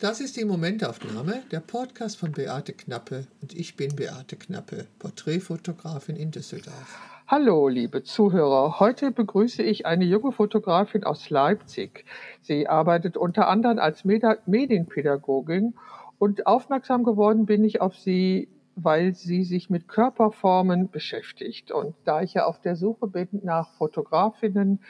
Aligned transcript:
Das 0.00 0.18
ist 0.22 0.38
die 0.38 0.46
Momentaufnahme, 0.46 1.42
der 1.50 1.60
Podcast 1.60 2.16
von 2.16 2.32
Beate 2.32 2.72
Knappe 2.72 3.26
und 3.42 3.54
ich 3.54 3.76
bin 3.76 3.94
Beate 3.96 4.36
Knappe, 4.36 4.86
Porträtfotografin 4.98 6.16
in 6.16 6.30
Düsseldorf. 6.30 6.98
Hallo, 7.26 7.68
liebe 7.68 8.02
Zuhörer. 8.02 8.80
Heute 8.80 9.10
begrüße 9.10 9.62
ich 9.62 9.84
eine 9.84 10.06
junge 10.06 10.32
Fotografin 10.32 11.04
aus 11.04 11.28
Leipzig. 11.28 12.06
Sie 12.40 12.66
arbeitet 12.66 13.18
unter 13.18 13.48
anderem 13.48 13.78
als 13.78 14.06
Medienpädagogin 14.06 15.74
und 16.18 16.46
aufmerksam 16.46 17.04
geworden 17.04 17.44
bin 17.44 17.62
ich 17.62 17.82
auf 17.82 17.94
sie, 17.94 18.48
weil 18.76 19.14
sie 19.14 19.44
sich 19.44 19.68
mit 19.68 19.86
Körperformen 19.86 20.88
beschäftigt. 20.88 21.72
Und 21.72 21.94
da 22.04 22.22
ich 22.22 22.32
ja 22.32 22.46
auf 22.46 22.58
der 22.58 22.74
Suche 22.74 23.06
bin 23.06 23.28
nach 23.42 23.70
Fotografinnen, 23.74 24.80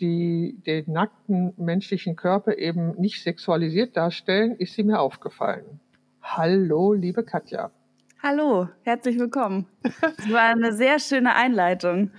die 0.00 0.60
den 0.66 0.92
nackten 0.92 1.54
menschlichen 1.56 2.16
Körper 2.16 2.56
eben 2.58 2.92
nicht 3.00 3.22
sexualisiert 3.22 3.96
darstellen, 3.96 4.56
ist 4.56 4.74
sie 4.74 4.82
mir 4.82 5.00
aufgefallen. 5.00 5.80
Hallo, 6.22 6.92
liebe 6.92 7.24
Katja. 7.24 7.70
Hallo, 8.22 8.68
herzlich 8.82 9.18
willkommen. 9.18 9.66
Das 10.00 10.32
war 10.32 10.48
eine 10.48 10.72
sehr 10.72 10.98
schöne 10.98 11.34
Einleitung. 11.34 12.10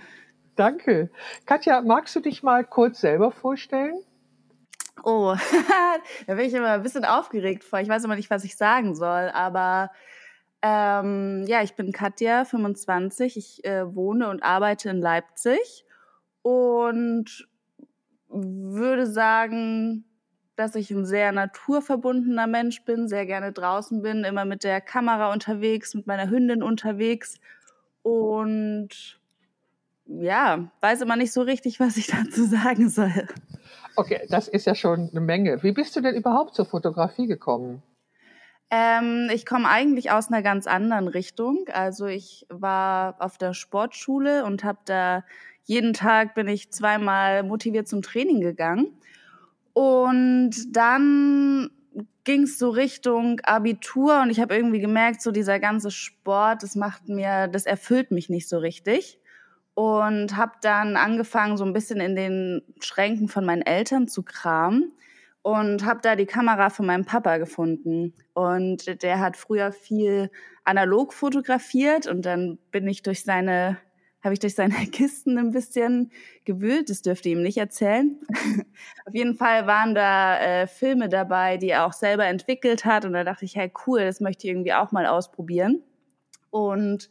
Danke. 0.54 1.10
Katja, 1.44 1.82
magst 1.82 2.14
du 2.16 2.20
dich 2.20 2.42
mal 2.42 2.64
kurz 2.64 3.00
selber 3.00 3.30
vorstellen? 3.30 3.98
Oh, 5.02 5.34
da 6.26 6.34
bin 6.34 6.46
ich 6.46 6.54
immer 6.54 6.70
ein 6.70 6.82
bisschen 6.82 7.04
aufgeregt 7.04 7.64
vor. 7.64 7.80
Ich 7.80 7.88
weiß 7.88 8.04
immer 8.04 8.16
nicht, 8.16 8.30
was 8.30 8.44
ich 8.44 8.56
sagen 8.56 8.94
soll, 8.94 9.30
aber 9.34 9.90
ähm, 10.62 11.44
ja, 11.46 11.62
ich 11.62 11.74
bin 11.74 11.92
Katja, 11.92 12.44
25. 12.44 13.36
Ich 13.36 13.64
äh, 13.64 13.94
wohne 13.94 14.28
und 14.28 14.42
arbeite 14.42 14.88
in 14.90 15.00
Leipzig 15.00 15.84
und 16.42 17.48
würde 18.28 19.06
sagen, 19.06 20.04
dass 20.56 20.74
ich 20.74 20.90
ein 20.90 21.04
sehr 21.04 21.32
naturverbundener 21.32 22.46
Mensch 22.46 22.82
bin, 22.84 23.08
sehr 23.08 23.26
gerne 23.26 23.52
draußen 23.52 24.02
bin, 24.02 24.24
immer 24.24 24.44
mit 24.44 24.64
der 24.64 24.80
Kamera 24.80 25.32
unterwegs, 25.32 25.94
mit 25.94 26.06
meiner 26.06 26.30
Hündin 26.30 26.62
unterwegs 26.62 27.38
und 28.02 29.20
ja, 30.06 30.70
weiß 30.80 31.02
immer 31.02 31.16
nicht 31.16 31.32
so 31.32 31.42
richtig, 31.42 31.80
was 31.80 31.96
ich 31.96 32.06
dazu 32.24 32.44
sagen 32.44 32.88
soll. 32.88 33.28
Okay, 33.96 34.26
das 34.28 34.48
ist 34.48 34.66
ja 34.66 34.74
schon 34.74 35.10
eine 35.10 35.20
Menge. 35.20 35.62
Wie 35.62 35.72
bist 35.72 35.96
du 35.96 36.00
denn 36.00 36.14
überhaupt 36.14 36.54
zur 36.54 36.66
Fotografie 36.66 37.26
gekommen? 37.26 37.82
Ähm, 38.70 39.30
ich 39.32 39.46
komme 39.46 39.68
eigentlich 39.68 40.10
aus 40.10 40.28
einer 40.28 40.42
ganz 40.42 40.66
anderen 40.66 41.08
Richtung. 41.08 41.66
Also 41.72 42.06
ich 42.06 42.46
war 42.48 43.16
auf 43.20 43.38
der 43.38 43.54
Sportschule 43.54 44.44
und 44.44 44.64
habe 44.64 44.78
da 44.84 45.24
jeden 45.66 45.92
Tag 45.92 46.34
bin 46.34 46.48
ich 46.48 46.72
zweimal 46.72 47.42
motiviert 47.42 47.88
zum 47.88 48.00
Training 48.00 48.40
gegangen. 48.40 48.86
Und 49.72 50.54
dann 50.74 51.70
ging 52.24 52.44
es 52.44 52.58
so 52.58 52.70
Richtung 52.70 53.40
Abitur 53.42 54.22
und 54.22 54.30
ich 54.30 54.40
habe 54.40 54.54
irgendwie 54.54 54.80
gemerkt, 54.80 55.20
so 55.20 55.32
dieser 55.32 55.60
ganze 55.60 55.90
Sport, 55.90 56.62
das 56.62 56.76
macht 56.76 57.08
mir, 57.08 57.48
das 57.48 57.66
erfüllt 57.66 58.10
mich 58.10 58.28
nicht 58.28 58.48
so 58.48 58.58
richtig. 58.58 59.20
Und 59.74 60.36
habe 60.36 60.52
dann 60.62 60.96
angefangen, 60.96 61.56
so 61.56 61.64
ein 61.64 61.74
bisschen 61.74 62.00
in 62.00 62.16
den 62.16 62.62
Schränken 62.80 63.28
von 63.28 63.44
meinen 63.44 63.62
Eltern 63.62 64.08
zu 64.08 64.22
kramen 64.22 64.92
und 65.42 65.84
habe 65.84 66.00
da 66.02 66.16
die 66.16 66.26
Kamera 66.26 66.70
von 66.70 66.86
meinem 66.86 67.04
Papa 67.04 67.36
gefunden. 67.36 68.14
Und 68.34 69.02
der 69.02 69.20
hat 69.20 69.36
früher 69.36 69.72
viel 69.72 70.30
analog 70.64 71.12
fotografiert 71.12 72.06
und 72.06 72.24
dann 72.24 72.58
bin 72.70 72.88
ich 72.88 73.02
durch 73.02 73.22
seine 73.22 73.78
habe 74.26 74.34
ich 74.34 74.40
durch 74.40 74.54
seine 74.54 74.74
Kisten 74.92 75.38
ein 75.38 75.52
bisschen 75.52 76.10
gewühlt. 76.44 76.90
Das 76.90 77.00
dürfte 77.00 77.30
ihm 77.30 77.42
nicht 77.42 77.56
erzählen. 77.56 78.18
Auf 79.06 79.14
jeden 79.14 79.34
Fall 79.34 79.66
waren 79.66 79.94
da 79.94 80.38
äh, 80.38 80.66
Filme 80.66 81.08
dabei, 81.08 81.56
die 81.56 81.70
er 81.70 81.86
auch 81.86 81.94
selber 81.94 82.26
entwickelt 82.26 82.84
hat. 82.84 83.04
Und 83.04 83.14
da 83.14 83.24
dachte 83.24 83.44
ich, 83.44 83.56
hey, 83.56 83.72
cool, 83.86 84.00
das 84.00 84.20
möchte 84.20 84.46
ich 84.46 84.50
irgendwie 84.50 84.74
auch 84.74 84.92
mal 84.92 85.06
ausprobieren. 85.06 85.82
Und 86.50 87.08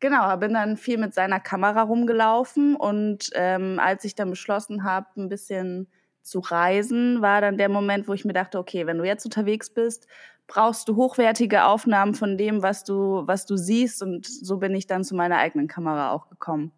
genau, 0.00 0.34
bin 0.38 0.54
dann 0.54 0.76
viel 0.76 0.98
mit 0.98 1.12
seiner 1.12 1.40
Kamera 1.40 1.82
rumgelaufen. 1.82 2.76
Und 2.76 3.30
ähm, 3.34 3.78
als 3.78 4.04
ich 4.04 4.14
dann 4.14 4.30
beschlossen 4.30 4.84
habe, 4.84 5.08
ein 5.16 5.28
bisschen 5.28 5.88
zu 6.22 6.38
reisen, 6.38 7.20
war 7.20 7.40
dann 7.40 7.58
der 7.58 7.68
Moment, 7.68 8.08
wo 8.08 8.14
ich 8.14 8.24
mir 8.24 8.32
dachte, 8.32 8.58
okay, 8.58 8.86
wenn 8.86 8.98
du 8.98 9.04
jetzt 9.04 9.24
unterwegs 9.24 9.70
bist, 9.70 10.06
brauchst 10.52 10.86
du 10.88 10.96
hochwertige 10.96 11.64
Aufnahmen 11.64 12.14
von 12.14 12.36
dem, 12.36 12.62
was 12.62 12.84
du, 12.84 13.22
was 13.26 13.46
du 13.46 13.56
siehst. 13.56 14.02
Und 14.02 14.26
so 14.26 14.58
bin 14.58 14.74
ich 14.74 14.86
dann 14.86 15.02
zu 15.02 15.14
meiner 15.14 15.38
eigenen 15.38 15.66
Kamera 15.66 16.12
auch 16.12 16.28
gekommen. 16.28 16.72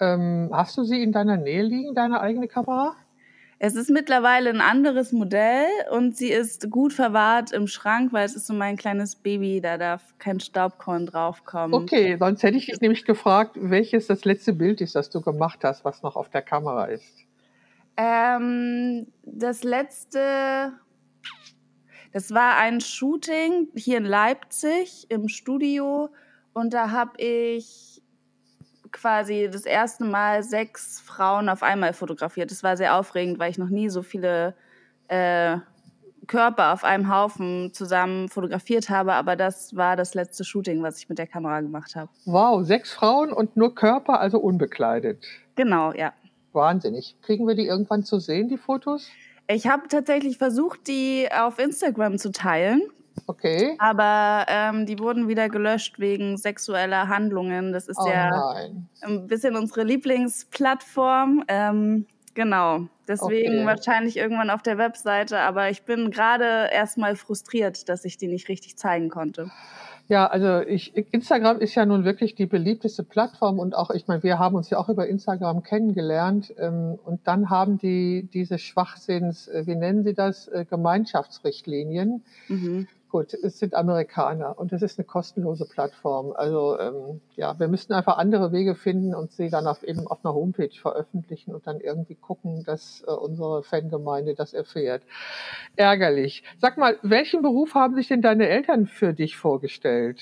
Ähm, 0.00 0.48
hast 0.52 0.78
du 0.78 0.84
sie 0.84 1.02
in 1.02 1.12
deiner 1.12 1.36
Nähe 1.36 1.62
liegen, 1.62 1.94
deine 1.94 2.20
eigene 2.20 2.48
Kamera? 2.48 2.96
Es 3.58 3.76
ist 3.76 3.90
mittlerweile 3.90 4.50
ein 4.50 4.60
anderes 4.60 5.12
Modell 5.12 5.66
und 5.90 6.16
sie 6.16 6.30
ist 6.30 6.70
gut 6.70 6.92
verwahrt 6.92 7.52
im 7.52 7.66
Schrank, 7.66 8.12
weil 8.12 8.26
es 8.26 8.34
ist 8.34 8.46
so 8.46 8.54
mein 8.54 8.76
kleines 8.76 9.16
Baby, 9.16 9.60
da 9.60 9.78
darf 9.78 10.14
kein 10.18 10.40
Staubkorn 10.40 11.06
draufkommen. 11.06 11.74
Okay, 11.74 12.16
sonst 12.18 12.42
hätte 12.42 12.56
ich 12.56 12.66
dich 12.66 12.80
nämlich 12.80 13.04
gefragt, 13.04 13.56
welches 13.60 14.06
das 14.06 14.24
letzte 14.24 14.54
Bild 14.54 14.80
ist, 14.80 14.94
das 14.96 15.10
du 15.10 15.20
gemacht 15.20 15.60
hast, 15.62 15.84
was 15.84 16.02
noch 16.02 16.16
auf 16.16 16.30
der 16.30 16.42
Kamera 16.42 16.86
ist. 16.86 17.24
Ähm, 17.96 19.06
das 19.24 19.62
letzte, 19.62 20.72
das 22.14 22.30
war 22.30 22.56
ein 22.58 22.80
Shooting 22.80 23.66
hier 23.74 23.98
in 23.98 24.04
Leipzig 24.04 25.06
im 25.08 25.26
Studio 25.28 26.10
und 26.52 26.72
da 26.72 26.92
habe 26.92 27.20
ich 27.20 28.00
quasi 28.92 29.50
das 29.52 29.66
erste 29.66 30.04
Mal 30.04 30.44
sechs 30.44 31.00
Frauen 31.00 31.48
auf 31.48 31.64
einmal 31.64 31.92
fotografiert. 31.92 32.52
Das 32.52 32.62
war 32.62 32.76
sehr 32.76 32.94
aufregend, 32.96 33.40
weil 33.40 33.50
ich 33.50 33.58
noch 33.58 33.68
nie 33.68 33.88
so 33.88 34.04
viele 34.04 34.54
äh, 35.08 35.58
Körper 36.28 36.72
auf 36.72 36.84
einem 36.84 37.12
Haufen 37.12 37.74
zusammen 37.74 38.28
fotografiert 38.28 38.90
habe, 38.90 39.14
aber 39.14 39.34
das 39.34 39.74
war 39.74 39.96
das 39.96 40.14
letzte 40.14 40.44
Shooting, 40.44 40.84
was 40.84 40.98
ich 40.98 41.08
mit 41.08 41.18
der 41.18 41.26
Kamera 41.26 41.62
gemacht 41.62 41.96
habe. 41.96 42.10
Wow, 42.26 42.64
sechs 42.64 42.92
Frauen 42.92 43.32
und 43.32 43.56
nur 43.56 43.74
Körper, 43.74 44.20
also 44.20 44.38
unbekleidet. 44.38 45.18
Genau, 45.56 45.92
ja. 45.92 46.12
Wahnsinnig. 46.52 47.16
Kriegen 47.22 47.48
wir 47.48 47.56
die 47.56 47.66
irgendwann 47.66 48.04
zu 48.04 48.20
sehen, 48.20 48.48
die 48.48 48.56
Fotos? 48.56 49.10
Ich 49.46 49.66
habe 49.66 49.88
tatsächlich 49.88 50.38
versucht, 50.38 50.86
die 50.88 51.28
auf 51.32 51.58
Instagram 51.58 52.18
zu 52.18 52.32
teilen. 52.32 52.82
Okay. 53.26 53.76
Aber 53.78 54.46
ähm, 54.48 54.86
die 54.86 54.98
wurden 54.98 55.28
wieder 55.28 55.48
gelöscht 55.48 55.98
wegen 55.98 56.36
sexueller 56.36 57.08
Handlungen. 57.08 57.72
Das 57.72 57.88
ist 57.88 57.98
oh 58.00 58.08
ja 58.08 58.30
nein. 58.30 58.88
ein 59.02 59.26
bisschen 59.26 59.56
unsere 59.56 59.84
Lieblingsplattform. 59.84 61.44
Ähm, 61.48 62.06
genau. 62.34 62.88
Deswegen 63.06 63.58
Okay. 63.58 63.66
wahrscheinlich 63.66 64.16
irgendwann 64.16 64.50
auf 64.50 64.62
der 64.62 64.78
Webseite. 64.78 65.38
Aber 65.40 65.70
ich 65.70 65.82
bin 65.84 66.10
gerade 66.10 66.68
erstmal 66.72 67.16
frustriert, 67.16 67.88
dass 67.88 68.04
ich 68.04 68.16
die 68.16 68.28
nicht 68.28 68.48
richtig 68.48 68.76
zeigen 68.76 69.08
konnte. 69.10 69.50
Ja, 70.06 70.26
also 70.26 70.60
ich, 70.60 70.94
Instagram 71.12 71.60
ist 71.60 71.74
ja 71.74 71.86
nun 71.86 72.04
wirklich 72.04 72.34
die 72.34 72.44
beliebteste 72.44 73.02
Plattform 73.04 73.58
und 73.58 73.74
auch, 73.74 73.90
ich 73.90 74.06
meine, 74.06 74.22
wir 74.22 74.38
haben 74.38 74.54
uns 74.54 74.68
ja 74.68 74.78
auch 74.78 74.90
über 74.90 75.06
Instagram 75.08 75.62
kennengelernt 75.62 76.52
ähm, 76.58 76.98
und 77.04 77.26
dann 77.26 77.48
haben 77.48 77.78
die 77.78 78.28
diese 78.32 78.58
Schwachsinns, 78.58 79.48
äh, 79.48 79.66
wie 79.66 79.76
nennen 79.76 80.04
Sie 80.04 80.12
das, 80.12 80.48
äh, 80.48 80.66
Gemeinschaftsrichtlinien. 80.68 82.22
Mhm. 82.48 82.86
Gut, 83.14 83.32
es 83.32 83.60
sind 83.60 83.76
Amerikaner 83.76 84.58
und 84.58 84.72
es 84.72 84.82
ist 84.82 84.98
eine 84.98 85.06
kostenlose 85.06 85.66
Plattform. 85.66 86.32
Also 86.32 86.76
ähm, 86.80 87.20
ja, 87.36 87.56
wir 87.60 87.68
müssten 87.68 87.92
einfach 87.92 88.18
andere 88.18 88.50
Wege 88.50 88.74
finden 88.74 89.14
und 89.14 89.30
sie 89.30 89.50
dann 89.50 89.68
auf, 89.68 89.84
eben 89.84 90.08
auf 90.08 90.24
einer 90.24 90.34
Homepage 90.34 90.74
veröffentlichen 90.82 91.54
und 91.54 91.64
dann 91.64 91.78
irgendwie 91.78 92.16
gucken, 92.16 92.64
dass 92.64 93.04
äh, 93.06 93.12
unsere 93.12 93.62
Fangemeinde 93.62 94.34
das 94.34 94.52
erfährt. 94.52 95.04
Ärgerlich. 95.76 96.42
Sag 96.58 96.76
mal, 96.76 96.98
welchen 97.02 97.42
Beruf 97.42 97.76
haben 97.76 97.94
sich 97.94 98.08
denn 98.08 98.20
deine 98.20 98.48
Eltern 98.48 98.88
für 98.88 99.12
dich 99.12 99.36
vorgestellt? 99.36 100.20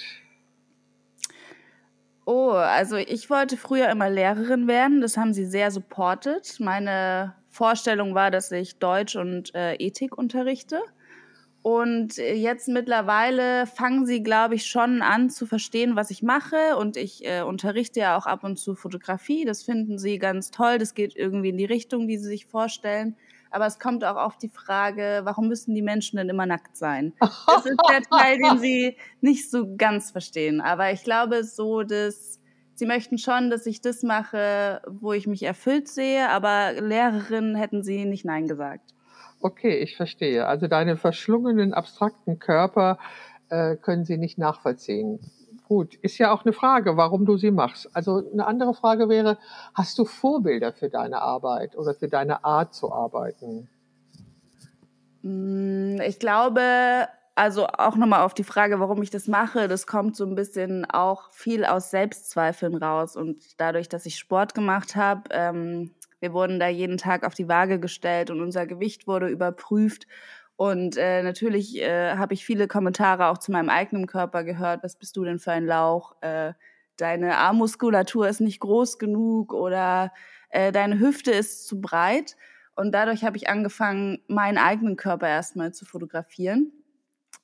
Oh, 2.26 2.50
also 2.50 2.96
ich 2.96 3.30
wollte 3.30 3.56
früher 3.56 3.88
immer 3.88 4.10
Lehrerin 4.10 4.68
werden. 4.68 5.00
Das 5.00 5.16
haben 5.16 5.32
sie 5.32 5.46
sehr 5.46 5.70
supportet. 5.70 6.58
Meine 6.60 7.32
Vorstellung 7.48 8.14
war, 8.14 8.30
dass 8.30 8.52
ich 8.52 8.78
Deutsch 8.78 9.16
und 9.16 9.54
äh, 9.54 9.76
Ethik 9.76 10.18
unterrichte. 10.18 10.82
Und 11.62 12.18
äh, 12.18 12.34
jetzt 12.34 12.66
mittlerweile 12.66 13.66
fangen 13.66 14.04
sie, 14.04 14.22
glaube 14.22 14.56
ich, 14.56 14.66
schon 14.66 15.00
an 15.00 15.30
zu 15.30 15.46
verstehen, 15.46 15.94
was 15.94 16.10
ich 16.10 16.22
mache. 16.22 16.76
Und 16.76 16.96
ich 16.96 17.24
äh, 17.24 17.42
unterrichte 17.42 18.00
ja 18.00 18.16
auch 18.16 18.26
ab 18.26 18.42
und 18.42 18.56
zu 18.56 18.74
Fotografie. 18.74 19.44
Das 19.44 19.62
finden 19.62 19.98
sie 19.98 20.18
ganz 20.18 20.50
toll. 20.50 20.78
Das 20.78 20.94
geht 20.94 21.14
irgendwie 21.16 21.50
in 21.50 21.58
die 21.58 21.64
Richtung, 21.64 22.08
die 22.08 22.18
sie 22.18 22.28
sich 22.28 22.46
vorstellen. 22.46 23.16
Aber 23.52 23.66
es 23.66 23.78
kommt 23.78 24.02
auch 24.02 24.16
auf 24.16 24.38
die 24.38 24.48
Frage, 24.48 25.20
warum 25.24 25.46
müssen 25.46 25.74
die 25.74 25.82
Menschen 25.82 26.16
denn 26.16 26.28
immer 26.28 26.46
nackt 26.46 26.76
sein? 26.76 27.12
Das 27.20 27.66
ist 27.66 27.80
der 27.88 28.02
Teil, 28.02 28.38
den 28.38 28.58
sie 28.58 28.96
nicht 29.20 29.50
so 29.50 29.76
ganz 29.76 30.10
verstehen. 30.10 30.60
Aber 30.60 30.90
ich 30.90 31.04
glaube, 31.04 31.44
so 31.44 31.82
dass 31.82 32.40
sie 32.74 32.86
möchten 32.86 33.18
schon, 33.18 33.50
dass 33.50 33.66
ich 33.66 33.80
das 33.80 34.02
mache, 34.02 34.80
wo 34.88 35.12
ich 35.12 35.26
mich 35.26 35.42
erfüllt 35.42 35.86
sehe. 35.86 36.28
Aber 36.30 36.72
Lehrerin 36.72 37.54
hätten 37.54 37.84
sie 37.84 38.04
nicht 38.06 38.24
Nein 38.24 38.48
gesagt. 38.48 38.94
Okay, 39.42 39.78
ich 39.78 39.96
verstehe. 39.96 40.46
Also 40.46 40.68
deine 40.68 40.96
verschlungenen, 40.96 41.74
abstrakten 41.74 42.38
Körper 42.38 42.98
äh, 43.48 43.76
können 43.76 44.04
sie 44.04 44.16
nicht 44.16 44.38
nachvollziehen. 44.38 45.18
Gut, 45.66 45.96
ist 45.96 46.18
ja 46.18 46.32
auch 46.32 46.44
eine 46.44 46.52
Frage, 46.52 46.96
warum 46.96 47.26
du 47.26 47.36
sie 47.36 47.50
machst. 47.50 47.88
Also 47.92 48.22
eine 48.32 48.46
andere 48.46 48.72
Frage 48.72 49.08
wäre, 49.08 49.38
hast 49.74 49.98
du 49.98 50.04
Vorbilder 50.04 50.72
für 50.72 50.90
deine 50.90 51.22
Arbeit 51.22 51.76
oder 51.76 51.94
für 51.94 52.08
deine 52.08 52.44
Art 52.44 52.72
zu 52.72 52.92
arbeiten? 52.92 53.68
Mm, 55.22 56.00
ich 56.02 56.20
glaube, 56.20 57.08
also 57.34 57.66
auch 57.66 57.96
nochmal 57.96 58.22
auf 58.22 58.34
die 58.34 58.44
Frage, 58.44 58.78
warum 58.78 59.02
ich 59.02 59.10
das 59.10 59.26
mache, 59.26 59.66
das 59.66 59.86
kommt 59.86 60.14
so 60.14 60.24
ein 60.24 60.34
bisschen 60.36 60.84
auch 60.84 61.30
viel 61.32 61.64
aus 61.64 61.90
Selbstzweifeln 61.90 62.76
raus. 62.76 63.16
Und 63.16 63.60
dadurch, 63.60 63.88
dass 63.88 64.06
ich 64.06 64.18
Sport 64.18 64.54
gemacht 64.54 64.94
habe, 64.94 65.22
ähm, 65.30 65.90
wir 66.22 66.32
wurden 66.32 66.60
da 66.60 66.68
jeden 66.68 66.98
Tag 66.98 67.24
auf 67.26 67.34
die 67.34 67.48
Waage 67.48 67.80
gestellt 67.80 68.30
und 68.30 68.40
unser 68.40 68.66
Gewicht 68.66 69.06
wurde 69.06 69.28
überprüft. 69.28 70.06
Und 70.56 70.96
äh, 70.96 71.22
natürlich 71.22 71.80
äh, 71.82 72.16
habe 72.16 72.34
ich 72.34 72.44
viele 72.44 72.68
Kommentare 72.68 73.26
auch 73.26 73.38
zu 73.38 73.50
meinem 73.50 73.68
eigenen 73.68 74.06
Körper 74.06 74.44
gehört. 74.44 74.84
Was 74.84 74.96
bist 74.96 75.16
du 75.16 75.24
denn 75.24 75.40
für 75.40 75.52
ein 75.52 75.66
Lauch? 75.66 76.14
Äh, 76.22 76.52
deine 76.96 77.38
Armmuskulatur 77.38 78.28
ist 78.28 78.40
nicht 78.40 78.60
groß 78.60 78.98
genug 78.98 79.52
oder 79.52 80.12
äh, 80.50 80.70
deine 80.70 81.00
Hüfte 81.00 81.32
ist 81.32 81.66
zu 81.66 81.80
breit. 81.80 82.36
Und 82.76 82.92
dadurch 82.92 83.24
habe 83.24 83.36
ich 83.36 83.48
angefangen, 83.48 84.22
meinen 84.28 84.58
eigenen 84.58 84.96
Körper 84.96 85.28
erstmal 85.28 85.72
zu 85.72 85.84
fotografieren 85.84 86.72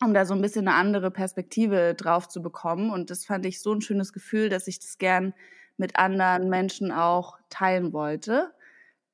um 0.00 0.14
da 0.14 0.24
so 0.24 0.34
ein 0.34 0.40
bisschen 0.40 0.68
eine 0.68 0.76
andere 0.76 1.10
Perspektive 1.10 1.94
drauf 1.94 2.28
zu 2.28 2.40
bekommen. 2.40 2.90
Und 2.90 3.10
das 3.10 3.24
fand 3.24 3.44
ich 3.46 3.60
so 3.60 3.72
ein 3.72 3.80
schönes 3.80 4.12
Gefühl, 4.12 4.48
dass 4.48 4.68
ich 4.68 4.78
das 4.78 4.98
gern 4.98 5.34
mit 5.76 5.96
anderen 5.96 6.48
Menschen 6.48 6.92
auch 6.92 7.38
teilen 7.50 7.92
wollte. 7.92 8.52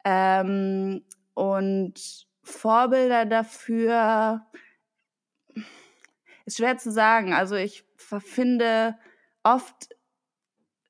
Ähm, 0.04 1.02
und 1.34 2.26
Vorbilder 2.42 3.24
dafür 3.24 4.46
ist 6.44 6.58
schwer 6.58 6.76
zu 6.76 6.92
sagen. 6.92 7.32
Also 7.32 7.56
ich 7.56 7.84
finde, 7.96 8.96
oft 9.42 9.88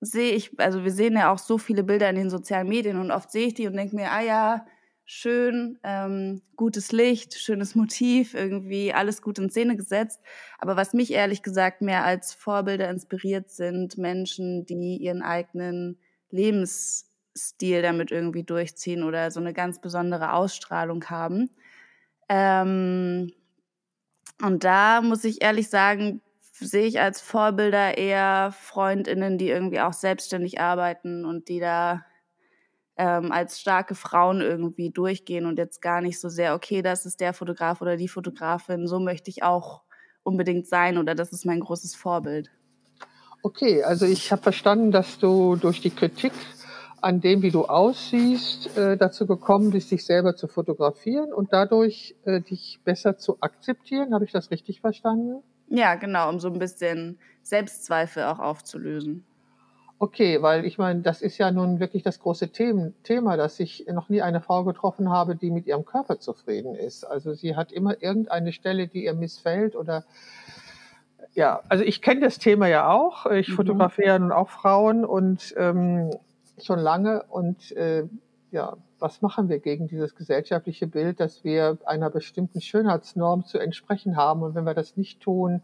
sehe 0.01 0.33
ich, 0.33 0.59
also 0.59 0.85
wir 0.85 0.91
sehen 0.91 1.15
ja 1.15 1.33
auch 1.33 1.39
so 1.39 1.59
viele 1.59 1.85
Bilder 1.85 2.11
in 2.11 2.17
den 2.17 2.31
sozialen 2.31 2.69
Medien 2.69 2.99
und 2.99 3.11
oft 3.11 3.31
sehe 3.31 3.47
ich 3.47 3.55
die 3.55 3.67
und 3.67 3.75
denke 3.75 3.97
mir, 3.97 4.11
ah 4.11 4.21
ja, 4.21 4.67
schön, 5.05 5.79
ähm, 5.83 6.43
gutes 6.57 6.93
Licht, 6.93 7.35
schönes 7.35 7.75
Motiv, 7.75 8.35
irgendwie 8.35 8.93
alles 8.93 9.23
gut 9.23 9.39
in 9.39 9.51
Szene 9.51 9.77
gesetzt. 9.77 10.21
Aber 10.59 10.77
was 10.77 10.95
mich 10.95 11.13
ehrlich 11.13 11.43
gesagt 11.43 11.83
mehr 11.83 12.05
als 12.05 12.35
Vorbilder 12.35 12.89
inspiriert, 12.91 13.51
sind 13.51 13.99
Menschen, 13.99 14.67
die 14.67 14.97
ihren 14.97 15.23
eigenen 15.23 15.99
Lebensstil 17.35 17.83
damit 17.83 18.11
irgendwie 18.11 18.45
durchziehen 18.45 19.03
oder 19.03 19.31
so 19.31 19.41
eine 19.41 19.53
ganz 19.53 19.81
besondere 19.81 20.33
Ausstrahlung 20.33 21.05
haben. 21.07 21.51
Ähm, 22.29 23.33
und 24.43 24.65
da 24.65 25.01
muss 25.03 25.25
ich 25.25 25.43
ehrlich 25.43 25.69
sagen, 25.69 26.21
sehe 26.41 26.87
ich 26.87 27.01
als 27.01 27.21
Vorbilder 27.21 27.99
eher 27.99 28.53
Freundinnen, 28.53 29.39
die 29.39 29.49
irgendwie 29.49 29.81
auch 29.81 29.93
selbstständig 29.93 30.61
arbeiten 30.61 31.25
und 31.25 31.49
die 31.49 31.61
da 31.61 32.05
ähm, 32.97 33.33
als 33.33 33.61
starke 33.61 33.97
Frauen 33.97 34.41
irgendwie 34.41 34.91
durchgehen 34.91 35.47
und 35.47 35.59
jetzt 35.59 35.83
gar 35.83 36.01
nicht 36.01 36.21
so 36.21 36.29
sehr, 36.29 36.55
okay, 36.55 36.81
das 36.81 37.07
ist 37.07 37.21
der 37.21 37.35
Fotograf 37.35 37.83
oder 37.83 37.97
die 37.97 38.09
Fotografin, 38.09 38.87
so 38.87 39.01
möchte 39.01 39.31
ich 39.31 39.43
auch 39.43 39.83
unbedingt 40.23 40.69
sein 40.69 40.97
oder 40.97 41.17
das 41.17 41.33
ist 41.33 41.45
mein 41.45 41.61
großes 41.61 41.97
Vorbild. 41.97 42.51
Okay, 43.43 43.83
also 43.83 44.07
ich 44.07 44.31
habe 44.33 44.43
verstanden, 44.43 44.91
dass 44.91 45.19
du 45.19 45.57
durch 45.57 45.81
die 45.81 45.91
Kritik 45.91 46.33
an 47.05 47.21
dem, 47.21 47.43
wie 47.43 47.51
du 47.51 47.67
aussiehst, 47.67 48.77
äh, 48.79 48.97
dazu 48.97 49.27
gekommen 49.27 49.71
bist, 49.71 49.91
dich 49.91 50.07
selber 50.07 50.37
zu 50.37 50.49
fotografieren 50.49 51.33
und 51.33 51.53
dadurch 51.53 52.17
äh, 52.25 52.41
dich 52.41 52.81
besser 52.83 53.19
zu 53.19 53.37
akzeptieren. 53.41 54.15
Habe 54.15 54.25
ich 54.25 54.33
das 54.33 54.51
richtig 54.51 54.81
verstanden? 54.81 55.43
Ja, 55.69 55.97
genau, 55.97 56.31
um 56.31 56.41
so 56.41 56.49
ein 56.49 56.59
bisschen 56.59 57.19
Selbstzweifel 57.43 58.25
auch 58.25 58.39
aufzulösen. 58.39 59.25
Okay, 59.99 60.41
weil 60.43 60.65
ich 60.65 60.79
meine, 60.79 61.03
das 61.03 61.21
ist 61.21 61.37
ja 61.39 61.51
nun 61.51 61.79
wirklich 61.79 62.03
das 62.03 62.21
große 62.21 62.51
Thema, 62.51 63.37
dass 63.37 63.61
ich 63.61 63.87
noch 63.93 64.09
nie 64.09 64.23
eine 64.23 64.41
Frau 64.41 64.65
getroffen 64.65 65.11
habe, 65.11 65.37
die 65.37 65.51
mit 65.51 65.67
ihrem 65.67 65.85
Körper 65.85 66.19
zufrieden 66.19 66.75
ist. 66.75 67.05
Also 67.05 67.35
sie 67.35 67.55
hat 67.55 67.71
immer 67.71 68.03
irgendeine 68.03 68.53
Stelle, 68.53 68.89
die 68.89 69.05
ihr 69.05 69.15
missfällt 69.15 69.77
oder 69.77 70.05
ja, 71.35 71.61
also 71.69 71.85
ich 71.85 72.01
kenne 72.01 72.21
das 72.21 72.39
Thema 72.39 72.67
ja 72.69 72.89
auch. 72.89 73.27
Ich 73.27 73.49
mhm. 73.49 73.55
fotografiere 73.55 74.19
nun 74.21 74.33
auch 74.33 74.49
Frauen 74.49 75.05
und 75.05 75.55
ähm, 75.59 76.11
schon 76.59 76.79
lange 76.79 77.23
und 77.25 77.73
äh, 77.73 78.07
ja, 78.51 78.77
was 78.99 79.21
machen 79.21 79.49
wir 79.49 79.59
gegen 79.59 79.89
dieses 79.89 80.15
gesellschaftliche 80.15 80.87
Bild, 80.87 81.19
dass 81.19 81.43
wir 81.43 81.79
einer 81.87 82.11
bestimmten 82.11 82.61
Schönheitsnorm 82.61 83.45
zu 83.45 83.59
entsprechen 83.59 84.17
haben 84.17 84.43
und 84.43 84.55
wenn 84.55 84.65
wir 84.65 84.75
das 84.75 84.97
nicht 84.97 85.21
tun, 85.21 85.63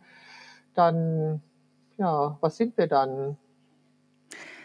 dann 0.74 1.40
ja, 2.00 2.38
was 2.40 2.56
sind 2.56 2.76
wir 2.78 2.86
dann? 2.86 3.36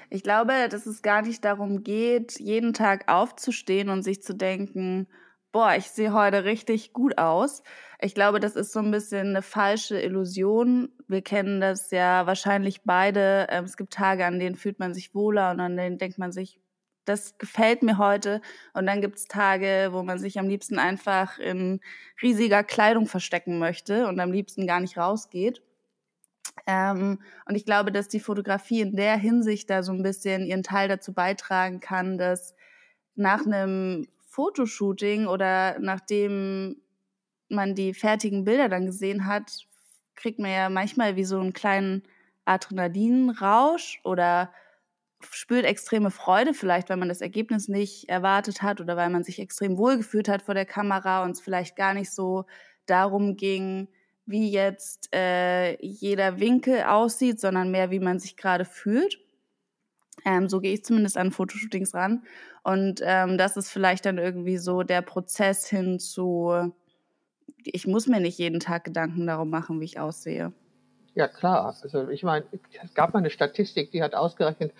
Ich 0.09 0.23
glaube, 0.23 0.53
dass 0.69 0.85
es 0.85 1.01
gar 1.01 1.21
nicht 1.21 1.43
darum 1.43 1.83
geht, 1.83 2.39
jeden 2.39 2.73
Tag 2.73 3.11
aufzustehen 3.11 3.89
und 3.89 4.03
sich 4.03 4.23
zu 4.23 4.33
denken, 4.33 5.07
boah, 5.55 5.73
ich 5.77 5.89
sehe 5.89 6.11
heute 6.11 6.43
richtig 6.43 6.91
gut 6.91 7.17
aus. 7.17 7.63
Ich 8.01 8.13
glaube, 8.13 8.41
das 8.41 8.57
ist 8.57 8.73
so 8.73 8.79
ein 8.79 8.91
bisschen 8.91 9.29
eine 9.29 9.41
falsche 9.41 9.97
Illusion. 9.97 10.89
Wir 11.07 11.21
kennen 11.21 11.61
das 11.61 11.91
ja 11.91 12.25
wahrscheinlich 12.27 12.81
beide. 12.83 13.47
Ähm, 13.49 13.63
es 13.63 13.77
gibt 13.77 13.93
Tage, 13.93 14.25
an 14.25 14.37
denen 14.37 14.57
fühlt 14.57 14.79
man 14.79 14.93
sich 14.93 15.15
wohler 15.15 15.51
und 15.51 15.61
an 15.61 15.77
denen 15.77 15.97
denkt 15.97 16.17
man 16.17 16.33
sich, 16.33 16.59
das 17.05 17.37
gefällt 17.37 17.83
mir 17.83 17.97
heute. 17.97 18.41
Und 18.73 18.85
dann 18.85 18.99
gibt 18.99 19.15
es 19.15 19.29
Tage, 19.29 19.91
wo 19.93 20.03
man 20.03 20.19
sich 20.19 20.37
am 20.39 20.49
liebsten 20.49 20.77
einfach 20.77 21.39
in 21.39 21.79
riesiger 22.21 22.65
Kleidung 22.65 23.07
verstecken 23.07 23.57
möchte 23.57 24.07
und 24.07 24.19
am 24.19 24.33
liebsten 24.33 24.67
gar 24.67 24.81
nicht 24.81 24.97
rausgeht. 24.97 25.61
Ähm, 26.67 27.21
und 27.45 27.55
ich 27.55 27.63
glaube, 27.63 27.93
dass 27.93 28.09
die 28.09 28.19
Fotografie 28.19 28.81
in 28.81 28.97
der 28.97 29.15
Hinsicht 29.15 29.69
da 29.69 29.83
so 29.83 29.93
ein 29.93 30.03
bisschen 30.03 30.45
ihren 30.45 30.63
Teil 30.63 30.89
dazu 30.89 31.13
beitragen 31.13 31.79
kann, 31.79 32.17
dass 32.17 32.55
nach 33.15 33.45
einem 33.45 34.09
Fotoshooting 34.35 35.27
oder 35.27 35.79
nachdem 35.79 36.81
man 37.49 37.73
die 37.73 37.93
fertigen 37.93 38.43
Bilder 38.43 38.69
dann 38.69 38.85
gesehen 38.85 39.25
hat, 39.25 39.65
kriegt 40.15 40.39
man 40.39 40.51
ja 40.51 40.69
manchmal 40.69 41.15
wie 41.15 41.23
so 41.23 41.39
einen 41.39 41.53
kleinen 41.53 42.03
Adrenalinrausch 42.43 44.01
oder 44.03 44.51
spürt 45.21 45.65
extreme 45.65 46.11
Freude, 46.11 46.53
vielleicht 46.53 46.89
weil 46.89 46.97
man 46.97 47.09
das 47.09 47.21
Ergebnis 47.21 47.67
nicht 47.67 48.09
erwartet 48.09 48.61
hat 48.61 48.81
oder 48.81 48.97
weil 48.97 49.09
man 49.09 49.23
sich 49.23 49.39
extrem 49.39 49.77
wohlgefühlt 49.77 50.27
hat 50.27 50.41
vor 50.41 50.53
der 50.53 50.65
Kamera 50.65 51.23
und 51.23 51.31
es 51.31 51.41
vielleicht 51.41 51.75
gar 51.75 51.93
nicht 51.93 52.11
so 52.11 52.45
darum 52.85 53.37
ging, 53.37 53.87
wie 54.25 54.51
jetzt 54.51 55.09
äh, 55.15 55.75
jeder 55.81 56.39
Winkel 56.39 56.83
aussieht, 56.83 57.39
sondern 57.39 57.71
mehr, 57.71 57.89
wie 57.89 57.99
man 57.99 58.19
sich 58.19 58.37
gerade 58.37 58.65
fühlt. 58.65 59.19
Ähm, 60.23 60.47
so 60.47 60.59
gehe 60.59 60.73
ich 60.73 60.83
zumindest 60.85 61.17
an 61.17 61.31
Fotoshootings 61.31 61.93
ran. 61.93 62.23
Und 62.63 63.01
ähm, 63.03 63.37
das 63.37 63.57
ist 63.57 63.69
vielleicht 63.69 64.05
dann 64.05 64.17
irgendwie 64.17 64.57
so 64.57 64.83
der 64.83 65.01
Prozess 65.01 65.67
hin 65.67 65.99
zu, 65.99 66.71
ich 67.63 67.85
muss 67.85 68.07
mir 68.07 68.19
nicht 68.19 68.39
jeden 68.39 68.59
Tag 68.59 68.85
Gedanken 68.85 69.27
darum 69.27 69.49
machen, 69.49 69.79
wie 69.81 69.85
ich 69.85 69.99
aussehe. 69.99 70.53
Ja, 71.15 71.29
klar. 71.29 71.73
Also 71.81 72.09
ich 72.09 72.23
meine, 72.23 72.43
es 72.83 72.93
gab 72.93 73.13
mal 73.13 73.19
eine 73.19 73.29
Statistik, 73.29 73.89
die 73.91 74.03
hat 74.03 74.15
ausgerechnet, 74.15 74.73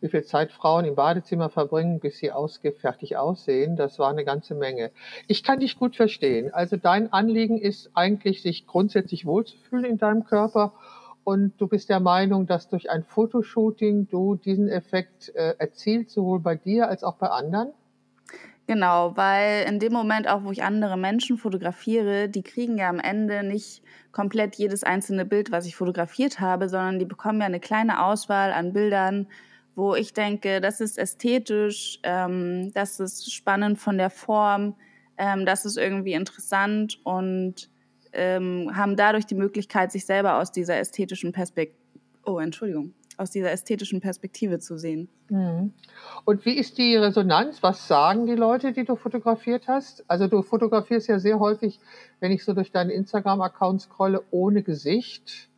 wie 0.00 0.08
viel 0.08 0.24
Zeit 0.24 0.50
Frauen 0.50 0.86
im 0.86 0.94
Badezimmer 0.94 1.50
verbringen, 1.50 2.00
bis 2.00 2.16
sie 2.16 2.32
ausgefertigt 2.32 3.16
aussehen. 3.16 3.76
Das 3.76 3.98
war 3.98 4.08
eine 4.08 4.24
ganze 4.24 4.54
Menge. 4.54 4.90
Ich 5.28 5.42
kann 5.42 5.60
dich 5.60 5.78
gut 5.78 5.94
verstehen. 5.94 6.52
Also 6.54 6.78
dein 6.78 7.12
Anliegen 7.12 7.58
ist 7.58 7.90
eigentlich, 7.92 8.40
sich 8.40 8.66
grundsätzlich 8.66 9.26
wohlzufühlen 9.26 9.84
in 9.84 9.98
deinem 9.98 10.24
Körper. 10.24 10.72
Und 11.24 11.52
du 11.58 11.68
bist 11.68 11.88
der 11.88 12.00
Meinung, 12.00 12.46
dass 12.46 12.68
durch 12.68 12.90
ein 12.90 13.04
Fotoshooting 13.04 14.08
du 14.08 14.36
diesen 14.36 14.68
Effekt 14.68 15.32
äh, 15.34 15.54
erzielst, 15.58 16.10
sowohl 16.10 16.40
bei 16.40 16.56
dir 16.56 16.88
als 16.88 17.04
auch 17.04 17.16
bei 17.16 17.28
anderen? 17.28 17.72
Genau, 18.66 19.16
weil 19.16 19.64
in 19.68 19.80
dem 19.80 19.92
Moment 19.92 20.28
auch, 20.28 20.44
wo 20.44 20.50
ich 20.52 20.62
andere 20.62 20.96
Menschen 20.96 21.36
fotografiere, 21.36 22.28
die 22.28 22.42
kriegen 22.42 22.78
ja 22.78 22.88
am 22.88 23.00
Ende 23.00 23.42
nicht 23.42 23.82
komplett 24.12 24.54
jedes 24.54 24.84
einzelne 24.84 25.24
Bild, 25.24 25.50
was 25.50 25.66
ich 25.66 25.74
fotografiert 25.74 26.38
habe, 26.38 26.68
sondern 26.68 26.98
die 26.98 27.04
bekommen 27.04 27.40
ja 27.40 27.46
eine 27.46 27.60
kleine 27.60 28.04
Auswahl 28.04 28.52
an 28.52 28.72
Bildern, 28.72 29.26
wo 29.74 29.94
ich 29.94 30.12
denke, 30.12 30.60
das 30.60 30.80
ist 30.80 30.96
ästhetisch, 30.96 31.98
ähm, 32.04 32.72
das 32.72 33.00
ist 33.00 33.32
spannend 33.32 33.78
von 33.78 33.98
der 33.98 34.10
Form, 34.10 34.76
ähm, 35.18 35.44
das 35.44 35.64
ist 35.64 35.76
irgendwie 35.76 36.12
interessant 36.12 37.00
und 37.04 37.68
ähm, 38.12 38.70
haben 38.74 38.96
dadurch 38.96 39.26
die 39.26 39.34
Möglichkeit, 39.34 39.92
sich 39.92 40.06
selber 40.06 40.38
aus 40.38 40.52
dieser 40.52 40.76
ästhetischen 40.76 41.32
Perspektive, 41.32 41.78
oh 42.24 42.38
Entschuldigung, 42.38 42.94
aus 43.16 43.30
dieser 43.30 43.50
ästhetischen 43.50 44.00
Perspektive 44.00 44.58
zu 44.58 44.78
sehen. 44.78 45.08
Mhm. 45.28 45.72
Und 46.24 46.44
wie 46.44 46.56
ist 46.56 46.78
die 46.78 46.96
Resonanz? 46.96 47.62
Was 47.62 47.88
sagen 47.88 48.26
die 48.26 48.34
Leute, 48.34 48.72
die 48.72 48.84
du 48.84 48.96
fotografiert 48.96 49.68
hast? 49.68 50.04
Also 50.08 50.28
du 50.28 50.42
fotografierst 50.42 51.08
ja 51.08 51.18
sehr 51.18 51.38
häufig, 51.38 51.80
wenn 52.20 52.32
ich 52.32 52.44
so 52.44 52.52
durch 52.52 52.70
deinen 52.70 52.90
Instagram-Account 52.90 53.82
scrolle, 53.82 54.22
ohne 54.30 54.62
Gesicht. 54.62 55.48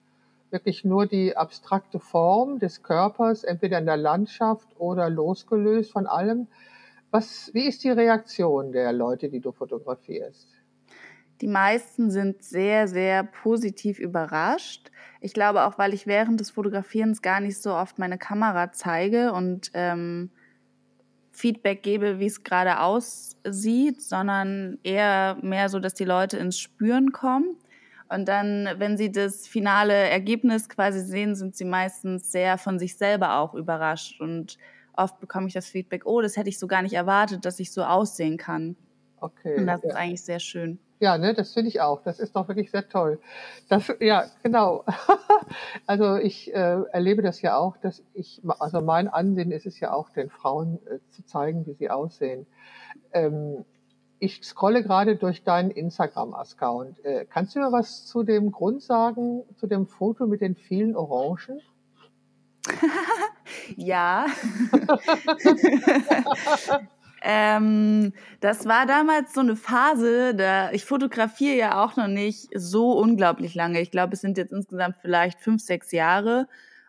Wirklich 0.50 0.84
nur 0.84 1.06
die 1.06 1.36
abstrakte 1.36 1.98
Form 1.98 2.60
des 2.60 2.82
Körpers, 2.82 3.42
entweder 3.42 3.78
in 3.78 3.86
der 3.86 3.96
Landschaft 3.96 4.68
oder 4.78 5.10
losgelöst 5.10 5.90
von 5.90 6.06
allem. 6.06 6.46
Was, 7.10 7.50
wie 7.54 7.66
ist 7.66 7.82
die 7.82 7.90
Reaktion 7.90 8.72
der 8.72 8.92
Leute, 8.92 9.28
die 9.28 9.40
du 9.40 9.52
fotografierst? 9.52 10.48
Die 11.44 11.50
meisten 11.50 12.10
sind 12.10 12.42
sehr, 12.42 12.88
sehr 12.88 13.22
positiv 13.22 13.98
überrascht. 13.98 14.90
Ich 15.20 15.34
glaube 15.34 15.66
auch, 15.66 15.76
weil 15.76 15.92
ich 15.92 16.06
während 16.06 16.40
des 16.40 16.48
Fotografierens 16.48 17.20
gar 17.20 17.40
nicht 17.40 17.60
so 17.60 17.74
oft 17.74 17.98
meine 17.98 18.16
Kamera 18.16 18.72
zeige 18.72 19.30
und 19.30 19.70
ähm, 19.74 20.30
Feedback 21.32 21.82
gebe, 21.82 22.18
wie 22.18 22.24
es 22.24 22.44
gerade 22.44 22.80
aussieht, 22.80 24.00
sondern 24.00 24.78
eher 24.84 25.36
mehr 25.42 25.68
so, 25.68 25.80
dass 25.80 25.92
die 25.92 26.06
Leute 26.06 26.38
ins 26.38 26.58
Spüren 26.58 27.12
kommen. 27.12 27.58
Und 28.08 28.26
dann, 28.26 28.66
wenn 28.78 28.96
sie 28.96 29.12
das 29.12 29.46
finale 29.46 29.92
Ergebnis 29.92 30.70
quasi 30.70 31.00
sehen, 31.00 31.34
sind 31.34 31.56
sie 31.56 31.66
meistens 31.66 32.32
sehr 32.32 32.56
von 32.56 32.78
sich 32.78 32.96
selber 32.96 33.36
auch 33.36 33.52
überrascht. 33.52 34.18
Und 34.18 34.56
oft 34.94 35.20
bekomme 35.20 35.48
ich 35.48 35.52
das 35.52 35.66
Feedback, 35.66 36.06
oh, 36.06 36.22
das 36.22 36.38
hätte 36.38 36.48
ich 36.48 36.58
so 36.58 36.66
gar 36.66 36.80
nicht 36.80 36.94
erwartet, 36.94 37.44
dass 37.44 37.60
ich 37.60 37.70
so 37.70 37.84
aussehen 37.84 38.38
kann. 38.38 38.76
Okay. 39.18 39.58
Und 39.58 39.66
das 39.66 39.82
ja. 39.82 39.90
ist 39.90 39.94
eigentlich 39.94 40.22
sehr 40.22 40.40
schön. 40.40 40.78
Ja, 41.04 41.18
ne, 41.18 41.34
das 41.34 41.52
finde 41.52 41.68
ich 41.68 41.82
auch. 41.82 42.00
Das 42.00 42.18
ist 42.18 42.34
doch 42.34 42.48
wirklich 42.48 42.70
sehr 42.70 42.88
toll. 42.88 43.20
Das, 43.68 43.92
ja, 44.00 44.24
genau. 44.42 44.86
also 45.86 46.16
ich 46.16 46.50
äh, 46.54 46.80
erlebe 46.92 47.20
das 47.20 47.42
ja 47.42 47.58
auch, 47.58 47.76
dass 47.76 48.02
ich, 48.14 48.40
also 48.58 48.80
mein 48.80 49.08
Ansehen 49.08 49.52
ist 49.52 49.66
es 49.66 49.78
ja 49.80 49.92
auch, 49.92 50.08
den 50.08 50.30
Frauen 50.30 50.78
äh, 50.86 51.00
zu 51.10 51.22
zeigen, 51.26 51.66
wie 51.66 51.74
sie 51.74 51.90
aussehen. 51.90 52.46
Ähm, 53.12 53.66
ich 54.18 54.42
scrolle 54.44 54.82
gerade 54.82 55.16
durch 55.16 55.44
deinen 55.44 55.70
Instagram-Account. 55.70 57.04
Äh, 57.04 57.26
kannst 57.26 57.54
du 57.54 57.58
mir 57.58 57.70
was 57.70 58.06
zu 58.06 58.22
dem 58.22 58.50
Grund 58.50 58.82
sagen, 58.82 59.42
zu 59.56 59.66
dem 59.66 59.86
Foto 59.86 60.26
mit 60.26 60.40
den 60.40 60.56
vielen 60.56 60.96
Orangen? 60.96 61.60
ja. 63.76 64.24
ähm, 67.26 68.12
das 68.40 68.66
war 68.66 68.84
damals 68.84 69.32
so 69.32 69.40
eine 69.40 69.56
Phase, 69.56 70.34
da 70.34 70.70
ich 70.72 70.84
fotografiere 70.84 71.56
ja 71.56 71.82
auch 71.82 71.96
noch 71.96 72.06
nicht 72.06 72.50
so 72.54 72.92
unglaublich 72.92 73.54
lange. 73.54 73.80
Ich 73.80 73.90
glaube, 73.90 74.12
es 74.12 74.20
sind 74.20 74.36
jetzt 74.36 74.52
insgesamt 74.52 74.96
vielleicht 75.00 75.40
fünf, 75.40 75.62
sechs 75.62 75.90
Jahre. 75.90 76.46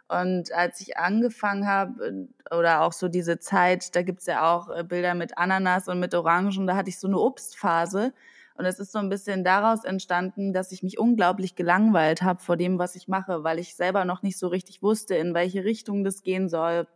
Und 0.09 0.51
als 0.51 0.81
ich 0.81 0.97
angefangen 0.97 1.65
habe, 1.65 2.27
oder 2.51 2.81
auch 2.81 2.91
so 2.91 3.07
diese 3.07 3.39
Zeit, 3.39 3.95
da 3.95 4.01
gibt's 4.01 4.25
ja 4.25 4.53
auch 4.53 4.69
äh, 4.69 4.83
Bilder 4.83 5.15
mit 5.15 5.37
Ananas 5.37 5.87
und 5.87 6.01
mit 6.01 6.13
Orangen, 6.13 6.67
da 6.67 6.75
hatte 6.75 6.89
ich 6.89 6.99
so 6.99 7.07
eine 7.07 7.17
Obstphase. 7.17 8.13
Und 8.57 8.65
es 8.65 8.79
ist 8.79 8.91
so 8.91 8.99
ein 8.99 9.09
bisschen 9.09 9.45
daraus 9.45 9.85
entstanden, 9.85 10.51
dass 10.51 10.73
ich 10.73 10.83
mich 10.83 10.99
unglaublich 10.99 11.55
gelangweilt 11.55 12.21
habe 12.23 12.41
vor 12.41 12.57
dem, 12.57 12.77
was 12.77 12.95
ich 12.95 13.07
mache, 13.07 13.43
weil 13.45 13.57
ich 13.57 13.75
selber 13.75 14.03
noch 14.03 14.21
nicht 14.21 14.37
so 14.37 14.47
richtig 14.47 14.83
wusste, 14.83 15.15
in 15.15 15.33
welche 15.33 15.63
Richtung 15.63 16.03
das 16.03 16.23
gehen 16.23 16.49
soll. 16.49 16.87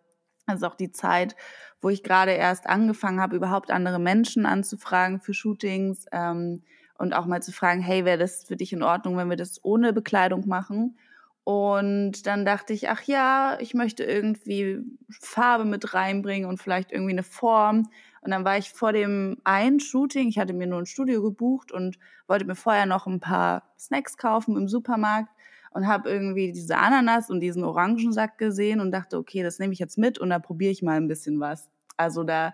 Also 0.50 0.68
auch 0.68 0.76
die 0.76 0.92
Zeit, 0.92 1.36
wo 1.82 1.90
ich 1.90 2.04
gerade 2.04 2.32
erst 2.32 2.68
angefangen 2.68 3.22
habe, 3.22 3.36
überhaupt 3.36 3.72
andere 3.72 4.00
Menschen 4.00 4.46
anzufragen 4.46 5.20
für 5.20 5.34
Shootings 5.34 6.06
ähm, 6.12 6.64
und 6.98 7.14
auch 7.14 7.26
mal 7.26 7.42
zu 7.42 7.52
fragen, 7.52 7.82
hey, 7.82 8.04
wäre 8.06 8.18
das 8.18 8.44
für 8.44 8.58
dich 8.58 8.74
in 8.74 8.84
Ordnung, 8.84 9.16
wenn 9.18 9.30
wir 9.30 9.38
das 9.38 9.64
ohne 9.64 9.94
Bekleidung 9.94 10.48
machen? 10.48 10.98
Und 11.46 12.28
dann 12.28 12.46
dachte 12.46 12.74
ich, 12.74 12.90
ach 12.90 13.02
ja, 13.04 13.58
ich 13.60 13.74
möchte 13.74 14.04
irgendwie 14.04 14.84
Farbe 15.10 15.66
mit 15.66 15.94
reinbringen 15.94 16.48
und 16.48 16.62
vielleicht 16.62 16.92
irgendwie 16.92 17.14
eine 17.14 17.24
Form. 17.24 17.90
Und 18.22 18.32
dann 18.32 18.46
war 18.46 18.58
ich 18.58 18.72
vor 18.72 18.92
dem 18.92 19.38
einen 19.46 19.80
Shooting, 19.80 20.28
ich 20.28 20.38
hatte 20.38 20.54
mir 20.54 20.68
nur 20.68 20.80
ein 20.80 20.86
Studio 20.86 21.24
gebucht 21.24 21.72
und 21.72 21.98
wollte 22.28 22.46
mir 22.46 22.56
vorher 22.56 22.86
noch 22.86 23.08
ein 23.08 23.20
paar 23.20 23.64
Snacks 23.80 24.18
kaufen 24.18 24.58
im 24.58 24.68
Supermarkt 24.68 25.32
und 25.72 25.88
habe 25.88 26.10
irgendwie 26.10 26.52
diese 26.52 26.78
Ananas 26.78 27.30
und 27.30 27.40
diesen 27.40 27.64
Orangensack 27.64 28.38
gesehen 28.38 28.80
und 28.80 28.92
dachte, 28.92 29.18
okay, 29.18 29.44
das 29.44 29.60
nehme 29.60 29.74
ich 29.74 29.80
jetzt 29.80 29.98
mit 29.98 30.18
und 30.18 30.30
da 30.30 30.40
probiere 30.40 30.72
ich 30.72 30.82
mal 30.82 30.98
ein 30.98 31.08
bisschen 31.08 31.40
was. 31.40 31.70
Also 31.98 32.24
da 32.24 32.54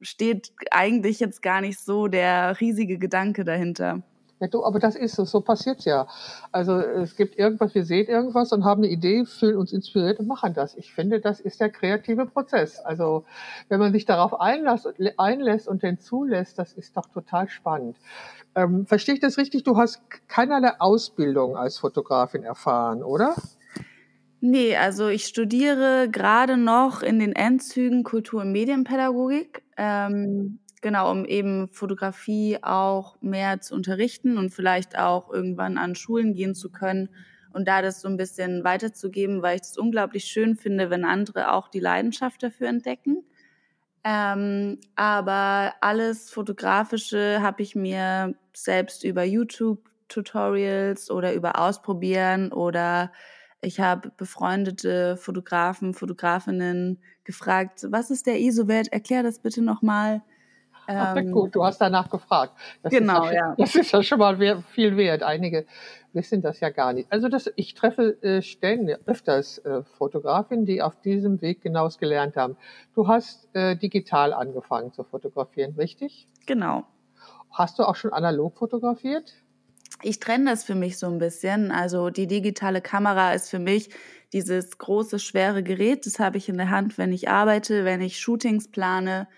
steht 0.00 0.52
eigentlich 0.70 1.20
jetzt 1.20 1.42
gar 1.42 1.60
nicht 1.60 1.78
so 1.78 2.08
der 2.08 2.60
riesige 2.60 2.98
Gedanke 2.98 3.44
dahinter. 3.44 4.02
Ja, 4.40 4.46
du, 4.48 4.64
aber 4.64 4.78
das 4.78 4.96
ist 4.96 5.18
es, 5.18 5.30
so 5.30 5.42
passiert's 5.42 5.84
ja. 5.84 6.06
Also 6.50 6.78
es 6.78 7.14
gibt 7.14 7.38
irgendwas, 7.38 7.74
wir 7.74 7.84
sehen 7.84 8.06
irgendwas 8.08 8.52
und 8.52 8.64
haben 8.64 8.82
eine 8.82 8.90
Idee, 8.90 9.26
fühlen 9.26 9.56
uns 9.56 9.70
inspiriert 9.70 10.18
und 10.18 10.26
machen 10.26 10.54
das. 10.54 10.74
Ich 10.76 10.94
finde, 10.94 11.20
das 11.20 11.40
ist 11.40 11.60
der 11.60 11.68
kreative 11.68 12.24
Prozess. 12.24 12.80
Also 12.80 13.24
wenn 13.68 13.78
man 13.78 13.92
sich 13.92 14.06
darauf 14.06 14.40
einlässt, 14.40 14.88
einlässt 15.18 15.68
und 15.68 15.82
den 15.82 16.00
zulässt, 16.00 16.58
das 16.58 16.72
ist 16.72 16.96
doch 16.96 17.06
total 17.06 17.48
spannend. 17.50 17.98
Ähm, 18.54 18.86
verstehe 18.86 19.14
ich 19.14 19.20
das 19.20 19.36
richtig? 19.36 19.62
Du 19.62 19.76
hast 19.76 20.00
keinerlei 20.26 20.72
Ausbildung 20.80 21.56
als 21.56 21.76
Fotografin 21.78 22.42
erfahren, 22.42 23.02
oder? 23.02 23.34
Nee, 24.40 24.74
also 24.74 25.08
ich 25.08 25.26
studiere 25.26 26.08
gerade 26.10 26.56
noch 26.56 27.02
in 27.02 27.18
den 27.18 27.34
Endzügen 27.34 28.04
Kultur- 28.04 28.40
und 28.40 28.52
Medienpädagogik. 28.52 29.62
Ähm, 29.76 30.60
Genau, 30.80 31.10
um 31.10 31.26
eben 31.26 31.68
Fotografie 31.68 32.58
auch 32.62 33.20
mehr 33.20 33.60
zu 33.60 33.74
unterrichten 33.74 34.38
und 34.38 34.50
vielleicht 34.50 34.98
auch 34.98 35.30
irgendwann 35.30 35.76
an 35.76 35.94
Schulen 35.94 36.34
gehen 36.34 36.54
zu 36.54 36.70
können 36.70 37.10
und 37.52 37.68
da 37.68 37.82
das 37.82 38.00
so 38.00 38.08
ein 38.08 38.16
bisschen 38.16 38.64
weiterzugeben, 38.64 39.42
weil 39.42 39.56
ich 39.56 39.62
es 39.62 39.76
unglaublich 39.76 40.24
schön 40.24 40.56
finde, 40.56 40.88
wenn 40.88 41.04
andere 41.04 41.52
auch 41.52 41.68
die 41.68 41.80
Leidenschaft 41.80 42.42
dafür 42.42 42.68
entdecken. 42.68 43.24
Ähm, 44.04 44.78
aber 44.96 45.74
alles 45.82 46.30
Fotografische 46.30 47.42
habe 47.42 47.62
ich 47.62 47.74
mir 47.74 48.34
selbst 48.54 49.04
über 49.04 49.24
YouTube-Tutorials 49.24 51.10
oder 51.10 51.34
über 51.34 51.58
Ausprobieren 51.60 52.52
oder 52.52 53.12
ich 53.60 53.78
habe 53.78 54.10
befreundete 54.16 55.18
Fotografen, 55.18 55.92
Fotografinnen 55.92 56.98
gefragt, 57.24 57.86
was 57.90 58.10
ist 58.10 58.26
der 58.26 58.40
ISO-Wert? 58.40 58.90
Erklär 58.90 59.22
das 59.22 59.40
bitte 59.40 59.60
nochmal. 59.60 60.22
Ähm, 60.90 61.32
gut, 61.32 61.54
du 61.54 61.64
hast 61.64 61.80
danach 61.80 62.10
gefragt. 62.10 62.52
Das 62.82 62.92
genau, 62.92 63.24
ist 63.24 63.32
ja, 63.32 63.36
ja. 63.36 63.54
Das 63.56 63.74
ist 63.74 63.92
ja 63.92 64.02
schon 64.02 64.18
mal 64.18 64.62
viel 64.70 64.96
wert. 64.96 65.22
Einige 65.22 65.66
wissen 66.12 66.42
das 66.42 66.60
ja 66.60 66.70
gar 66.70 66.92
nicht. 66.92 67.10
Also 67.10 67.28
das, 67.28 67.50
ich 67.56 67.74
treffe 67.74 68.22
äh, 68.22 68.42
ständig, 68.42 68.98
öfters 69.06 69.58
äh, 69.58 69.82
Fotografinnen, 69.82 70.66
die 70.66 70.82
auf 70.82 71.00
diesem 71.00 71.40
Weg 71.40 71.62
genaues 71.62 71.98
gelernt 71.98 72.36
haben. 72.36 72.56
Du 72.94 73.08
hast 73.08 73.48
äh, 73.54 73.76
digital 73.76 74.32
angefangen 74.32 74.92
zu 74.92 75.04
fotografieren, 75.04 75.74
richtig? 75.76 76.28
Genau. 76.46 76.84
Hast 77.50 77.78
du 77.78 77.84
auch 77.84 77.96
schon 77.96 78.12
analog 78.12 78.56
fotografiert? 78.58 79.34
Ich 80.02 80.18
trenne 80.18 80.50
das 80.50 80.64
für 80.64 80.74
mich 80.74 80.98
so 80.98 81.06
ein 81.06 81.18
bisschen. 81.18 81.70
Also 81.70 82.10
die 82.10 82.26
digitale 82.26 82.80
Kamera 82.80 83.32
ist 83.32 83.50
für 83.50 83.58
mich 83.58 83.90
dieses 84.32 84.78
große, 84.78 85.18
schwere 85.18 85.62
Gerät. 85.62 86.06
Das 86.06 86.18
habe 86.18 86.38
ich 86.38 86.48
in 86.48 86.56
der 86.56 86.70
Hand, 86.70 86.96
wenn 86.96 87.12
ich 87.12 87.28
arbeite, 87.28 87.84
wenn 87.84 88.00
ich 88.00 88.18
Shootings 88.18 88.70
plane, 88.70 89.28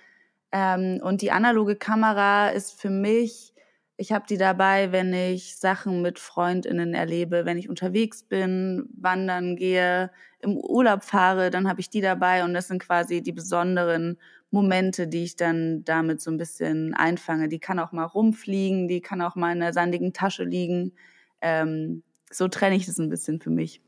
ähm, 0.52 1.00
und 1.02 1.22
die 1.22 1.30
analoge 1.32 1.76
Kamera 1.76 2.48
ist 2.48 2.80
für 2.80 2.90
mich, 2.90 3.54
ich 3.96 4.12
habe 4.12 4.24
die 4.28 4.36
dabei, 4.36 4.92
wenn 4.92 5.12
ich 5.14 5.56
Sachen 5.56 6.02
mit 6.02 6.18
Freundinnen 6.18 6.94
erlebe, 6.94 7.44
wenn 7.44 7.58
ich 7.58 7.68
unterwegs 7.68 8.22
bin, 8.22 8.88
wandern 8.96 9.56
gehe, 9.56 10.10
im 10.40 10.56
Urlaub 10.56 11.04
fahre, 11.04 11.50
dann 11.50 11.68
habe 11.68 11.80
ich 11.80 11.88
die 11.88 12.00
dabei 12.00 12.44
und 12.44 12.52
das 12.52 12.68
sind 12.68 12.82
quasi 12.82 13.22
die 13.22 13.32
besonderen 13.32 14.18
Momente, 14.50 15.06
die 15.08 15.24
ich 15.24 15.36
dann 15.36 15.84
damit 15.84 16.20
so 16.20 16.30
ein 16.30 16.36
bisschen 16.36 16.94
einfange. 16.94 17.48
Die 17.48 17.60
kann 17.60 17.78
auch 17.78 17.92
mal 17.92 18.04
rumfliegen, 18.04 18.88
die 18.88 19.00
kann 19.00 19.22
auch 19.22 19.36
mal 19.36 19.52
in 19.52 19.60
der 19.60 19.72
sandigen 19.72 20.12
Tasche 20.12 20.44
liegen. 20.44 20.92
Ähm, 21.40 22.02
so 22.30 22.48
trenne 22.48 22.76
ich 22.76 22.86
das 22.86 22.98
ein 22.98 23.08
bisschen 23.08 23.40
für 23.40 23.50
mich. 23.50 23.80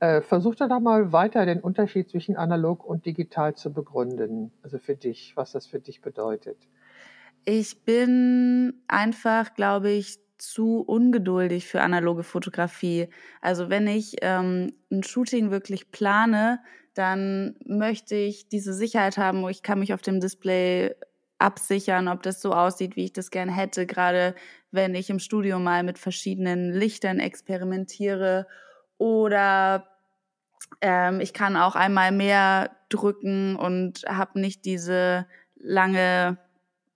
Äh, 0.00 0.22
versuch 0.22 0.54
doch 0.54 0.80
mal 0.80 1.12
weiter 1.12 1.44
den 1.44 1.60
Unterschied 1.60 2.08
zwischen 2.08 2.36
analog 2.36 2.84
und 2.84 3.04
digital 3.04 3.54
zu 3.54 3.72
begründen. 3.72 4.50
Also 4.62 4.78
für 4.78 4.96
dich, 4.96 5.36
was 5.36 5.52
das 5.52 5.66
für 5.66 5.78
dich 5.78 6.00
bedeutet. 6.00 6.56
Ich 7.44 7.84
bin 7.84 8.82
einfach, 8.88 9.54
glaube 9.54 9.90
ich, 9.90 10.18
zu 10.38 10.80
ungeduldig 10.80 11.66
für 11.66 11.82
analoge 11.82 12.22
Fotografie. 12.22 13.08
Also 13.42 13.68
wenn 13.68 13.86
ich 13.86 14.16
ähm, 14.22 14.72
ein 14.90 15.02
Shooting 15.02 15.50
wirklich 15.50 15.90
plane, 15.90 16.60
dann 16.94 17.56
möchte 17.66 18.14
ich 18.14 18.48
diese 18.48 18.72
Sicherheit 18.72 19.18
haben, 19.18 19.42
wo 19.42 19.50
ich 19.50 19.62
kann 19.62 19.78
mich 19.78 19.92
auf 19.92 20.00
dem 20.00 20.20
Display 20.20 20.94
absichern, 21.38 22.08
ob 22.08 22.22
das 22.22 22.40
so 22.40 22.52
aussieht, 22.52 22.96
wie 22.96 23.04
ich 23.04 23.12
das 23.12 23.30
gerne 23.30 23.52
hätte, 23.52 23.86
gerade 23.86 24.34
wenn 24.70 24.94
ich 24.94 25.10
im 25.10 25.18
Studio 25.18 25.58
mal 25.58 25.82
mit 25.82 25.98
verschiedenen 25.98 26.72
Lichtern 26.72 27.18
experimentiere 27.18 28.46
oder 28.98 29.89
ähm, 30.80 31.20
ich 31.20 31.32
kann 31.32 31.56
auch 31.56 31.76
einmal 31.76 32.12
mehr 32.12 32.70
drücken 32.88 33.56
und 33.56 34.04
habe 34.08 34.40
nicht 34.40 34.64
diese 34.64 35.26
lange 35.56 36.38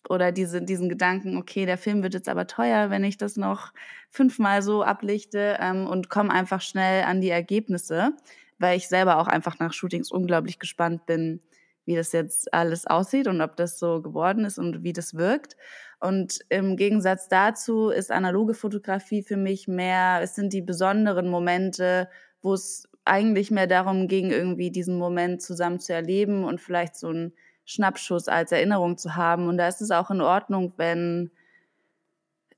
oder 0.09 0.33
diese, 0.33 0.62
diesen 0.62 0.88
Gedanken, 0.88 1.37
okay, 1.37 1.66
der 1.66 1.78
Film 1.78 2.02
wird 2.02 2.14
jetzt 2.14 2.28
aber 2.28 2.47
teuer, 2.47 2.90
wenn 2.90 3.04
ich 3.04 3.16
das 3.16 3.37
noch 3.37 3.73
fünfmal 4.11 4.62
so 4.62 4.83
ablichte 4.83 5.57
ähm, 5.61 5.87
und 5.87 6.11
komme 6.11 6.31
einfach 6.31 6.61
schnell 6.61 7.04
an 7.04 7.21
die 7.21 7.31
Ergebnisse, 7.31 8.12
weil 8.59 8.76
ich 8.76 8.88
selber 8.88 9.19
auch 9.19 9.26
einfach 9.26 9.59
nach 9.59 9.73
Shootings 9.73 10.11
unglaublich 10.11 10.59
gespannt 10.59 11.07
bin, 11.07 11.40
wie 11.87 11.97
das 11.97 12.12
jetzt 12.12 12.52
alles 12.52 12.87
aussieht 12.87 13.28
und 13.28 13.40
ob 13.40 13.57
das 13.57 13.78
so 13.78 14.00
geworden 14.02 14.45
ist 14.45 14.59
und 14.59 14.83
wie 14.83 14.93
das 14.93 15.14
wirkt. 15.14 15.57
Und 16.00 16.40
im 16.49 16.76
Gegensatz 16.76 17.28
dazu 17.28 17.88
ist 17.88 18.11
analoge 18.11 18.54
Fotografie 18.54 19.23
für 19.23 19.37
mich 19.37 19.69
mehr, 19.69 20.21
es 20.23 20.35
sind 20.35 20.52
die 20.52 20.62
besonderen 20.62 21.28
Momente, 21.28 22.09
wo 22.43 22.54
es 22.54 22.88
eigentlich 23.04 23.50
mehr 23.50 23.66
darum 23.66 24.08
ging, 24.08 24.30
irgendwie 24.30 24.70
diesen 24.70 24.99
Moment 24.99 25.42
zusammen 25.42 25.78
zu 25.78 25.92
erleben 25.92 26.44
und 26.44 26.61
vielleicht 26.61 26.96
so 26.96 27.08
einen 27.08 27.32
Schnappschuss 27.64 28.28
als 28.28 28.52
Erinnerung 28.52 28.96
zu 28.96 29.16
haben. 29.16 29.49
Und 29.49 29.58
da 29.58 29.68
ist 29.68 29.80
es 29.80 29.90
auch 29.90 30.11
in 30.11 30.20
Ordnung, 30.20 30.73
wenn, 30.76 31.30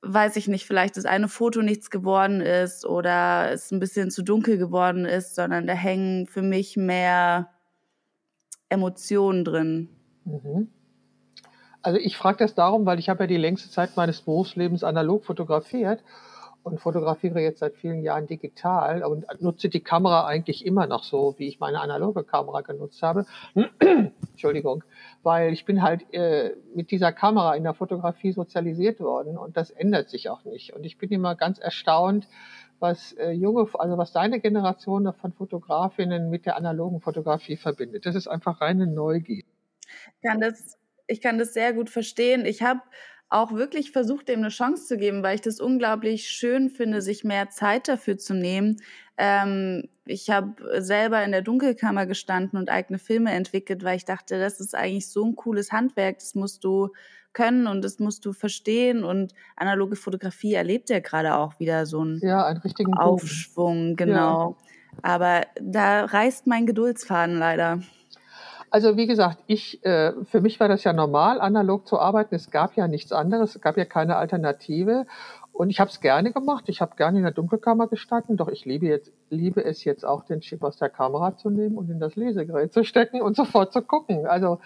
weiß 0.03 0.37
ich 0.37 0.49
nicht, 0.49 0.67
vielleicht 0.67 0.97
das 0.97 1.05
eine 1.05 1.29
Foto 1.29 1.63
nichts 1.63 1.91
geworden 1.91 2.41
ist 2.41 2.85
oder 2.85 3.51
es 3.53 3.71
ein 3.73 3.81
bisschen 3.81 4.11
zu 4.11 4.23
dunkel 4.23 4.59
geworden 4.59 5.05
ist, 5.05 5.35
sondern 5.35 5.67
da 5.67 5.75
hängen 5.75 6.27
für 6.27 6.43
mich 6.43 6.77
mehr 6.77 7.51
Emotionen 8.69 9.45
drin. 9.45 9.89
Mhm. 10.25 10.69
Also 11.83 12.01
ich 12.01 12.17
frage 12.17 12.39
das 12.39 12.55
darum, 12.55 12.85
weil 12.85 12.99
ich 12.99 13.09
habe 13.09 13.25
ja 13.25 13.27
die 13.29 13.37
längste 13.37 13.71
Zeit 13.71 13.97
meines 13.97 14.21
Berufslebens 14.21 14.83
analog 14.83 15.25
fotografiert 15.25 16.03
und 16.67 16.81
fotografiere 16.81 17.41
jetzt 17.41 17.61
seit 17.61 17.77
vielen 17.77 18.03
Jahren 18.03 18.27
digital 18.27 19.05
und 19.05 19.25
nutze 19.41 19.69
die 19.69 19.81
Kamera 19.81 20.27
eigentlich 20.27 20.67
immer 20.67 20.89
noch 20.89 21.05
so, 21.05 21.37
wie 21.39 21.47
ich 21.47 21.61
meine 21.61 21.81
analoge 21.81 22.25
Kamera 22.25 22.63
genutzt 22.63 23.01
habe. 23.03 23.25
Entschuldigung, 24.33 24.83
weil 25.23 25.53
ich 25.53 25.65
bin 25.65 25.81
halt 25.81 26.13
äh, 26.13 26.57
mit 26.75 26.91
dieser 26.91 27.13
Kamera 27.13 27.55
in 27.55 27.63
der 27.63 27.75
Fotografie 27.75 28.33
sozialisiert 28.33 28.99
worden 28.99 29.39
und 29.39 29.57
das 29.57 29.71
ändert 29.71 30.11
sich 30.11 30.29
auch 30.29 30.45
nicht. 30.45 30.75
Und 30.75 30.83
ich 30.83 30.99
bin 30.99 31.11
immer 31.11 31.37
ganz 31.37 31.61
erstaunt, 31.61 32.27
was 32.81 33.13
äh, 33.13 33.31
junge, 33.31 33.69
also 33.75 33.97
was 33.97 34.13
deine 34.13 34.41
Generation 34.41 35.13
von 35.15 35.33
Fotografinnen 35.33 36.31
mit 36.31 36.47
der 36.47 36.57
analogen 36.57 37.01
Fotografie 37.01 37.57
verbindet. 37.57 38.07
Das 38.07 38.17
ist 38.17 38.27
einfach 38.27 38.61
reine 38.61 38.89
Neugier. 38.89 39.45
Ich 40.21 40.29
kann 40.29 40.41
das, 40.41 40.77
ich 41.07 41.21
kann 41.21 41.39
das 41.39 41.55
sehr 41.55 41.73
gut 41.75 41.91
verstehen. 41.91 42.45
Ich 42.45 42.63
habe 42.63 42.81
auch 43.29 43.53
wirklich 43.53 43.91
versucht, 43.91 44.29
dem 44.29 44.41
eine 44.41 44.49
Chance 44.51 44.87
zu 44.87 44.97
geben, 44.97 45.23
weil 45.23 45.35
ich 45.35 45.41
das 45.41 45.61
unglaublich 45.61 46.29
schön 46.29 46.71
finde, 46.71 47.03
sich 47.03 47.25
mehr 47.25 47.51
Zeit 47.51 47.89
dafür 47.89 48.19
zu 48.19 48.35
nehmen. 48.35 48.77
Ähm, 49.19 49.89
ich 50.05 50.31
habe 50.31 50.81
selber 50.81 51.25
in 51.25 51.33
der 51.33 51.43
Dunkelkammer 51.43 52.07
gestanden 52.07 52.59
und 52.59 52.71
eigene 52.71 52.99
Filme 52.99 53.33
entwickelt, 53.33 53.83
weil 53.83 53.97
ich 53.97 54.05
dachte, 54.05 54.39
das 54.39 54.61
ist 54.61 54.75
eigentlich 54.75 55.09
so 55.09 55.25
ein 55.25 55.35
cooles 55.35 55.73
Handwerk, 55.73 56.19
das 56.19 56.35
musst 56.35 56.63
du 56.65 56.91
können 57.33 57.67
und 57.67 57.85
das 57.85 57.99
musst 57.99 58.25
du 58.25 58.33
verstehen. 58.33 59.05
Und 59.05 59.35
analoge 59.57 59.97
Fotografie 59.97 60.55
erlebt 60.55 60.89
ja 60.89 61.01
gerade 61.01 61.37
auch 61.37 61.59
wieder 61.59 61.85
so 61.85 62.01
einen, 62.01 62.21
ja, 62.21 62.47
einen 62.47 62.61
richtigen 62.61 62.95
Aufschwung, 62.95 63.97
genau. 63.97 64.57
Ja. 64.59 65.03
Aber 65.03 65.43
da 65.61 66.05
reißt 66.05 66.47
mein 66.47 66.65
Geduldsfaden 66.65 67.39
leider. 67.39 67.81
Also 68.77 68.99
wie 68.99 69.07
gesagt, 69.07 69.43
ich, 69.47 69.83
äh, 69.87 70.13
für 70.25 70.43
mich 70.43 70.61
war 70.61 70.69
das 70.69 70.85
ja 70.85 70.93
normal, 70.93 71.41
analog 71.41 71.87
zu 71.89 71.99
arbeiten. 71.99 72.35
Es 72.35 72.51
gab 72.51 72.77
ja 72.77 72.89
nichts 72.89 73.11
anderes, 73.11 73.57
es 73.57 73.63
gab 73.63 73.79
ja 73.79 73.87
keine 73.87 74.17
Alternative. 74.17 75.07
Und 75.55 75.71
ich 75.71 75.81
habe 75.81 75.89
es 75.89 76.03
gerne 76.03 76.31
gemacht. 76.31 76.65
Ich 76.69 76.83
habe 76.83 76.95
gerne 76.95 77.17
in 77.17 77.25
der 77.25 77.33
Dunkelkammer 77.33 77.87
gestanden, 77.87 78.37
doch 78.37 78.49
ich 78.49 78.67
liebe, 78.67 78.85
jetzt, 78.85 79.11
liebe 79.31 79.65
es 79.65 79.83
jetzt 79.85 80.05
auch, 80.05 80.27
den 80.27 80.43
Chip 80.43 80.63
aus 80.63 80.77
der 80.77 80.91
Kamera 80.91 81.39
zu 81.39 81.49
nehmen 81.49 81.79
und 81.79 81.89
in 81.89 82.01
das 82.01 82.17
Lesegerät 82.17 82.75
zu 82.75 82.85
stecken 82.85 83.23
und 83.23 83.35
sofort 83.43 83.73
zu 83.73 83.81
gucken. 83.81 84.27
Also 84.27 84.59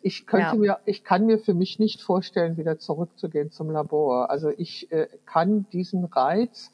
ich 0.00 0.28
könnte 0.28 0.54
ja. 0.54 0.54
mir, 0.54 0.78
ich 0.84 1.02
kann 1.02 1.26
mir 1.26 1.40
für 1.40 1.54
mich 1.54 1.80
nicht 1.80 2.02
vorstellen, 2.02 2.56
wieder 2.58 2.78
zurückzugehen 2.78 3.50
zum 3.50 3.72
Labor. 3.72 4.30
Also 4.30 4.50
ich 4.56 4.92
äh, 4.92 5.08
kann 5.24 5.66
diesen 5.72 6.04
Reiz 6.04 6.70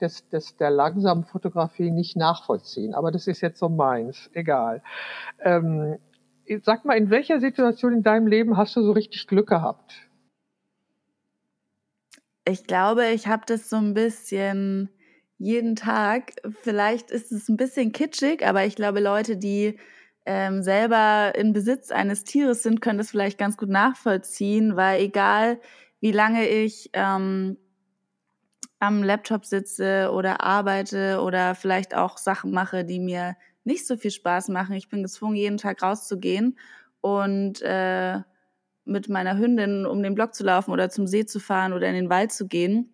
des, 0.00 0.28
des, 0.30 0.56
der 0.56 0.70
langsamen 0.70 1.22
Fotografie 1.22 1.92
nicht 1.92 2.16
nachvollziehen. 2.16 2.94
Aber 2.94 3.12
das 3.12 3.28
ist 3.28 3.42
jetzt 3.42 3.60
so 3.60 3.68
meins, 3.68 4.28
egal. 4.34 4.82
Ähm, 5.38 5.98
sag 6.62 6.84
mal, 6.84 6.96
in 6.96 7.10
welcher 7.10 7.40
Situation 7.40 7.92
in 7.92 8.02
deinem 8.02 8.26
Leben 8.26 8.56
hast 8.56 8.76
du 8.76 8.82
so 8.82 8.92
richtig 8.92 9.26
Glück 9.26 9.48
gehabt? 9.48 9.94
Ich 12.44 12.66
glaube, 12.66 13.06
ich 13.08 13.28
habe 13.28 13.42
das 13.46 13.70
so 13.70 13.76
ein 13.76 13.94
bisschen 13.94 14.90
jeden 15.38 15.76
Tag. 15.76 16.32
Vielleicht 16.62 17.10
ist 17.10 17.32
es 17.32 17.48
ein 17.48 17.56
bisschen 17.56 17.92
kitschig, 17.92 18.46
aber 18.46 18.64
ich 18.64 18.76
glaube, 18.76 19.00
Leute, 19.00 19.36
die 19.36 19.78
ähm, 20.24 20.62
selber 20.62 21.34
in 21.36 21.52
Besitz 21.52 21.90
eines 21.90 22.24
Tieres 22.24 22.62
sind, 22.62 22.80
können 22.80 22.98
das 22.98 23.10
vielleicht 23.10 23.38
ganz 23.38 23.56
gut 23.56 23.68
nachvollziehen, 23.68 24.76
weil 24.76 25.02
egal 25.02 25.60
wie 26.00 26.12
lange 26.12 26.48
ich 26.48 26.90
ähm, 26.94 27.56
am 28.80 29.02
Laptop 29.04 29.44
sitze 29.44 30.10
oder 30.12 30.42
arbeite 30.42 31.20
oder 31.20 31.54
vielleicht 31.54 31.94
auch 31.94 32.18
Sachen 32.18 32.50
mache, 32.50 32.84
die 32.84 32.98
mir 32.98 33.36
nicht 33.64 33.86
so 33.86 33.96
viel 33.96 34.10
Spaß 34.10 34.48
machen. 34.48 34.74
Ich 34.74 34.88
bin 34.88 35.02
gezwungen, 35.02 35.36
jeden 35.36 35.58
Tag 35.58 35.82
rauszugehen 35.82 36.58
und 37.00 37.62
äh, 37.62 38.20
mit 38.84 39.08
meiner 39.08 39.38
Hündin 39.38 39.86
um 39.86 40.02
den 40.02 40.14
Block 40.14 40.34
zu 40.34 40.44
laufen 40.44 40.72
oder 40.72 40.90
zum 40.90 41.06
See 41.06 41.24
zu 41.24 41.38
fahren 41.40 41.72
oder 41.72 41.88
in 41.88 41.94
den 41.94 42.10
Wald 42.10 42.32
zu 42.32 42.48
gehen. 42.48 42.92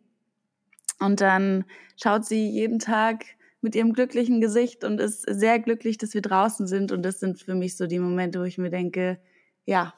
Und 1.00 1.20
dann 1.20 1.64
schaut 1.96 2.24
sie 2.24 2.48
jeden 2.50 2.78
Tag 2.78 3.24
mit 3.60 3.74
ihrem 3.74 3.92
glücklichen 3.92 4.40
Gesicht 4.40 4.84
und 4.84 5.00
ist 5.00 5.22
sehr 5.22 5.58
glücklich, 5.58 5.98
dass 5.98 6.14
wir 6.14 6.22
draußen 6.22 6.66
sind. 6.66 6.92
Und 6.92 7.02
das 7.02 7.20
sind 7.20 7.40
für 7.40 7.54
mich 7.54 7.76
so 7.76 7.86
die 7.86 7.98
Momente, 7.98 8.40
wo 8.40 8.44
ich 8.44 8.58
mir 8.58 8.70
denke, 8.70 9.18
ja, 9.64 9.94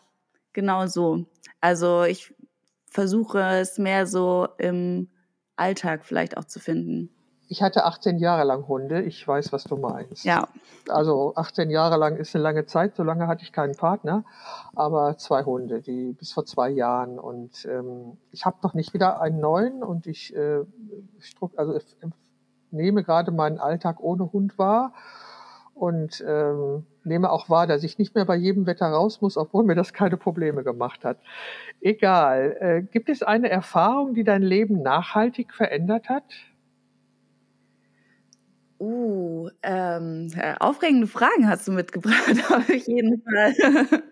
genau 0.53 0.87
so. 0.87 1.27
Also 1.61 2.05
ich 2.05 2.35
versuche 2.91 3.41
es 3.61 3.79
mehr 3.79 4.07
so 4.07 4.49
im 4.59 5.09
Alltag 5.57 6.05
vielleicht 6.05 6.37
auch 6.37 6.45
zu 6.45 6.59
finden. 6.59 7.11
Ich 7.51 7.65
hatte 7.65 7.85
18 7.85 8.19
Jahre 8.19 8.45
lang 8.45 8.69
Hunde. 8.69 9.03
Ich 9.03 9.27
weiß, 9.27 9.53
was 9.53 9.65
du 9.65 9.77
meinst. 9.77 10.25
Ja. 10.25 10.47
Also 10.89 11.33
18 11.35 11.69
Jahre 11.69 11.97
lang 11.97 12.17
ist 12.17 12.33
eine 12.37 12.45
lange 12.45 12.65
Zeit. 12.65 12.95
So 12.95 13.03
lange 13.03 13.27
hatte 13.27 13.43
ich 13.43 13.51
keinen 13.51 13.75
Partner, 13.75 14.25
aber 14.77 15.19
zwei 15.19 15.43
Hunde, 15.43 15.81
die 15.81 16.13
bis 16.13 16.33
vor 16.33 16.45
zwei 16.45 16.71
Jahren. 16.71 17.19
Und 17.19 17.65
ähm, 17.65 18.19
ich 18.31 18.47
habe 18.47 18.59
noch 18.63 18.75
nicht 18.75 18.95
wieder 18.95 19.21
einen 19.21 19.41
neuen 19.41 19.83
und 19.83 20.07
ich 20.07 20.33
äh, 20.37 20.61
also 21.57 21.75
ich 21.75 21.97
nehme 22.71 23.03
gerade 23.03 23.33
meinen 23.33 23.59
Alltag 23.59 23.97
ohne 23.99 24.33
Hund 24.33 24.57
wahr 24.57 24.93
und 25.75 26.25
ähm, 26.25 26.87
nehme 27.03 27.33
auch 27.33 27.51
wahr, 27.51 27.67
dass 27.67 27.83
ich 27.83 27.99
nicht 27.99 28.15
mehr 28.15 28.27
bei 28.27 28.37
jedem 28.37 28.67
Wetter 28.67 28.87
raus 28.87 29.21
muss, 29.23 29.37
obwohl 29.37 29.65
mir 29.65 29.75
das 29.75 29.93
keine 29.93 30.17
Probleme 30.17 30.63
gemacht 30.63 31.05
hat. 31.05 31.19
Egal. 31.81 32.57
Äh, 32.61 32.83
gibt 32.83 33.09
es 33.09 33.25
eine 33.25 33.51
Erfahrung, 33.51 34.15
die 34.15 34.23
dein 34.23 34.43
Leben 34.43 34.83
nachhaltig 34.83 35.53
verändert 35.53 36.09
hat? 36.09 36.23
Uh, 38.81 39.51
ähm, 39.63 40.33
äh, 40.35 40.55
aufregende 40.59 41.07
Fragen 41.07 41.47
hast 41.47 41.69
du 41.69 41.73
mitgebracht, 41.73 42.17
auf 42.51 42.69
jeden 42.71 43.23
Fall. 43.23 43.55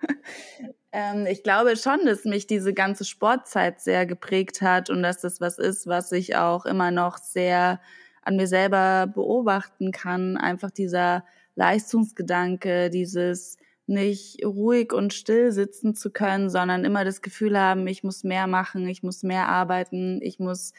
ähm, 0.92 1.24
ich 1.26 1.42
glaube 1.42 1.74
schon, 1.78 2.04
dass 2.04 2.26
mich 2.26 2.46
diese 2.46 2.74
ganze 2.74 3.06
Sportzeit 3.06 3.80
sehr 3.80 4.04
geprägt 4.04 4.60
hat 4.60 4.90
und 4.90 5.02
dass 5.02 5.22
das 5.22 5.40
was 5.40 5.58
ist, 5.58 5.86
was 5.86 6.12
ich 6.12 6.36
auch 6.36 6.66
immer 6.66 6.90
noch 6.90 7.16
sehr 7.16 7.80
an 8.20 8.36
mir 8.36 8.46
selber 8.46 9.06
beobachten 9.06 9.90
kann. 9.90 10.36
Einfach 10.36 10.70
dieser 10.70 11.24
Leistungsgedanke, 11.54 12.90
dieses 12.90 13.56
nicht 13.86 14.44
ruhig 14.44 14.92
und 14.92 15.14
still 15.14 15.50
sitzen 15.50 15.94
zu 15.94 16.10
können, 16.10 16.50
sondern 16.50 16.84
immer 16.84 17.06
das 17.06 17.22
Gefühl 17.22 17.58
haben, 17.58 17.86
ich 17.86 18.04
muss 18.04 18.22
mehr 18.22 18.46
machen, 18.46 18.86
ich 18.86 19.02
muss 19.02 19.22
mehr 19.22 19.48
arbeiten, 19.48 20.20
ich 20.20 20.38
muss 20.38 20.74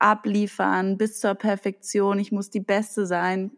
abliefern 0.00 0.98
bis 0.98 1.20
zur 1.20 1.34
Perfektion. 1.34 2.18
Ich 2.18 2.32
muss 2.32 2.50
die 2.50 2.60
Beste 2.60 3.06
sein. 3.06 3.52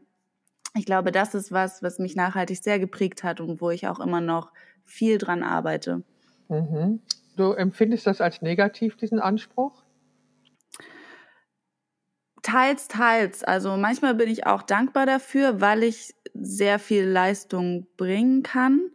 Ich 0.75 0.85
glaube, 0.85 1.13
das 1.13 1.35
ist 1.35 1.53
was, 1.53 1.83
was 1.83 1.99
mich 1.99 2.17
nachhaltig 2.17 2.63
sehr 2.63 2.79
geprägt 2.79 3.25
hat 3.25 3.41
und 3.41 3.61
wo 3.61 3.71
ich 3.71 3.89
auch 3.89 4.01
immer 4.01 4.21
noch 4.21 4.53
viel 4.85 5.19
dran 5.19 5.43
arbeite. 5.43 6.03
Mhm. 6.49 7.01
Du 7.37 7.53
empfindest 7.53 8.07
das 8.07 8.21
als 8.21 8.43
negativ, 8.43 8.97
diesen 8.97 9.21
Anspruch? 9.21 9.83
Teils, 12.43 12.89
teils. 12.89 13.45
Also 13.45 13.77
manchmal 13.77 14.15
bin 14.15 14.29
ich 14.29 14.47
auch 14.47 14.63
dankbar 14.63 15.07
dafür, 15.07 15.61
weil 15.61 15.85
ich 15.85 16.15
sehr 16.35 16.79
viel 16.79 17.05
Leistung 17.05 17.87
bringen 17.97 18.43
kann 18.43 18.91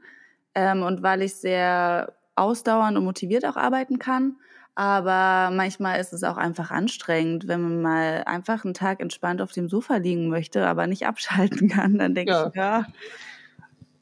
ähm, 0.53 0.83
und 0.83 1.01
weil 1.01 1.21
ich 1.21 1.35
sehr 1.35 2.13
ausdauernd 2.35 2.97
und 2.97 3.05
motiviert 3.05 3.45
auch 3.45 3.55
arbeiten 3.55 3.99
kann. 3.99 4.37
Aber 4.77 5.49
manchmal 5.55 5.99
ist 5.99 6.13
es 6.13 6.23
auch 6.23 6.37
einfach 6.37 6.69
anstrengend, 6.69 7.47
wenn 7.47 7.61
man 7.63 7.81
mal 7.81 8.23
einfach 8.27 8.63
einen 8.63 8.75
Tag 8.75 8.99
entspannt 8.99 9.41
auf 9.41 9.51
dem 9.51 9.69
Sofa 9.69 9.95
liegen 9.95 10.29
möchte, 10.29 10.67
aber 10.67 10.85
nicht 10.85 11.07
abschalten 11.07 11.67
kann. 11.67 11.97
Dann 11.97 12.13
denke 12.13 12.31
ja. 12.31 12.47
ich, 12.47 12.53
ja. 12.53 12.85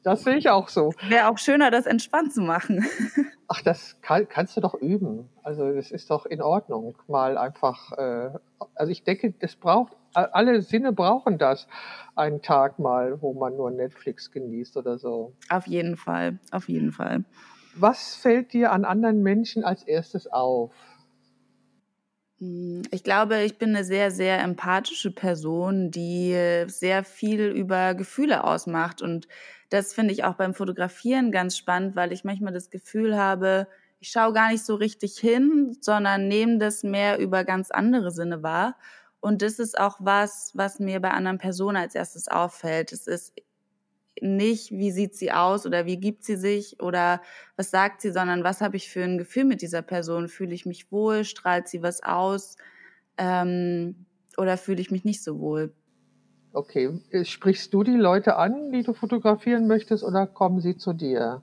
Das 0.02 0.22
sehe 0.22 0.36
ich 0.36 0.50
auch 0.50 0.68
so. 0.68 0.92
Wäre 1.08 1.28
auch 1.28 1.38
schöner, 1.38 1.70
das 1.70 1.86
entspannt 1.86 2.34
zu 2.34 2.42
machen. 2.42 2.84
Ach, 3.48 3.62
das 3.62 3.96
kann, 4.02 4.28
kannst 4.28 4.54
du 4.58 4.60
doch 4.60 4.74
üben. 4.74 5.30
Also 5.42 5.72
das 5.72 5.90
ist 5.90 6.10
doch 6.10 6.26
in 6.26 6.42
Ordnung. 6.42 6.94
Mal 7.08 7.38
einfach, 7.38 7.92
äh, 7.92 8.28
also 8.74 8.92
ich 8.92 9.02
denke, 9.02 9.32
das 9.40 9.56
braucht, 9.56 9.94
alle 10.12 10.60
Sinne 10.60 10.92
brauchen 10.92 11.38
das. 11.38 11.68
Einen 12.16 12.42
Tag 12.42 12.78
mal, 12.78 13.22
wo 13.22 13.32
man 13.32 13.56
nur 13.56 13.70
Netflix 13.70 14.30
genießt 14.30 14.76
oder 14.76 14.98
so. 14.98 15.32
Auf 15.48 15.66
jeden 15.66 15.96
Fall, 15.96 16.38
auf 16.50 16.68
jeden 16.68 16.92
Fall. 16.92 17.24
Was 17.78 18.14
fällt 18.14 18.52
dir 18.54 18.72
an 18.72 18.84
anderen 18.84 19.22
Menschen 19.22 19.62
als 19.64 19.82
erstes 19.82 20.26
auf? 20.26 20.72
Hm, 22.38 22.82
ich 22.90 23.04
glaube, 23.04 23.42
ich 23.42 23.58
bin 23.58 23.70
eine 23.70 23.84
sehr, 23.84 24.10
sehr 24.10 24.40
empathische 24.40 25.10
Person, 25.10 25.90
die 25.90 26.64
sehr 26.68 27.04
viel 27.04 27.46
über 27.48 27.94
Gefühle 27.94 28.44
ausmacht. 28.44 29.02
Und 29.02 29.28
das 29.70 29.92
finde 29.92 30.12
ich 30.12 30.24
auch 30.24 30.34
beim 30.34 30.54
Fotografieren 30.54 31.32
ganz 31.32 31.56
spannend, 31.56 31.96
weil 31.96 32.12
ich 32.12 32.24
manchmal 32.24 32.52
das 32.52 32.70
Gefühl 32.70 33.16
habe, 33.16 33.68
ich 34.00 34.10
schaue 34.10 34.32
gar 34.32 34.50
nicht 34.50 34.64
so 34.64 34.74
richtig 34.74 35.18
hin, 35.18 35.76
sondern 35.80 36.28
nehme 36.28 36.58
das 36.58 36.82
mehr 36.82 37.18
über 37.18 37.44
ganz 37.44 37.70
andere 37.70 38.10
Sinne 38.10 38.42
wahr. 38.42 38.76
Und 39.20 39.42
das 39.42 39.58
ist 39.58 39.78
auch 39.78 39.96
was, 40.00 40.52
was 40.54 40.78
mir 40.78 41.00
bei 41.00 41.10
anderen 41.10 41.38
Personen 41.38 41.76
als 41.76 41.94
erstes 41.94 42.28
auffällt. 42.28 42.92
Es 42.92 43.06
ist 43.06 43.34
nicht, 44.20 44.70
wie 44.70 44.90
sieht 44.90 45.14
sie 45.14 45.32
aus 45.32 45.66
oder 45.66 45.86
wie 45.86 45.98
gibt 45.98 46.24
sie 46.24 46.36
sich 46.36 46.80
oder 46.80 47.20
was 47.56 47.70
sagt 47.70 48.00
sie, 48.00 48.10
sondern 48.10 48.44
was 48.44 48.60
habe 48.60 48.76
ich 48.76 48.90
für 48.90 49.02
ein 49.02 49.18
Gefühl 49.18 49.44
mit 49.44 49.62
dieser 49.62 49.82
Person? 49.82 50.28
Fühle 50.28 50.54
ich 50.54 50.66
mich 50.66 50.90
wohl? 50.90 51.24
Strahlt 51.24 51.68
sie 51.68 51.82
was 51.82 52.02
aus? 52.02 52.56
Ähm, 53.18 54.06
oder 54.36 54.56
fühle 54.56 54.80
ich 54.80 54.90
mich 54.90 55.04
nicht 55.04 55.22
so 55.22 55.40
wohl? 55.40 55.74
Okay, 56.52 57.00
sprichst 57.24 57.74
du 57.74 57.82
die 57.82 57.96
Leute 57.96 58.36
an, 58.36 58.72
die 58.72 58.82
du 58.82 58.94
fotografieren 58.94 59.66
möchtest, 59.66 60.02
oder 60.02 60.26
kommen 60.26 60.60
sie 60.60 60.76
zu 60.76 60.94
dir? 60.94 61.42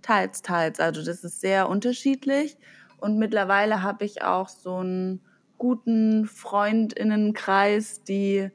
Teils, 0.00 0.40
teils. 0.40 0.80
Also 0.80 1.04
das 1.04 1.24
ist 1.24 1.40
sehr 1.40 1.68
unterschiedlich. 1.68 2.56
Und 2.98 3.18
mittlerweile 3.18 3.82
habe 3.82 4.04
ich 4.06 4.22
auch 4.22 4.48
so 4.48 4.76
einen 4.76 5.20
guten 5.58 6.24
Freundinnenkreis, 6.26 8.02
die 8.04 8.50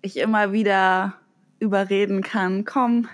ich 0.00 0.16
immer 0.16 0.52
wieder 0.52 1.14
überreden 1.62 2.22
kann. 2.22 2.64
Komm, 2.64 3.08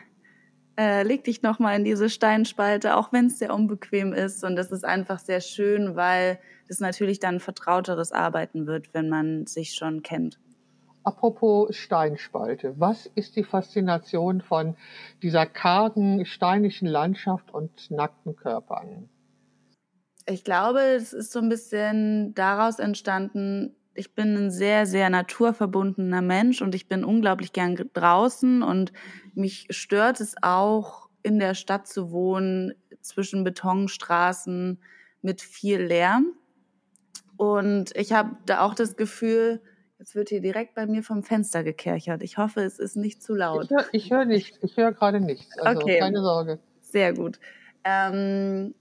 äh, 0.79 1.03
leg 1.03 1.23
dich 1.25 1.43
noch 1.43 1.59
mal 1.59 1.77
in 1.77 1.85
diese 1.85 2.09
Steinspalte, 2.09 2.97
auch 2.97 3.13
wenn 3.13 3.27
es 3.27 3.39
sehr 3.39 3.55
unbequem 3.55 4.13
ist. 4.13 4.43
Und 4.43 4.57
das 4.57 4.73
ist 4.73 4.85
einfach 4.85 5.19
sehr 5.19 5.41
schön, 5.41 5.97
weil 5.97 6.39
das 6.67 6.81
natürlich 6.81 7.21
dann 7.21 7.41
vertrauteres 7.41 8.11
Arbeiten 8.11 8.67
wird, 8.67 8.95
wenn 8.95 9.09
man 9.09 9.47
sich 9.47 9.75
schon 9.75 10.03
kennt. 10.03 10.39
Apropos 11.05 11.75
Steinspalte, 11.77 12.75
was 12.79 13.07
ist 13.15 13.37
die 13.37 13.45
Faszination 13.45 14.41
von 14.41 14.77
dieser 15.23 15.47
kargen, 15.47 16.27
steinischen 16.27 16.89
Landschaft 16.89 17.53
und 17.53 17.91
nackten 17.91 18.37
Körpern? 18.37 19.09
Ich 20.27 20.45
glaube, 20.45 20.81
es 20.81 21.13
ist 21.13 21.33
so 21.33 21.39
ein 21.39 21.49
bisschen 21.49 22.35
daraus 22.35 22.79
entstanden, 22.79 23.75
ich 23.99 24.15
bin 24.15 24.37
ein 24.37 24.51
sehr, 24.51 24.87
sehr 24.87 25.11
naturverbundener 25.11 26.23
Mensch 26.23 26.63
und 26.63 26.75
ich 26.75 26.89
bin 26.89 27.05
unglaublich 27.05 27.53
gern 27.53 27.77
draußen 27.93 28.63
und 28.63 28.93
mich 29.35 29.67
stört 29.71 30.21
es 30.21 30.37
auch, 30.41 31.09
in 31.23 31.39
der 31.39 31.55
Stadt 31.55 31.87
zu 31.89 32.13
wohnen, 32.13 32.75
zwischen 33.01 33.43
Betonstraßen 33.45 34.79
mit 35.21 35.41
viel 35.41 35.81
Lärm. 35.81 36.33
Und 37.37 37.95
ich 37.97 38.13
habe 38.13 38.37
da 38.47 38.61
auch 38.61 38.75
das 38.75 38.97
Gefühl, 38.97 39.61
jetzt 39.99 40.15
wird 40.15 40.29
hier 40.29 40.41
direkt 40.41 40.75
bei 40.75 40.87
mir 40.87 41.03
vom 41.03 41.23
Fenster 41.23 41.65
gekerchert. 41.65 42.23
Ich 42.23 42.39
hoffe, 42.39 42.63
es 42.63 42.79
ist 42.79 42.97
nicht 42.97 43.23
zu 43.23 43.35
laut. 43.35 43.69
Ich 43.93 44.11
höre 44.11 44.19
hör 44.19 44.25
nichts, 44.25 44.59
ich 44.63 44.77
höre 44.77 44.93
gerade 44.93 45.21
nichts. 45.21 45.59
Also 45.59 45.83
okay. 45.83 45.99
keine 45.99 46.21
Sorge. 46.21 46.59
Sehr 46.81 47.13
gut. 47.13 47.39
Ähm, 47.85 48.75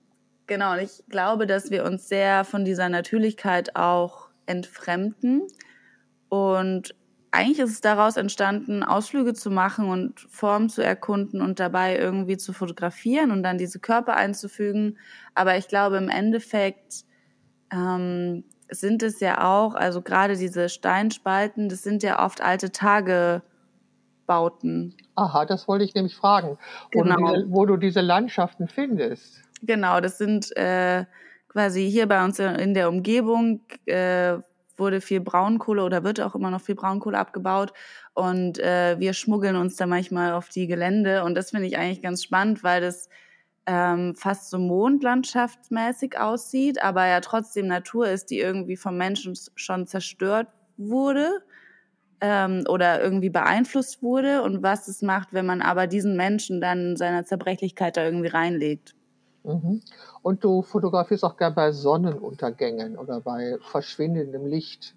genau, 0.46 0.74
und 0.74 0.80
ich 0.80 1.04
glaube, 1.10 1.48
dass 1.48 1.72
wir 1.72 1.86
uns 1.86 2.08
sehr 2.08 2.44
von 2.44 2.66
dieser 2.66 2.90
Natürlichkeit 2.90 3.76
auch 3.76 4.27
entfremden. 4.48 5.44
Und 6.30 6.96
eigentlich 7.32 7.60
ist 7.60 7.72
es 7.72 7.82
daraus 7.82 8.18
entstanden, 8.18 8.84
Ausflüge 8.84 9.34
zu 9.34 9.52
machen 9.52 9.90
und 9.90 10.20
Formen 10.20 10.70
zu 10.70 10.84
erkunden 10.84 11.42
und 11.42 11.60
dabei 11.60 11.98
irgendwie 11.98 12.38
zu 12.38 12.54
fotografieren 12.54 13.32
und 13.32 13.44
dann 13.44 13.58
diese 13.58 13.80
Körper 13.80 14.16
einzufügen. 14.16 14.98
Aber 15.36 15.58
ich 15.58 15.68
glaube, 15.68 15.98
im 15.98 16.10
Endeffekt 16.10 17.04
ähm, 17.72 18.44
sind 18.70 19.04
es 19.04 19.20
ja 19.20 19.44
auch, 19.44 19.76
also 19.76 20.02
gerade 20.02 20.36
diese 20.36 20.70
Steinspalten, 20.70 21.70
das 21.70 21.84
sind 21.84 22.02
ja 22.04 22.26
oft 22.26 22.42
alte 22.42 22.72
Tagebauten. 22.72 23.44
Aha, 25.16 25.46
das 25.46 25.68
wollte 25.68 25.86
ich 25.86 25.94
nämlich 25.94 26.16
fragen, 26.16 26.58
wo, 26.94 27.02
genau. 27.02 27.18
du, 27.18 27.34
diese, 27.34 27.52
wo 27.52 27.66
du 27.66 27.78
diese 27.78 28.02
Landschaften 28.02 28.68
findest. 28.68 29.42
Genau, 29.62 30.02
das 30.02 30.18
sind 30.18 30.56
äh, 30.58 31.06
quasi 31.58 31.90
hier 31.90 32.08
bei 32.08 32.24
uns 32.24 32.38
in 32.38 32.76
der 32.76 32.88
Umgebung 32.88 33.62
äh, 33.88 34.38
wurde 34.76 35.02
viel 35.02 35.22
Braunkohle 35.22 35.84
oder 35.84 36.04
wird 36.04 36.22
auch 36.22 36.36
immer 36.36 36.52
noch 36.52 36.62
viel 36.62 36.76
Braunkohle 36.76 37.18
abgebaut. 37.18 37.74
Und 38.14 38.60
äh, 38.60 39.00
wir 39.00 39.14
schmuggeln 39.14 39.56
uns 39.56 39.76
da 39.76 39.88
manchmal 39.88 40.34
auf 40.34 40.50
die 40.50 40.68
Gelände. 40.68 41.24
Und 41.24 41.34
das 41.34 41.50
finde 41.50 41.66
ich 41.66 41.80
eigentlich 41.80 42.04
ganz 42.04 42.24
spannend, 42.24 42.64
weil 42.64 42.82
das 42.82 43.10
ähm, 43.66 44.14
fast 44.14 44.52
so 44.52 44.60
mondlandschaftsmäßig 44.60 46.20
aussieht, 46.20 46.84
aber 46.84 47.08
ja 47.08 47.22
trotzdem 47.22 47.66
Natur 47.66 48.08
ist, 48.08 48.30
die 48.30 48.38
irgendwie 48.38 48.78
vom 48.78 48.96
Menschen 48.96 49.34
schon 49.56 49.88
zerstört 49.88 50.50
wurde 50.78 51.42
ähm, 52.22 52.66
oder 52.70 53.02
irgendwie 53.02 53.32
beeinflusst 53.32 54.04
wurde. 54.04 54.44
Und 54.44 54.62
was 54.62 54.88
es 54.88 55.02
macht, 55.02 55.34
wenn 55.34 55.48
man 55.48 55.64
aber 55.64 55.88
diesen 55.88 56.16
Menschen 56.16 56.62
dann 56.62 56.96
seiner 56.98 57.26
Zerbrechlichkeit 57.26 57.98
da 57.98 58.04
irgendwie 58.06 58.28
reinlegt. 58.28 58.94
Mhm. 59.48 59.82
Und 60.22 60.44
du 60.44 60.62
fotografierst 60.62 61.24
auch 61.24 61.38
gerne 61.38 61.56
bei 61.56 61.72
Sonnenuntergängen 61.72 62.98
oder 62.98 63.22
bei 63.22 63.58
verschwindendem 63.62 64.46
Licht. 64.46 64.96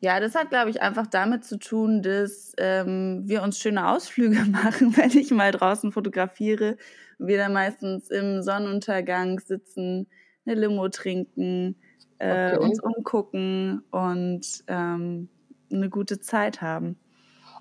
Ja, 0.00 0.20
das 0.20 0.36
hat, 0.36 0.50
glaube 0.50 0.70
ich, 0.70 0.80
einfach 0.80 1.08
damit 1.08 1.44
zu 1.44 1.58
tun, 1.58 2.02
dass 2.02 2.52
ähm, 2.58 3.22
wir 3.24 3.42
uns 3.42 3.58
schöne 3.58 3.88
Ausflüge 3.88 4.44
machen, 4.50 4.96
wenn 4.96 5.10
ich 5.10 5.30
mal 5.32 5.50
draußen 5.50 5.90
fotografiere. 5.90 6.76
Wir 7.18 7.36
dann 7.36 7.52
meistens 7.52 8.08
im 8.10 8.42
Sonnenuntergang 8.42 9.40
sitzen, 9.40 10.06
eine 10.46 10.54
Limo 10.54 10.88
trinken, 10.88 11.74
äh, 12.18 12.54
okay. 12.54 12.64
uns 12.64 12.80
umgucken 12.80 13.82
und 13.90 14.64
ähm, 14.68 15.28
eine 15.70 15.90
gute 15.90 16.20
Zeit 16.20 16.62
haben. 16.62 16.96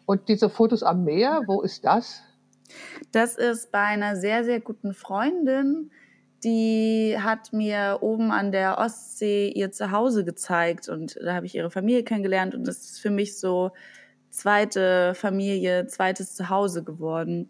Und 0.05 0.29
diese 0.29 0.49
Fotos 0.49 0.83
am 0.83 1.03
Meer, 1.03 1.41
wo 1.47 1.61
ist 1.61 1.85
das? 1.85 2.21
Das 3.11 3.35
ist 3.35 3.71
bei 3.71 3.83
einer 3.83 4.15
sehr, 4.15 4.43
sehr 4.43 4.59
guten 4.59 4.93
Freundin. 4.93 5.91
Die 6.43 7.17
hat 7.19 7.51
mir 7.51 7.99
oben 8.01 8.31
an 8.31 8.51
der 8.51 8.77
Ostsee 8.77 9.49
ihr 9.49 9.71
Zuhause 9.71 10.23
gezeigt 10.23 10.87
und 10.87 11.17
da 11.23 11.33
habe 11.33 11.45
ich 11.45 11.55
ihre 11.55 11.71
Familie 11.71 12.03
kennengelernt 12.03 12.53
und 12.53 12.67
das 12.67 12.77
ist 12.77 12.99
für 12.99 13.09
mich 13.09 13.39
so 13.39 13.71
zweite 14.29 15.13
Familie, 15.15 15.87
zweites 15.87 16.35
Zuhause 16.35 16.83
geworden. 16.83 17.49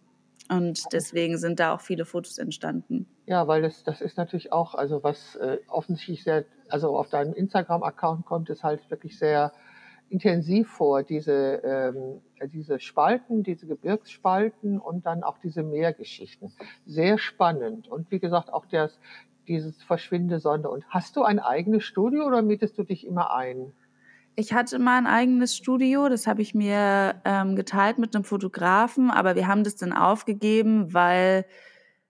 Und 0.49 0.83
deswegen 0.93 1.37
sind 1.37 1.59
da 1.59 1.75
auch 1.75 1.81
viele 1.81 2.05
Fotos 2.05 2.37
entstanden. 2.37 3.05
Ja, 3.25 3.47
weil 3.47 3.61
das, 3.61 3.83
das 3.83 3.99
ist 3.99 4.17
natürlich 4.17 4.53
auch, 4.53 4.75
also 4.75 5.03
was 5.03 5.35
äh, 5.35 5.57
offensichtlich 5.67 6.23
sehr, 6.23 6.45
also 6.69 6.97
auf 6.97 7.09
deinem 7.09 7.33
Instagram-Account 7.33 8.25
kommt, 8.25 8.49
ist 8.49 8.63
halt 8.63 8.89
wirklich 8.89 9.19
sehr 9.19 9.51
intensiv 10.09 10.69
vor, 10.69 11.03
diese, 11.03 11.61
ähm, 11.63 12.21
diese 12.51 12.79
Spalten, 12.79 13.43
diese 13.43 13.67
Gebirgsspalten 13.67 14.79
und 14.79 15.05
dann 15.05 15.23
auch 15.23 15.37
diese 15.37 15.63
Meergeschichten. 15.63 16.51
Sehr 16.85 17.17
spannend. 17.17 17.87
Und 17.87 18.09
wie 18.11 18.19
gesagt, 18.19 18.53
auch 18.53 18.65
das, 18.65 18.99
dieses 19.47 19.81
verschwindende 19.83 20.39
Sonne. 20.39 20.69
Und 20.69 20.85
hast 20.89 21.15
du 21.15 21.23
ein 21.23 21.39
eigenes 21.39 21.83
Studio 21.83 22.25
oder 22.25 22.41
mietest 22.41 22.77
du 22.77 22.83
dich 22.83 23.05
immer 23.05 23.33
ein? 23.33 23.73
Ich 24.35 24.53
hatte 24.53 24.77
mal 24.77 24.97
ein 24.97 25.07
eigenes 25.07 25.55
Studio, 25.55 26.09
das 26.09 26.27
habe 26.27 26.43
ich 26.43 26.53
mir 26.53 27.15
ähm, 27.25 27.55
geteilt 27.55 27.97
mit 27.97 28.15
einem 28.15 28.23
Fotografen, 28.23 29.09
aber 29.09 29.35
wir 29.35 29.47
haben 29.47 29.63
das 29.63 29.77
dann 29.77 29.93
aufgegeben, 29.93 30.93
weil 30.93 31.45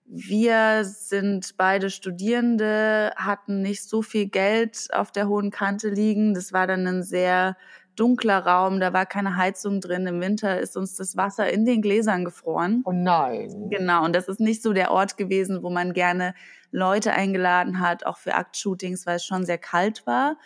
wir 0.09 0.83
sind 0.83 1.55
beide 1.57 1.89
Studierende, 1.89 3.13
hatten 3.15 3.61
nicht 3.61 3.83
so 3.83 4.01
viel 4.01 4.27
Geld 4.27 4.87
auf 4.93 5.11
der 5.11 5.27
hohen 5.27 5.51
Kante 5.51 5.89
liegen. 5.89 6.33
Das 6.33 6.53
war 6.53 6.65
dann 6.65 6.87
ein 6.87 7.03
sehr 7.03 7.57
dunkler 7.99 8.39
Raum, 8.39 8.79
da 8.79 8.93
war 8.93 9.05
keine 9.05 9.35
Heizung 9.35 9.81
drin. 9.81 10.07
Im 10.07 10.21
Winter 10.21 10.59
ist 10.59 10.77
uns 10.77 10.95
das 10.95 11.17
Wasser 11.17 11.51
in 11.51 11.65
den 11.65 11.81
Gläsern 11.81 12.25
gefroren. 12.25 12.81
Oh 12.85 12.91
nein. 12.91 13.69
Genau, 13.69 14.05
und 14.05 14.15
das 14.15 14.27
ist 14.27 14.39
nicht 14.39 14.63
so 14.63 14.73
der 14.73 14.91
Ort 14.91 15.17
gewesen, 15.17 15.63
wo 15.63 15.69
man 15.69 15.93
gerne 15.93 16.33
Leute 16.71 17.13
eingeladen 17.13 17.79
hat, 17.79 18.05
auch 18.05 18.17
für 18.17 18.35
Aktshootings, 18.35 19.05
weil 19.05 19.17
es 19.17 19.25
schon 19.25 19.45
sehr 19.45 19.57
kalt 19.57 20.05
war. 20.05 20.37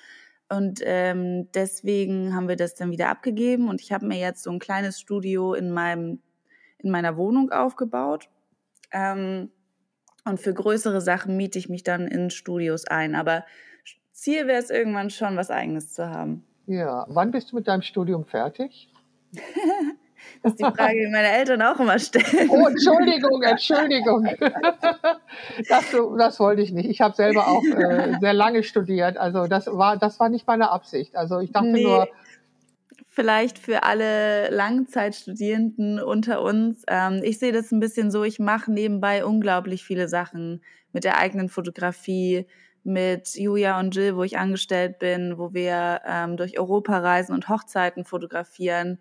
Und 0.50 0.82
ähm, 0.84 1.50
deswegen 1.54 2.36
haben 2.36 2.48
wir 2.48 2.58
das 2.58 2.76
dann 2.76 2.92
wieder 2.92 3.10
abgegeben 3.10 3.70
und 3.70 3.82
ich 3.82 3.92
habe 3.92 4.06
mir 4.06 4.20
jetzt 4.20 4.44
so 4.44 4.52
ein 4.52 4.60
kleines 4.60 5.00
Studio 5.00 5.54
in 5.54 5.72
meinem 5.72 6.20
in 6.80 6.92
meiner 6.92 7.16
Wohnung 7.16 7.52
aufgebaut. 7.52 8.30
Ähm, 8.92 9.52
und 10.26 10.40
für 10.40 10.54
größere 10.54 11.02
Sachen 11.02 11.38
miete 11.38 11.58
ich 11.58 11.70
mich 11.70 11.84
dann 11.84 12.08
in 12.08 12.30
Studios 12.30 12.86
ein. 12.86 13.16
Aber 13.16 13.46
Ziel 14.12 14.48
wäre 14.48 14.60
es 14.60 14.70
irgendwann 14.70 15.10
schon, 15.10 15.38
was 15.38 15.50
Eigenes 15.50 15.94
zu 15.94 16.10
haben. 16.10 16.46
Ja, 16.68 17.06
wann 17.10 17.32
bist 17.32 17.52
du 17.52 17.56
mit 17.56 17.68
deinem 17.68 17.82
Studium 17.82 18.26
fertig? 18.26 18.90
das 20.44 20.54
ist 20.54 20.60
die 20.60 20.64
Frage, 20.64 21.06
die 21.06 21.12
meine 21.12 21.30
Eltern 21.30 21.62
auch 21.62 21.80
immer 21.80 21.98
stellen. 22.00 22.50
Oh, 22.50 22.68
Entschuldigung, 22.68 23.42
Entschuldigung. 23.42 24.28
Das, 25.70 25.86
das 26.18 26.40
wollte 26.40 26.62
ich 26.62 26.72
nicht. 26.72 26.90
Ich 26.90 27.02
habe 27.02 27.16
selber 27.16 27.48
auch 27.48 27.64
äh, 27.64 28.18
sehr 28.20 28.34
lange 28.34 28.64
studiert. 28.64 29.18
Also 29.18 29.48
das 29.48 29.68
war, 29.68 29.98
das 29.98 30.20
war 30.20 30.30
nicht 30.30 30.46
meine 30.46 30.72
Absicht. 30.72 31.16
Also 31.16 31.40
ich 31.40 31.52
dachte 31.52 31.68
nee, 31.68 31.84
nur. 31.84 32.08
Vielleicht 33.08 33.60
für 33.60 33.84
alle 33.84 34.50
Langzeitstudierenden 34.50 36.02
unter 36.02 36.42
uns. 36.42 36.84
Ähm, 36.88 37.22
ich 37.24 37.40
sehe 37.40 37.52
das 37.52 37.72
ein 37.72 37.80
bisschen 37.80 38.12
so, 38.12 38.24
ich 38.24 38.40
mache 38.40 38.72
nebenbei 38.72 39.26
unglaublich 39.26 39.84
viele 39.84 40.08
Sachen 40.08 40.62
mit 40.94 41.04
der 41.04 41.18
eigenen 41.18 41.50
Fotografie, 41.50 42.46
mit 42.84 43.36
Julia 43.36 43.80
und 43.80 43.96
Jill, 43.96 44.16
wo 44.16 44.24
ich 44.24 44.38
angestellt 44.38 45.00
bin, 45.00 45.38
wo 45.38 45.54
wir 45.54 46.02
ähm, 46.06 46.38
durch 46.38 46.60
Europa 46.60 46.98
reisen 47.00 47.34
und 47.34 47.50
Hochzeiten 47.50 48.06
fotografieren. 48.06 49.00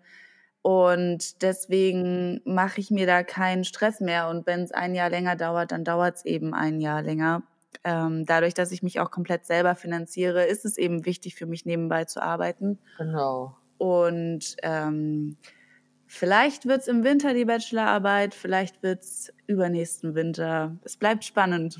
Und 0.61 1.41
deswegen 1.41 2.41
mache 2.45 2.79
ich 2.79 2.91
mir 2.91 3.07
da 3.07 3.23
keinen 3.23 3.63
Stress 3.63 3.99
mehr. 3.99 4.29
Und 4.29 4.45
wenn 4.45 4.61
es 4.61 4.71
ein 4.71 4.93
Jahr 4.93 5.09
länger 5.09 5.35
dauert, 5.35 5.71
dann 5.71 5.83
dauert 5.83 6.17
es 6.17 6.25
eben 6.25 6.53
ein 6.53 6.79
Jahr 6.79 7.01
länger. 7.01 7.43
Ähm, 7.83 8.25
dadurch, 8.25 8.53
dass 8.53 8.71
ich 8.71 8.83
mich 8.83 8.99
auch 8.99 9.09
komplett 9.09 9.45
selber 9.45 9.75
finanziere, 9.75 10.45
ist 10.45 10.65
es 10.65 10.77
eben 10.77 11.05
wichtig 11.05 11.35
für 11.35 11.47
mich, 11.47 11.65
nebenbei 11.65 12.05
zu 12.05 12.21
arbeiten. 12.21 12.77
Genau. 12.97 13.55
Und 13.77 14.55
ähm, 14.61 15.37
vielleicht 16.05 16.67
wird 16.67 16.81
es 16.81 16.87
im 16.87 17.03
Winter 17.03 17.33
die 17.33 17.45
Bachelorarbeit, 17.45 18.35
vielleicht 18.35 18.83
wird 18.83 19.01
es 19.01 19.33
übernächsten 19.47 20.13
Winter. 20.13 20.77
Es 20.83 20.97
bleibt 20.97 21.23
spannend 21.23 21.79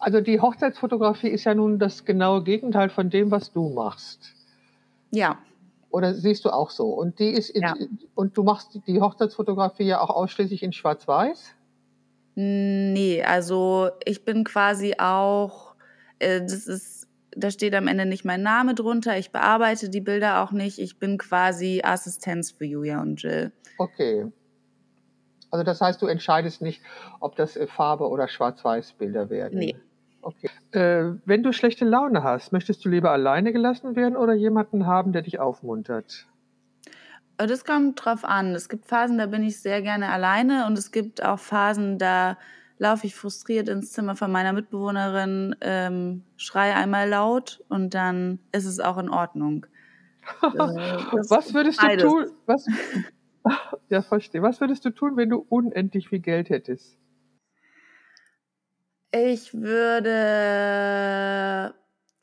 also 0.00 0.20
die 0.20 0.40
Hochzeitsfotografie 0.40 1.28
ist 1.28 1.44
ja 1.44 1.54
nun 1.54 1.78
das 1.78 2.04
genaue 2.04 2.42
Gegenteil 2.42 2.88
von 2.88 3.10
dem, 3.10 3.30
was 3.30 3.52
du 3.52 3.68
machst. 3.68 4.34
Ja. 5.10 5.38
Oder 5.90 6.14
siehst 6.14 6.44
du 6.44 6.50
auch 6.50 6.70
so? 6.70 6.88
Und 6.88 7.18
die 7.18 7.30
ist 7.30 7.50
in, 7.50 7.62
ja. 7.62 7.74
und 8.14 8.36
du 8.36 8.42
machst 8.42 8.80
die 8.86 9.00
Hochzeitsfotografie 9.00 9.84
ja 9.84 10.00
auch 10.00 10.10
ausschließlich 10.10 10.62
in 10.62 10.72
Schwarz-Weiß? 10.72 11.54
Nee, 12.36 13.22
also 13.22 13.90
ich 14.04 14.24
bin 14.24 14.44
quasi 14.44 14.94
auch, 14.98 15.74
äh, 16.20 16.40
das 16.40 16.66
ist, 16.66 17.08
da 17.32 17.50
steht 17.50 17.74
am 17.74 17.86
Ende 17.86 18.06
nicht 18.06 18.24
mein 18.24 18.42
Name 18.42 18.74
drunter. 18.74 19.18
Ich 19.18 19.32
bearbeite 19.32 19.90
die 19.90 20.00
Bilder 20.00 20.42
auch 20.42 20.52
nicht. 20.52 20.78
Ich 20.78 20.98
bin 20.98 21.18
quasi 21.18 21.82
Assistenz 21.84 22.52
für 22.52 22.64
Julia 22.64 23.02
und 23.02 23.22
Jill. 23.22 23.52
Okay. 23.78 24.26
Also 25.50 25.64
das 25.64 25.80
heißt, 25.80 26.00
du 26.00 26.06
entscheidest 26.06 26.62
nicht, 26.62 26.80
ob 27.18 27.36
das 27.36 27.56
äh, 27.56 27.66
Farbe 27.66 28.08
oder 28.08 28.28
Schwarz-Weiß-Bilder 28.28 29.28
werden. 29.28 29.58
Nee. 29.58 29.74
Okay. 30.22 30.50
Äh, 30.72 31.14
wenn 31.24 31.42
du 31.42 31.52
schlechte 31.52 31.84
Laune 31.84 32.22
hast, 32.22 32.52
möchtest 32.52 32.84
du 32.84 32.88
lieber 32.88 33.10
alleine 33.10 33.52
gelassen 33.52 33.96
werden 33.96 34.16
oder 34.16 34.34
jemanden 34.34 34.86
haben, 34.86 35.12
der 35.12 35.22
dich 35.22 35.40
aufmuntert? 35.40 36.26
Äh, 37.38 37.46
Das 37.46 37.64
kommt 37.64 38.04
drauf 38.04 38.24
an. 38.24 38.54
Es 38.54 38.68
gibt 38.68 38.86
Phasen, 38.86 39.18
da 39.18 39.26
bin 39.26 39.42
ich 39.42 39.60
sehr 39.60 39.82
gerne 39.82 40.10
alleine 40.10 40.66
und 40.66 40.76
es 40.76 40.92
gibt 40.92 41.24
auch 41.24 41.38
Phasen, 41.38 41.98
da 41.98 42.36
laufe 42.78 43.06
ich 43.06 43.14
frustriert 43.14 43.68
ins 43.68 43.92
Zimmer 43.92 44.16
von 44.16 44.32
meiner 44.32 44.52
Mitbewohnerin, 44.52 45.54
ähm, 45.60 46.22
schreie 46.36 46.74
einmal 46.74 47.08
laut 47.08 47.62
und 47.68 47.94
dann 47.94 48.38
ist 48.52 48.64
es 48.64 48.80
auch 48.80 48.96
in 48.98 49.10
Ordnung. 49.10 49.66
Äh, 50.42 50.48
das 51.12 51.30
Was 51.30 51.54
würdest 51.54 51.82
du 51.82 51.86
beides. 51.86 52.04
tun? 52.04 52.26
Was, 52.46 52.66
ja, 53.88 54.02
verstehe. 54.02 54.42
Was 54.42 54.60
würdest 54.60 54.84
du 54.84 54.90
tun, 54.90 55.16
wenn 55.16 55.30
du 55.30 55.44
unendlich 55.48 56.08
viel 56.08 56.20
Geld 56.20 56.50
hättest? 56.50 56.96
Ich 59.12 59.54
würde 59.54 60.14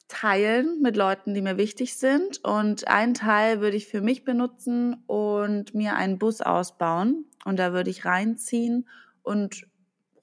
teilen 0.08 0.82
mit 0.82 0.96
Leuten, 0.96 1.34
die 1.34 1.42
mir 1.42 1.58
wichtig 1.58 1.98
sind. 1.98 2.44
Und 2.44 2.88
einen 2.88 3.14
Teil 3.14 3.60
würde 3.60 3.76
ich 3.76 3.88
für 3.88 4.02
mich 4.02 4.24
benutzen 4.24 5.04
und 5.06 5.76
mir 5.76 5.96
einen 5.96 6.18
Bus 6.18 6.42
ausbauen. 6.42 7.26
Und 7.44 7.60
da 7.60 7.74
würde 7.74 7.90
ich 7.90 8.06
reinziehen 8.06 8.88
und 9.22 9.68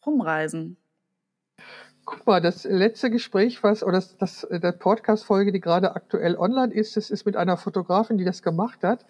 rumreisen. 0.07 0.79
Guck 2.07 2.27
mal, 2.27 2.41
das 2.41 2.65
letzte 2.65 3.11
Gespräch, 3.11 3.63
was, 3.63 3.83
oder 3.83 3.95
das, 3.95 4.17
das, 4.19 4.47
der 4.51 4.73
Podcast-Folge, 4.73 5.53
die 5.53 5.61
gerade 5.61 5.95
aktuell 5.97 6.37
online 6.37 6.73
ist, 6.73 6.99
das 6.99 7.09
ist 7.11 7.25
mit 7.25 7.35
einer 7.37 7.57
Fotografin, 7.57 8.19
die 8.19 8.27
das 8.27 8.43
gemacht 8.43 8.85
hat. 8.85 9.07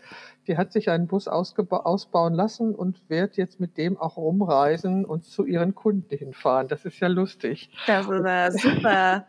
Die 0.46 0.56
hat 0.56 0.72
sich 0.72 0.90
einen 0.90 1.06
Bus 1.06 1.28
ausbauen 1.28 2.34
lassen 2.34 2.74
und 2.74 3.08
wird 3.08 3.36
jetzt 3.36 3.60
mit 3.60 3.76
dem 3.78 3.96
auch 3.96 4.16
rumreisen 4.16 5.04
und 5.04 5.24
zu 5.24 5.44
ihren 5.44 5.74
Kunden 5.74 6.16
hinfahren. 6.16 6.68
Das 6.68 6.84
ist 6.84 7.00
ja 7.00 7.08
lustig. 7.08 7.70
Das 7.86 8.06
ist 8.08 8.24
ja 8.24 8.50
super. 8.52 9.26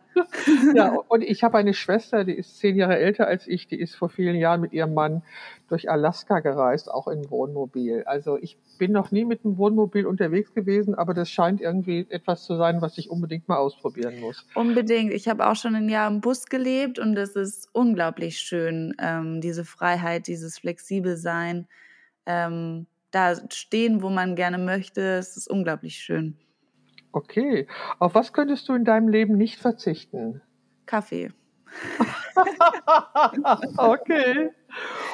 Ja, 0.74 0.96
und 1.08 1.22
ich 1.22 1.42
habe 1.44 1.58
eine 1.58 1.74
Schwester, 1.74 2.24
die 2.24 2.32
ist 2.32 2.58
zehn 2.58 2.76
Jahre 2.76 2.98
älter 2.98 3.26
als 3.26 3.46
ich, 3.46 3.68
die 3.68 3.78
ist 3.78 3.94
vor 3.94 4.08
vielen 4.08 4.36
Jahren 4.36 4.60
mit 4.60 4.72
ihrem 4.72 4.94
Mann 4.94 5.22
durch 5.68 5.90
Alaska 5.90 6.40
gereist, 6.40 6.90
auch 6.90 7.08
im 7.08 7.30
Wohnmobil. 7.30 8.04
Also 8.04 8.38
ich 8.38 8.56
bin 8.78 8.92
noch 8.92 9.10
nie 9.10 9.24
mit 9.24 9.44
einem 9.44 9.58
Wohnmobil 9.58 10.06
unterwegs 10.06 10.54
gewesen, 10.54 10.94
aber 10.94 11.12
das 11.12 11.28
scheint 11.28 11.60
irgendwie 11.60 12.06
etwas 12.08 12.44
zu 12.44 12.56
sein, 12.56 12.80
was 12.82 12.98
ich 12.98 13.10
unbedingt 13.10 13.48
mal 13.48 13.56
ausprobieren 13.56 14.20
muss. 14.20 14.46
Unbedingt. 14.54 15.12
Ich 15.12 15.28
habe 15.28 15.46
auch 15.46 15.56
schon 15.56 15.74
ein 15.74 15.88
Jahr 15.88 16.08
im 16.08 16.20
Bus 16.20 16.46
gelebt 16.46 16.98
und 16.98 17.16
es 17.16 17.36
ist 17.36 17.68
unglaublich 17.72 18.38
schön, 18.38 18.94
ähm, 18.98 19.40
diese 19.40 19.64
Freiheit, 19.64 20.28
dieses 20.28 20.58
flexibel 21.06 21.16
sein, 21.16 21.68
ähm, 22.26 22.86
da 23.10 23.34
stehen, 23.50 24.02
wo 24.02 24.10
man 24.10 24.36
gerne 24.36 24.58
möchte. 24.58 25.00
Es 25.00 25.36
ist 25.36 25.48
unglaublich 25.48 25.98
schön. 25.98 26.36
Okay, 27.12 27.66
auf 27.98 28.14
was 28.14 28.32
könntest 28.32 28.68
du 28.68 28.74
in 28.74 28.84
deinem 28.84 29.08
Leben 29.08 29.36
nicht 29.38 29.58
verzichten? 29.58 30.42
Kaffee. 30.84 31.32
okay. 33.78 34.50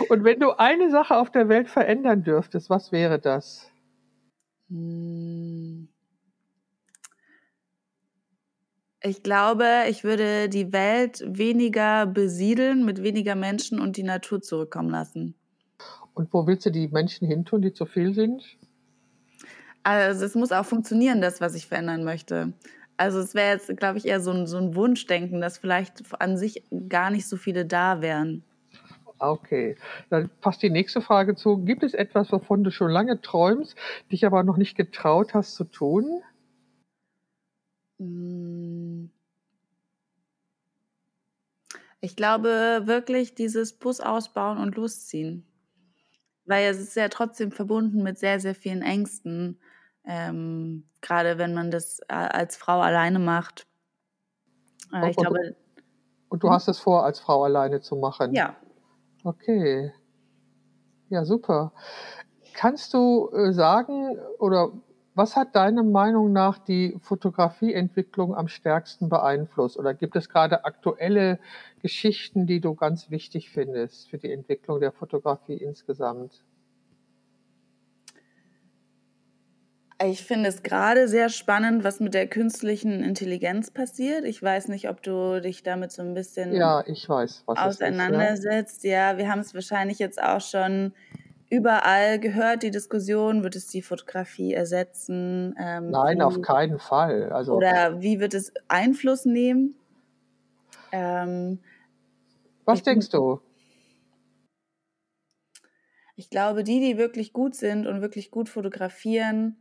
Und 0.08 0.24
wenn 0.24 0.40
du 0.40 0.58
eine 0.58 0.90
Sache 0.90 1.16
auf 1.16 1.30
der 1.30 1.48
Welt 1.48 1.68
verändern 1.68 2.24
dürftest, 2.24 2.70
was 2.70 2.90
wäre 2.90 3.20
das? 3.20 3.70
Hm. 4.68 5.88
Ich 9.04 9.22
glaube, 9.24 9.66
ich 9.88 10.04
würde 10.04 10.48
die 10.48 10.72
Welt 10.72 11.24
weniger 11.26 12.06
besiedeln, 12.06 12.84
mit 12.84 13.02
weniger 13.02 13.34
Menschen 13.34 13.80
und 13.80 13.96
die 13.96 14.04
Natur 14.04 14.40
zurückkommen 14.40 14.90
lassen. 14.90 15.34
Und 16.14 16.32
wo 16.32 16.46
willst 16.46 16.66
du 16.66 16.70
die 16.70 16.88
Menschen 16.88 17.26
hintun, 17.26 17.62
die 17.62 17.72
zu 17.72 17.86
viel 17.86 18.14
sind? 18.14 18.58
Also 19.82 20.24
es 20.24 20.34
muss 20.34 20.52
auch 20.52 20.64
funktionieren, 20.64 21.20
das, 21.20 21.40
was 21.40 21.54
ich 21.54 21.66
verändern 21.66 22.04
möchte. 22.04 22.52
Also 22.96 23.18
es 23.18 23.34
wäre 23.34 23.52
jetzt, 23.52 23.74
glaube 23.78 23.98
ich, 23.98 24.06
eher 24.06 24.20
so 24.20 24.30
ein, 24.30 24.46
so 24.46 24.58
ein 24.58 24.74
Wunschdenken, 24.74 25.40
dass 25.40 25.58
vielleicht 25.58 26.02
an 26.20 26.36
sich 26.36 26.62
gar 26.88 27.10
nicht 27.10 27.26
so 27.26 27.36
viele 27.36 27.66
da 27.66 28.00
wären. 28.00 28.44
Okay, 29.18 29.76
dann 30.10 30.30
passt 30.40 30.62
die 30.62 30.70
nächste 30.70 31.00
Frage 31.00 31.36
zu. 31.36 31.58
Gibt 31.58 31.84
es 31.84 31.94
etwas, 31.94 32.32
wovon 32.32 32.64
du 32.64 32.70
schon 32.70 32.90
lange 32.90 33.20
träumst, 33.20 33.76
dich 34.10 34.26
aber 34.26 34.42
noch 34.42 34.56
nicht 34.56 34.76
getraut 34.76 35.32
hast 35.32 35.54
zu 35.54 35.64
tun? 35.64 36.22
Hm. 37.98 39.10
Ich 42.00 42.16
glaube 42.16 42.82
wirklich 42.84 43.36
dieses 43.36 43.72
Bus 43.74 44.00
ausbauen 44.00 44.58
und 44.58 44.74
losziehen. 44.74 45.46
Weil 46.44 46.66
es 46.70 46.78
ist 46.80 46.96
ja 46.96 47.08
trotzdem 47.08 47.52
verbunden 47.52 48.02
mit 48.02 48.18
sehr, 48.18 48.40
sehr 48.40 48.54
vielen 48.54 48.82
Ängsten. 48.82 49.60
Ähm, 50.04 50.84
gerade 51.00 51.38
wenn 51.38 51.54
man 51.54 51.70
das 51.70 52.00
äh, 52.08 52.14
als 52.14 52.56
Frau 52.56 52.80
alleine 52.80 53.18
macht. 53.20 53.66
Äh, 54.92 55.10
ich 55.10 55.16
Und- 55.16 55.22
glaube, 55.22 55.56
Und 56.28 56.42
du 56.42 56.48
Mhm. 56.48 56.52
hast 56.52 56.66
es 56.68 56.78
vor, 56.78 57.04
als 57.04 57.20
Frau 57.20 57.44
alleine 57.44 57.80
zu 57.80 57.94
machen? 57.96 58.34
ja. 58.34 58.56
Okay. 59.24 59.92
Ja, 61.10 61.24
super. 61.24 61.72
Kannst 62.54 62.92
du 62.94 63.30
äh, 63.32 63.52
sagen 63.52 64.18
oder 64.38 64.72
was 65.14 65.36
hat 65.36 65.54
deiner 65.54 65.82
Meinung 65.82 66.32
nach 66.32 66.58
die 66.58 66.98
Fotografieentwicklung 67.02 68.34
am 68.34 68.48
stärksten 68.48 69.08
beeinflusst? 69.10 69.76
Oder 69.78 69.92
gibt 69.94 70.16
es 70.16 70.28
gerade 70.30 70.64
aktuelle 70.64 71.38
Geschichten, 71.82 72.46
die 72.46 72.60
du 72.60 72.74
ganz 72.74 73.10
wichtig 73.10 73.50
findest 73.50 74.08
für 74.08 74.18
die 74.18 74.32
Entwicklung 74.32 74.80
der 74.80 74.92
Fotografie 74.92 75.56
insgesamt? 75.56 76.44
Ich 80.04 80.24
finde 80.24 80.48
es 80.48 80.62
gerade 80.62 81.06
sehr 81.06 81.28
spannend, 81.28 81.84
was 81.84 82.00
mit 82.00 82.14
der 82.14 82.26
künstlichen 82.26 83.04
Intelligenz 83.04 83.70
passiert. 83.70 84.24
Ich 84.24 84.42
weiß 84.42 84.68
nicht, 84.68 84.88
ob 84.88 85.02
du 85.02 85.40
dich 85.40 85.62
damit 85.62 85.92
so 85.92 86.02
ein 86.02 86.14
bisschen 86.14 86.52
Ja, 86.54 86.82
ich 86.86 87.08
weiß, 87.08 87.44
was 87.46 87.58
es 87.58 87.74
ist. 87.74 87.80
Ja. 87.80 87.86
auseinandersetzt. 87.86 88.84
Ja, 88.84 89.16
wir 89.16 89.28
haben 89.28 89.40
es 89.40 89.54
wahrscheinlich 89.54 89.98
jetzt 89.98 90.20
auch 90.20 90.40
schon 90.40 90.92
überall 91.50 92.18
gehört, 92.18 92.62
die 92.62 92.70
Diskussion, 92.70 93.42
wird 93.42 93.56
es 93.56 93.66
die 93.68 93.82
Fotografie 93.82 94.54
ersetzen? 94.54 95.54
Ähm, 95.58 95.90
Nein, 95.90 96.18
wie, 96.18 96.22
auf 96.22 96.40
keinen 96.40 96.78
Fall. 96.78 97.30
Also 97.30 97.54
Oder 97.54 98.00
wie 98.00 98.20
wird 98.20 98.34
es 98.34 98.52
Einfluss 98.68 99.26
nehmen? 99.26 99.74
Ähm, 100.92 101.58
was 102.64 102.78
ich 102.78 102.84
denkst 102.84 103.10
du? 103.10 103.40
ich 106.22 106.30
glaube, 106.30 106.62
die, 106.62 106.80
die 106.80 106.98
wirklich 106.98 107.32
gut 107.32 107.54
sind 107.54 107.86
und 107.86 108.00
wirklich 108.00 108.30
gut 108.30 108.48
fotografieren, 108.48 109.60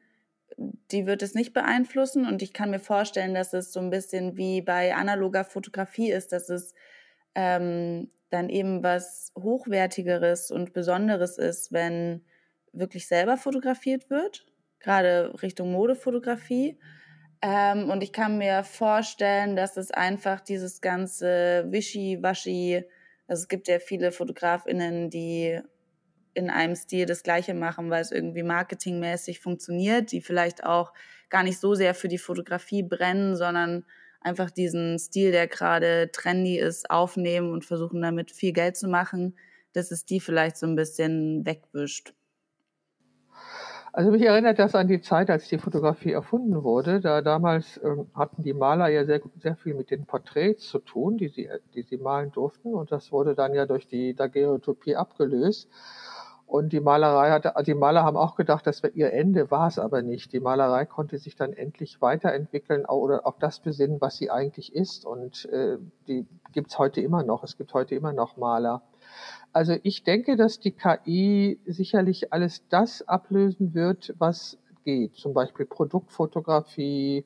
die 0.57 1.05
wird 1.05 1.23
es 1.23 1.33
nicht 1.33 1.53
beeinflussen. 1.53 2.27
Und 2.27 2.41
ich 2.41 2.53
kann 2.53 2.69
mir 2.69 2.79
vorstellen, 2.79 3.33
dass 3.33 3.53
es 3.53 3.71
so 3.71 3.79
ein 3.79 3.89
bisschen 3.89 4.37
wie 4.37 4.61
bei 4.61 4.93
analoger 4.95 5.43
Fotografie 5.43 6.11
ist, 6.11 6.31
dass 6.31 6.49
es 6.49 6.73
ähm, 7.35 8.11
dann 8.29 8.49
eben 8.49 8.83
was 8.83 9.31
Hochwertigeres 9.35 10.51
und 10.51 10.73
Besonderes 10.73 11.37
ist, 11.37 11.71
wenn 11.71 12.25
wirklich 12.73 13.07
selber 13.07 13.37
fotografiert 13.37 14.09
wird, 14.09 14.45
gerade 14.79 15.33
Richtung 15.41 15.71
Modefotografie. 15.71 16.77
Ähm, 17.41 17.89
und 17.89 18.03
ich 18.03 18.13
kann 18.13 18.37
mir 18.37 18.63
vorstellen, 18.63 19.55
dass 19.55 19.77
es 19.77 19.91
einfach 19.91 20.41
dieses 20.41 20.81
ganze 20.81 21.65
Wischi-Waschi, 21.69 22.83
also 23.27 23.41
es 23.41 23.47
gibt 23.47 23.67
ja 23.67 23.79
viele 23.79 24.11
FotografInnen, 24.11 25.09
die 25.09 25.59
in 26.33 26.49
einem 26.49 26.75
Stil 26.75 27.05
das 27.05 27.23
Gleiche 27.23 27.53
machen, 27.53 27.89
weil 27.89 28.01
es 28.01 28.11
irgendwie 28.11 28.43
marketingmäßig 28.43 29.39
funktioniert, 29.39 30.11
die 30.11 30.21
vielleicht 30.21 30.63
auch 30.63 30.93
gar 31.29 31.43
nicht 31.43 31.59
so 31.59 31.73
sehr 31.73 31.93
für 31.93 32.07
die 32.07 32.17
Fotografie 32.17 32.83
brennen, 32.83 33.35
sondern 33.35 33.85
einfach 34.21 34.51
diesen 34.51 34.99
Stil, 34.99 35.31
der 35.31 35.47
gerade 35.47 36.11
trendy 36.11 36.57
ist, 36.57 36.89
aufnehmen 36.89 37.51
und 37.51 37.65
versuchen 37.65 38.01
damit 38.01 38.31
viel 38.31 38.53
Geld 38.53 38.77
zu 38.77 38.87
machen, 38.87 39.35
dass 39.73 39.91
es 39.91 40.05
die 40.05 40.19
vielleicht 40.19 40.57
so 40.57 40.67
ein 40.67 40.75
bisschen 40.75 41.45
wegwischt. 41.45 42.13
Also 43.93 44.09
mich 44.11 44.21
erinnert 44.21 44.57
das 44.57 44.73
an 44.73 44.87
die 44.87 45.01
Zeit, 45.01 45.29
als 45.29 45.49
die 45.49 45.57
Fotografie 45.57 46.13
erfunden 46.13 46.63
wurde. 46.63 47.01
Da 47.01 47.21
damals 47.21 47.79
ähm, 47.83 48.07
hatten 48.15 48.41
die 48.41 48.53
Maler 48.53 48.87
ja 48.87 49.03
sehr, 49.03 49.21
sehr 49.41 49.57
viel 49.57 49.73
mit 49.73 49.91
den 49.91 50.05
Porträts 50.05 50.69
zu 50.69 50.79
tun, 50.79 51.17
die 51.17 51.27
sie, 51.27 51.49
die 51.73 51.81
sie 51.81 51.97
malen 51.97 52.31
durften. 52.31 52.73
Und 52.73 52.91
das 52.91 53.11
wurde 53.11 53.35
dann 53.35 53.53
ja 53.53 53.65
durch 53.65 53.87
die 53.87 54.13
Daguerreotypie 54.13 54.95
abgelöst. 54.95 55.69
Und 56.47 56.73
die 56.73 56.79
Malerei 56.79 57.31
hatte, 57.31 57.53
die 57.65 57.73
Maler 57.73 58.03
haben 58.03 58.17
auch 58.17 58.35
gedacht, 58.35 58.65
das 58.67 58.81
wäre 58.83 58.93
ihr 58.93 59.11
Ende, 59.13 59.51
war 59.51 59.67
es 59.67 59.79
aber 59.79 60.01
nicht. 60.01 60.31
Die 60.31 60.41
Malerei 60.41 60.85
konnte 60.85 61.17
sich 61.17 61.35
dann 61.35 61.53
endlich 61.53 62.01
weiterentwickeln 62.01 62.85
oder 62.85 63.25
auf 63.25 63.39
das 63.39 63.59
besinnen, 63.59 63.99
was 63.99 64.17
sie 64.17 64.29
eigentlich 64.29 64.73
ist. 64.73 65.05
Und 65.05 65.45
äh, 65.45 65.77
die 66.07 66.25
gibt's 66.53 66.77
heute 66.77 67.01
immer 67.01 67.23
noch. 67.23 67.43
Es 67.43 67.57
gibt 67.57 67.73
heute 67.73 67.95
immer 67.95 68.13
noch 68.13 68.37
Maler. 68.37 68.83
Also 69.53 69.75
ich 69.83 70.03
denke, 70.03 70.37
dass 70.37 70.59
die 70.59 70.71
KI 70.71 71.59
sicherlich 71.65 72.31
alles 72.31 72.63
das 72.69 73.07
ablösen 73.07 73.73
wird, 73.73 74.13
was 74.17 74.57
geht. 74.85 75.15
Zum 75.15 75.33
Beispiel 75.33 75.65
Produktfotografie, 75.65 77.25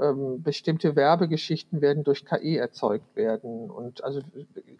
ähm, 0.00 0.42
bestimmte 0.42 0.96
Werbegeschichten 0.96 1.80
werden 1.80 2.04
durch 2.04 2.24
KI 2.24 2.56
erzeugt 2.56 3.14
werden 3.14 3.70
und 3.70 4.02
also 4.04 4.20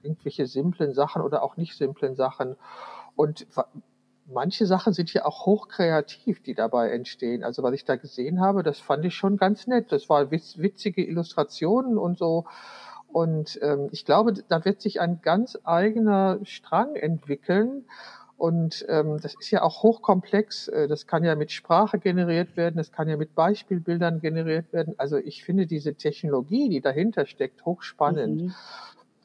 irgendwelche 0.03 0.47
simplen 0.47 0.95
Sachen 0.95 1.23
oder 1.23 1.43
auch 1.43 1.57
nicht 1.57 1.77
simplen 1.77 2.15
Sachen. 2.15 2.57
Und 3.15 3.47
manche 4.27 4.67
Sachen 4.67 4.93
sind 4.93 5.13
ja 5.13 5.25
auch 5.25 5.47
hochkreativ, 5.47 6.43
die 6.43 6.55
dabei 6.55 6.91
entstehen. 6.91 7.45
Also 7.45 7.63
was 7.63 7.75
ich 7.75 7.85
da 7.85 7.97
gesehen 7.97 8.41
habe, 8.41 8.63
das 8.63 8.81
fand 8.81 9.05
ich 9.05 9.15
schon 9.15 9.37
ganz 9.37 9.67
nett. 9.67 9.93
Das 9.93 10.09
war 10.09 10.31
witz, 10.31 10.59
witzige 10.59 11.05
Illustrationen 11.05 11.99
und 11.99 12.19
so. 12.19 12.47
Und 13.13 13.59
ähm, 13.63 13.89
ich 13.93 14.05
glaube, 14.05 14.33
da 14.49 14.65
wird 14.65 14.81
sich 14.81 15.01
ein 15.01 15.21
ganz 15.23 15.59
eigener 15.65 16.39
Strang 16.45 16.97
entwickeln. 16.97 17.85
Und 18.39 18.85
ähm, 18.89 19.21
das 19.21 19.35
ist 19.39 19.51
ja 19.51 19.63
auch 19.63 19.83
hochkomplex. 19.83 20.69
Äh, 20.69 20.89
das 20.89 21.07
kann 21.07 21.23
ja 21.23 21.37
mit 21.37 21.53
Sprache 21.53 21.99
generiert 21.99 22.57
werden, 22.57 22.77
das 22.77 22.91
kann 22.91 23.09
ja 23.09 23.17
mit 23.17 23.35
Beispielbildern 23.35 24.21
generiert 24.21 24.73
werden. 24.73 24.95
Also 24.97 25.17
ich 25.17 25.45
finde 25.45 25.67
diese 25.67 25.95
Technologie, 25.95 26.69
die 26.69 26.81
dahinter 26.81 27.27
steckt, 27.27 27.65
hochspannend. 27.65 28.43
Mhm. 28.43 28.55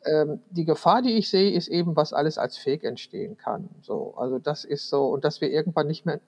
Ähm, 0.06 0.40
die 0.52 0.66
Gefahr, 0.66 1.02
die 1.02 1.14
ich 1.14 1.30
sehe, 1.30 1.52
ist 1.52 1.68
eben, 1.68 1.96
was 1.96 2.14
alles 2.14 2.38
als 2.38 2.58
Fake 2.58 2.84
entstehen 2.84 3.38
kann. 3.38 3.70
So, 3.82 4.14
also 4.18 4.38
das 4.38 4.66
ist 4.66 4.90
so, 4.90 5.08
und 5.08 5.26
dass 5.26 5.42
wir 5.42 5.50
irgendwann 5.50 5.88
nicht 5.88 6.06
mehr 6.06 6.20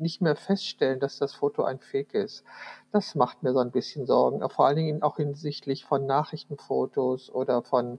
nicht 0.00 0.22
mehr 0.22 0.36
feststellen, 0.36 1.00
dass 1.00 1.18
das 1.18 1.34
Foto 1.34 1.62
ein 1.64 1.78
Fake 1.78 2.14
ist. 2.14 2.44
Das 2.92 3.14
macht 3.14 3.42
mir 3.42 3.52
so 3.52 3.60
ein 3.60 3.70
bisschen 3.70 4.06
Sorgen, 4.06 4.48
vor 4.50 4.66
allen 4.66 4.76
Dingen 4.76 5.02
auch 5.02 5.16
hinsichtlich 5.16 5.84
von 5.84 6.06
Nachrichtenfotos 6.06 7.30
oder 7.30 7.62
von 7.62 7.98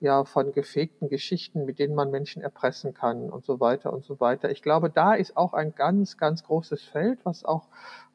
ja 0.00 0.24
von 0.24 0.52
gefegten 0.52 1.08
Geschichten, 1.08 1.64
mit 1.64 1.78
denen 1.78 1.94
man 1.94 2.10
Menschen 2.10 2.42
erpressen 2.42 2.94
kann 2.94 3.30
und 3.30 3.44
so 3.44 3.60
weiter 3.60 3.92
und 3.92 4.04
so 4.04 4.20
weiter. 4.20 4.50
Ich 4.50 4.62
glaube, 4.62 4.90
da 4.90 5.14
ist 5.14 5.36
auch 5.36 5.54
ein 5.54 5.74
ganz, 5.74 6.16
ganz 6.16 6.44
großes 6.44 6.84
Feld, 6.84 7.18
was 7.24 7.44
auch 7.44 7.66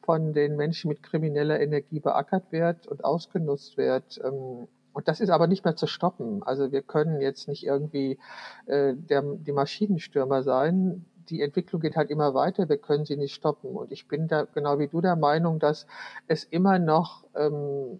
von 0.02 0.34
den 0.34 0.56
Menschen 0.56 0.90
mit 0.90 1.04
krimineller 1.04 1.60
Energie 1.60 2.00
beackert 2.00 2.52
wird 2.52 2.88
und 2.88 3.04
ausgenutzt 3.04 3.78
wird. 3.78 4.20
Ähm, 4.24 4.68
und 4.94 5.08
das 5.08 5.20
ist 5.20 5.30
aber 5.30 5.48
nicht 5.48 5.66
mehr 5.66 5.76
zu 5.76 5.88
stoppen. 5.88 6.44
Also 6.44 6.72
wir 6.72 6.84
können 6.84 7.20
jetzt 7.20 7.48
nicht 7.48 7.66
irgendwie 7.66 8.20
äh, 8.68 8.94
der, 8.96 9.24
die 9.24 9.52
Maschinenstürmer 9.52 10.44
sein. 10.44 11.06
Die 11.30 11.42
Entwicklung 11.42 11.82
geht 11.82 11.96
halt 11.96 12.10
immer 12.10 12.34
weiter, 12.34 12.70
wir 12.70 12.78
können 12.78 13.06
sie 13.06 13.18
nicht 13.18 13.34
stoppen. 13.34 13.76
Und 13.76 13.92
ich 13.92 14.08
bin 14.08 14.28
da 14.28 14.44
genau 14.44 14.80
wie 14.80 14.88
du 14.88 15.02
der 15.02 15.16
Meinung, 15.16 15.60
dass 15.60 15.88
es 16.28 16.44
immer 16.44 16.80
noch 16.80 17.24
ähm, 17.36 18.00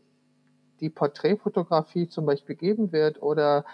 die 0.80 0.90
Porträtfotografie 0.90 2.08
zum 2.08 2.26
Beispiel 2.26 2.56
geben 2.56 2.92
wird 2.92 3.22
oder 3.22 3.66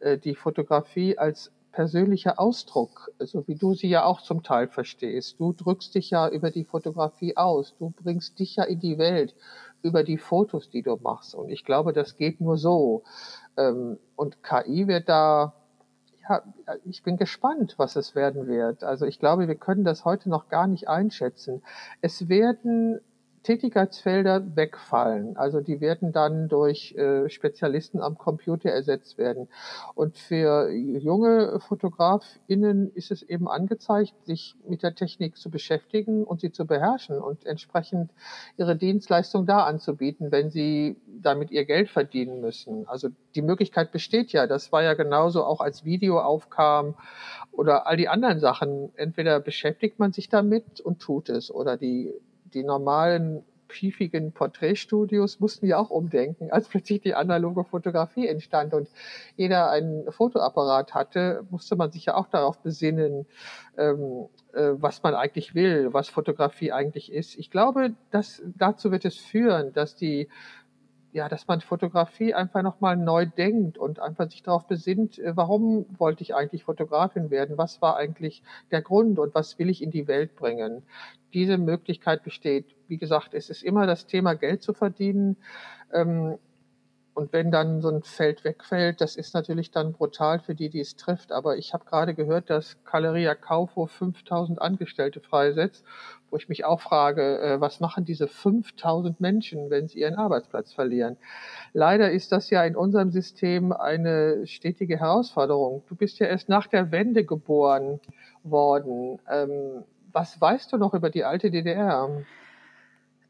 äh, 0.00 0.18
die 0.18 0.34
Fotografie 0.34 1.16
als 1.18 1.52
persönlicher 1.72 2.40
Ausdruck, 2.40 3.10
so 3.20 3.46
wie 3.46 3.54
du 3.54 3.74
sie 3.74 3.88
ja 3.88 4.04
auch 4.04 4.22
zum 4.22 4.42
Teil 4.42 4.68
verstehst. 4.68 5.38
Du 5.38 5.52
drückst 5.52 5.94
dich 5.94 6.10
ja 6.10 6.28
über 6.28 6.50
die 6.50 6.64
Fotografie 6.64 7.36
aus, 7.36 7.76
du 7.78 7.90
bringst 7.90 8.38
dich 8.38 8.56
ja 8.56 8.64
in 8.64 8.80
die 8.80 8.98
Welt 8.98 9.34
über 9.82 10.02
die 10.02 10.18
Fotos, 10.18 10.70
die 10.70 10.82
du 10.82 10.96
machst. 10.96 11.34
Und 11.34 11.50
ich 11.50 11.64
glaube, 11.64 11.92
das 11.92 12.16
geht 12.16 12.40
nur 12.40 12.58
so. 12.58 13.04
Ähm, 13.56 13.98
und 14.16 14.42
KI 14.42 14.88
wird 14.88 15.08
da, 15.08 15.54
ich 16.84 17.02
bin 17.02 17.16
gespannt, 17.16 17.74
was 17.78 17.96
es 17.96 18.14
werden 18.14 18.46
wird. 18.46 18.84
Also 18.84 19.06
ich 19.06 19.18
glaube, 19.18 19.48
wir 19.48 19.54
können 19.54 19.84
das 19.84 20.04
heute 20.04 20.28
noch 20.28 20.48
gar 20.48 20.66
nicht 20.66 20.88
einschätzen. 20.88 21.62
Es 22.00 22.28
werden 22.28 23.00
Tätigkeitsfelder 23.42 24.56
wegfallen. 24.56 25.36
Also 25.36 25.60
die 25.60 25.80
werden 25.80 26.12
dann 26.12 26.48
durch 26.48 26.94
äh, 26.96 27.28
Spezialisten 27.28 28.00
am 28.00 28.18
Computer 28.18 28.70
ersetzt 28.70 29.18
werden. 29.18 29.48
Und 29.94 30.18
für 30.18 30.70
junge 30.70 31.60
FotografInnen 31.60 32.92
ist 32.94 33.10
es 33.10 33.22
eben 33.22 33.48
angezeigt, 33.48 34.14
sich 34.24 34.56
mit 34.66 34.82
der 34.82 34.94
Technik 34.94 35.36
zu 35.36 35.50
beschäftigen 35.50 36.24
und 36.24 36.40
sie 36.40 36.52
zu 36.52 36.66
beherrschen 36.66 37.18
und 37.18 37.46
entsprechend 37.46 38.10
ihre 38.56 38.76
Dienstleistung 38.76 39.46
da 39.46 39.64
anzubieten, 39.64 40.30
wenn 40.30 40.50
sie 40.50 40.96
damit 41.06 41.50
ihr 41.50 41.64
Geld 41.64 41.90
verdienen 41.90 42.40
müssen. 42.40 42.86
Also 42.88 43.08
die 43.34 43.42
Möglichkeit 43.42 43.92
besteht 43.92 44.32
ja. 44.32 44.46
Das 44.46 44.72
war 44.72 44.82
ja 44.82 44.94
genauso 44.94 45.44
auch 45.44 45.60
als 45.60 45.84
Video 45.84 46.20
aufkam 46.20 46.94
oder 47.52 47.86
all 47.86 47.96
die 47.96 48.08
anderen 48.08 48.40
Sachen. 48.40 48.90
Entweder 48.96 49.40
beschäftigt 49.40 49.98
man 49.98 50.12
sich 50.12 50.28
damit 50.28 50.80
und 50.80 51.00
tut 51.00 51.28
es 51.28 51.50
oder 51.50 51.76
die 51.76 52.14
die 52.54 52.64
normalen 52.64 53.44
piefigen 53.68 54.32
Porträtstudios 54.32 55.40
mussten 55.40 55.66
ja 55.66 55.78
auch 55.78 55.90
umdenken, 55.90 56.50
als 56.50 56.68
plötzlich 56.68 57.02
die 57.02 57.14
analoge 57.14 57.64
Fotografie 57.64 58.26
entstand 58.26 58.74
und 58.74 58.88
jeder 59.36 59.70
einen 59.70 60.10
Fotoapparat 60.10 60.94
hatte, 60.94 61.44
musste 61.50 61.76
man 61.76 61.92
sich 61.92 62.06
ja 62.06 62.14
auch 62.14 62.26
darauf 62.28 62.58
besinnen, 62.60 63.26
ähm, 63.76 64.26
äh, 64.54 64.70
was 64.72 65.02
man 65.02 65.14
eigentlich 65.14 65.54
will, 65.54 65.92
was 65.92 66.08
Fotografie 66.08 66.72
eigentlich 66.72 67.12
ist. 67.12 67.38
Ich 67.38 67.50
glaube, 67.50 67.92
dass 68.10 68.42
dazu 68.56 68.90
wird 68.90 69.04
es 69.04 69.16
führen, 69.16 69.72
dass 69.72 69.94
die 69.94 70.28
ja, 71.18 71.28
dass 71.28 71.48
man 71.48 71.60
Fotografie 71.60 72.32
einfach 72.32 72.62
nochmal 72.62 72.96
neu 72.96 73.26
denkt 73.26 73.76
und 73.76 73.98
einfach 73.98 74.30
sich 74.30 74.44
darauf 74.44 74.68
besinnt, 74.68 75.18
äh, 75.18 75.36
warum 75.36 75.84
wollte 75.98 76.22
ich 76.22 76.32
eigentlich 76.36 76.62
Fotografin 76.62 77.28
werden? 77.30 77.58
Was 77.58 77.82
war 77.82 77.96
eigentlich 77.96 78.44
der 78.70 78.82
Grund 78.82 79.18
und 79.18 79.34
was 79.34 79.58
will 79.58 79.68
ich 79.68 79.82
in 79.82 79.90
die 79.90 80.06
Welt 80.06 80.36
bringen? 80.36 80.84
Diese 81.34 81.58
Möglichkeit 81.58 82.22
besteht. 82.22 82.76
Wie 82.86 82.98
gesagt, 82.98 83.34
es 83.34 83.50
ist 83.50 83.64
immer 83.64 83.88
das 83.88 84.06
Thema 84.06 84.34
Geld 84.34 84.62
zu 84.62 84.72
verdienen. 84.72 85.36
Ähm, 85.92 86.38
und 87.18 87.32
wenn 87.32 87.50
dann 87.50 87.80
so 87.80 87.88
ein 87.88 88.04
Feld 88.04 88.44
wegfällt, 88.44 89.00
das 89.00 89.16
ist 89.16 89.34
natürlich 89.34 89.72
dann 89.72 89.92
brutal 89.92 90.38
für 90.38 90.54
die, 90.54 90.68
die 90.68 90.78
es 90.78 90.94
trifft. 90.94 91.32
Aber 91.32 91.56
ich 91.56 91.74
habe 91.74 91.84
gerade 91.84 92.14
gehört, 92.14 92.48
dass 92.48 92.76
Galeria 92.84 93.34
Kaufhof 93.34 93.90
5000 93.90 94.62
Angestellte 94.62 95.18
freisetzt, 95.18 95.84
wo 96.30 96.36
ich 96.36 96.48
mich 96.48 96.64
auch 96.64 96.80
frage, 96.80 97.40
äh, 97.40 97.60
was 97.60 97.80
machen 97.80 98.04
diese 98.04 98.28
5000 98.28 99.20
Menschen, 99.20 99.68
wenn 99.68 99.88
sie 99.88 99.98
ihren 99.98 100.14
Arbeitsplatz 100.14 100.72
verlieren? 100.72 101.16
Leider 101.72 102.12
ist 102.12 102.30
das 102.30 102.50
ja 102.50 102.62
in 102.62 102.76
unserem 102.76 103.10
System 103.10 103.72
eine 103.72 104.46
stetige 104.46 105.00
Herausforderung. 105.00 105.82
Du 105.88 105.96
bist 105.96 106.20
ja 106.20 106.28
erst 106.28 106.48
nach 106.48 106.68
der 106.68 106.92
Wende 106.92 107.24
geboren 107.24 107.98
worden. 108.44 109.18
Ähm, 109.28 109.82
was 110.12 110.40
weißt 110.40 110.72
du 110.72 110.76
noch 110.76 110.94
über 110.94 111.10
die 111.10 111.24
alte 111.24 111.50
DDR? 111.50 112.10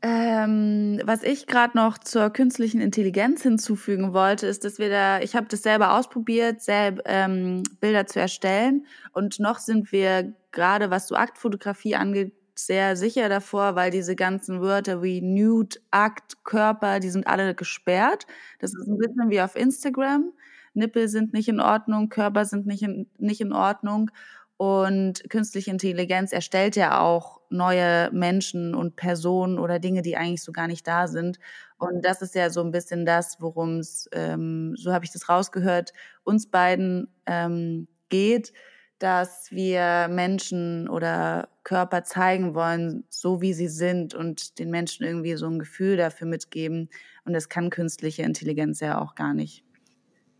Ähm, 0.01 1.01
was 1.05 1.25
ich 1.25 1.49
gerade 1.49 1.77
noch 1.77 1.99
zur 1.99 2.31
künstlichen 2.31 2.81
Intelligenz 2.81 3.43
hinzufügen 3.43 4.13
wollte, 4.13 4.47
ist, 4.47 4.65
dass 4.65 4.79
wir 4.79 4.91
da, 4.91 5.21
ich 5.21 5.35
habe 5.35 5.49
das 5.49 5.63
selber 5.63 5.95
ausprobiert, 5.95 6.63
selber 6.63 7.03
ähm, 7.05 7.65
Bilder 7.81 8.07
zu 8.07 8.21
erstellen 8.21 8.87
und 9.13 9.41
noch 9.41 9.59
sind 9.59 9.91
wir 9.91 10.35
gerade, 10.53 10.91
was 10.91 11.09
so 11.09 11.17
Aktfotografie 11.17 11.97
angeht, 11.97 12.33
sehr 12.55 12.97
sicher 12.97 13.29
davor, 13.29 13.75
weil 13.75 13.91
diese 13.91 14.15
ganzen 14.15 14.61
Wörter 14.61 15.03
wie 15.03 15.21
Nude, 15.21 15.79
Akt, 15.91 16.45
Körper, 16.45 17.01
die 17.01 17.11
sind 17.11 17.27
alle 17.27 17.55
gesperrt. 17.55 18.27
Das 18.59 18.75
ist 18.75 18.87
ein 18.89 18.99
bisschen 18.99 19.31
wie 19.31 19.41
auf 19.41 19.57
Instagram. 19.57 20.33
Nippel 20.75 21.09
sind 21.09 21.33
nicht 21.33 21.49
in 21.49 21.61
Ordnung, 21.61 22.09
Körper 22.09 22.45
sind 22.45 22.67
nicht 22.67 22.83
in, 22.83 23.09
nicht 23.19 23.41
in 23.41 23.53
Ordnung. 23.53 24.11
Und 24.59 25.23
künstliche 25.31 25.71
Intelligenz 25.71 26.33
erstellt 26.33 26.75
ja 26.75 27.01
auch 27.01 27.41
neue 27.49 28.11
Menschen 28.11 28.75
und 28.75 28.97
Personen 28.97 29.57
oder 29.57 29.79
Dinge, 29.79 30.03
die 30.03 30.17
eigentlich 30.17 30.43
so 30.43 30.51
gar 30.51 30.67
nicht 30.67 30.87
da 30.87 31.07
sind. 31.07 31.39
Und 31.79 32.05
das 32.05 32.23
ist 32.23 32.35
ja 32.35 32.51
so 32.51 32.61
ein 32.63 32.73
bisschen 32.73 33.07
das, 33.07 33.41
worum 33.41 33.79
es, 33.79 34.09
ähm, 34.13 34.75
so 34.77 34.93
habe 34.93 35.05
ich 35.05 35.13
das 35.13 35.29
rausgehört, 35.29 35.93
uns 36.25 36.51
beiden 36.51 37.07
ähm, 37.25 37.87
geht, 38.09 38.53
dass 38.99 39.53
wir 39.53 40.09
Menschen 40.11 40.89
oder 40.89 41.49
Körper 41.63 42.03
zeigen 42.03 42.57
wollen, 42.57 43.05
so 43.11 43.41
wie 43.41 43.53
sie 43.53 43.69
sind 43.69 44.13
und 44.13 44.59
den 44.59 44.71
Menschen 44.71 45.07
irgendwie 45.07 45.37
so 45.37 45.47
ein 45.47 45.61
Gefühl 45.61 45.97
dafür 45.97 46.27
mitgeben. 46.27 46.91
Und 47.25 47.33
das 47.33 47.49
kann 47.49 47.71
künstliche 47.71 48.23
Intelligenz 48.23 48.81
ja 48.81 49.01
auch 49.01 49.15
gar 49.15 49.35
nicht. 49.35 49.63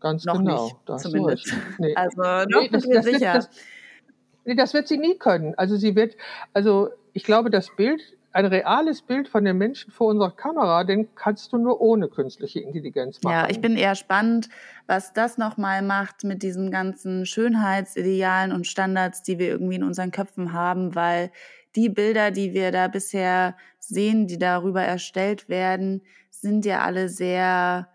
Ganz 0.01 0.25
noch 0.25 0.37
genau. 0.37 0.65
Nicht, 0.65 0.99
zumindest. 1.01 1.53
Nee. 1.77 1.95
Also 1.95 2.21
noch 2.21 2.61
nee, 2.61 2.69
das, 2.69 2.69
bin 2.69 2.79
ich 2.79 2.87
mir 2.87 3.03
sicher. 3.03 3.33
Das, 3.33 3.49
Nee, 4.45 4.55
das 4.55 4.73
wird 4.73 4.87
sie 4.87 4.97
nie 4.97 5.17
können. 5.17 5.53
Also 5.57 5.75
sie 5.75 5.95
wird, 5.95 6.15
also 6.53 6.89
ich 7.13 7.23
glaube, 7.23 7.49
das 7.49 7.75
Bild, 7.75 8.01
ein 8.31 8.45
reales 8.45 9.01
Bild 9.01 9.27
von 9.27 9.43
den 9.43 9.57
Menschen 9.57 9.91
vor 9.91 10.07
unserer 10.07 10.31
Kamera, 10.31 10.83
den 10.83 11.13
kannst 11.15 11.51
du 11.51 11.57
nur 11.57 11.81
ohne 11.81 12.07
künstliche 12.07 12.59
Intelligenz 12.59 13.21
machen. 13.23 13.33
Ja, 13.33 13.49
ich 13.49 13.59
bin 13.59 13.75
eher 13.75 13.95
spannend, 13.95 14.49
was 14.87 15.13
das 15.13 15.37
nochmal 15.37 15.81
macht 15.81 16.23
mit 16.23 16.43
diesen 16.43 16.69
ganzen 16.69 17.25
Schönheitsidealen 17.25 18.51
und 18.51 18.67
Standards, 18.67 19.23
die 19.23 19.39
wir 19.39 19.47
irgendwie 19.47 19.75
in 19.75 19.83
unseren 19.83 20.11
Köpfen 20.11 20.53
haben, 20.53 20.95
weil 20.95 21.31
die 21.75 21.89
Bilder, 21.89 22.31
die 22.31 22.53
wir 22.53 22.71
da 22.71 22.87
bisher 22.87 23.55
sehen, 23.79 24.27
die 24.27 24.37
darüber 24.37 24.81
erstellt 24.81 25.49
werden, 25.49 26.01
sind 26.29 26.65
ja 26.65 26.81
alle 26.81 27.09
sehr 27.09 27.89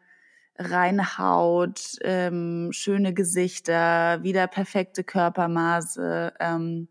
reine 0.59 1.19
Haut, 1.19 1.97
ähm, 2.03 2.71
schöne 2.73 3.15
Gesichter, 3.15 4.23
wieder 4.23 4.47
perfekte 4.47 5.05
Körpermaße. 5.05 6.33
Ähm, 6.41 6.89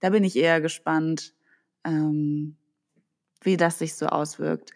da 0.00 0.10
bin 0.10 0.24
ich 0.24 0.36
eher 0.36 0.60
gespannt, 0.60 1.34
ähm, 1.84 2.56
wie 3.42 3.56
das 3.56 3.78
sich 3.78 3.94
so 3.94 4.06
auswirkt. 4.06 4.72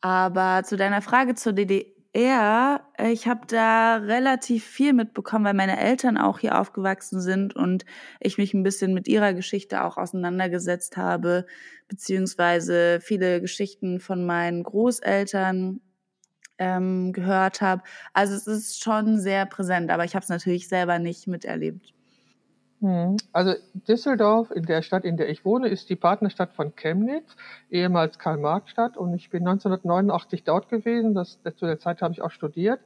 Aber 0.00 0.62
zu 0.64 0.76
deiner 0.76 1.02
Frage 1.02 1.34
zur 1.34 1.52
DD 1.52 1.94
DDR. 2.14 2.80
Ich 3.10 3.26
habe 3.26 3.46
da 3.48 3.96
relativ 3.96 4.64
viel 4.64 4.92
mitbekommen, 4.92 5.44
weil 5.44 5.54
meine 5.54 5.80
Eltern 5.80 6.16
auch 6.16 6.38
hier 6.38 6.60
aufgewachsen 6.60 7.20
sind 7.20 7.56
und 7.56 7.84
ich 8.20 8.38
mich 8.38 8.54
ein 8.54 8.62
bisschen 8.62 8.94
mit 8.94 9.08
ihrer 9.08 9.34
Geschichte 9.34 9.84
auch 9.84 9.96
auseinandergesetzt 9.96 10.96
habe, 10.96 11.44
beziehungsweise 11.88 13.00
viele 13.00 13.40
Geschichten 13.40 13.98
von 13.98 14.24
meinen 14.24 14.62
Großeltern 14.62 15.80
ähm, 16.58 17.12
gehört 17.12 17.60
habe. 17.60 17.82
Also 18.12 18.34
es 18.34 18.46
ist 18.46 18.82
schon 18.82 19.18
sehr 19.18 19.46
präsent, 19.46 19.90
aber 19.90 20.04
ich 20.04 20.14
habe 20.14 20.22
es 20.22 20.28
natürlich 20.28 20.68
selber 20.68 20.98
nicht 20.98 21.26
miterlebt. 21.26 21.92
Hm. 22.80 23.16
Also 23.32 23.54
Düsseldorf, 23.88 24.50
in 24.50 24.64
der 24.64 24.82
Stadt, 24.82 25.04
in 25.04 25.16
der 25.16 25.28
ich 25.28 25.44
wohne, 25.44 25.68
ist 25.68 25.88
die 25.88 25.96
Partnerstadt 25.96 26.52
von 26.52 26.76
Chemnitz, 26.76 27.36
ehemals 27.70 28.18
Karl-Marx-Stadt. 28.18 28.96
Und 28.96 29.14
ich 29.14 29.30
bin 29.30 29.46
1989 29.46 30.44
dort 30.44 30.68
gewesen. 30.68 31.14
Das, 31.14 31.38
zu 31.56 31.66
der 31.66 31.78
Zeit 31.78 32.02
habe 32.02 32.12
ich 32.12 32.20
auch 32.20 32.30
studiert 32.30 32.80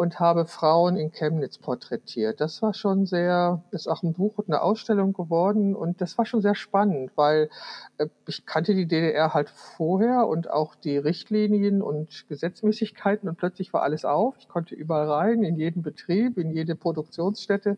und 0.00 0.18
habe 0.18 0.46
Frauen 0.46 0.96
in 0.96 1.12
Chemnitz 1.12 1.58
porträtiert. 1.58 2.40
Das 2.40 2.62
war 2.62 2.72
schon 2.72 3.04
sehr, 3.04 3.62
ist 3.70 3.86
auch 3.86 4.02
ein 4.02 4.14
Buch 4.14 4.38
und 4.38 4.48
eine 4.48 4.62
Ausstellung 4.62 5.12
geworden. 5.12 5.76
Und 5.76 6.00
das 6.00 6.16
war 6.16 6.24
schon 6.24 6.40
sehr 6.40 6.54
spannend, 6.54 7.12
weil 7.16 7.50
äh, 7.98 8.06
ich 8.26 8.46
kannte 8.46 8.74
die 8.74 8.86
DDR 8.86 9.34
halt 9.34 9.50
vorher 9.50 10.26
und 10.26 10.48
auch 10.48 10.74
die 10.74 10.96
Richtlinien 10.96 11.82
und 11.82 12.26
Gesetzmäßigkeiten. 12.30 13.28
Und 13.28 13.36
plötzlich 13.36 13.74
war 13.74 13.82
alles 13.82 14.06
auf. 14.06 14.36
Ich 14.38 14.48
konnte 14.48 14.74
überall 14.74 15.06
rein, 15.06 15.42
in 15.42 15.56
jeden 15.56 15.82
Betrieb, 15.82 16.38
in 16.38 16.50
jede 16.50 16.76
Produktionsstätte 16.76 17.76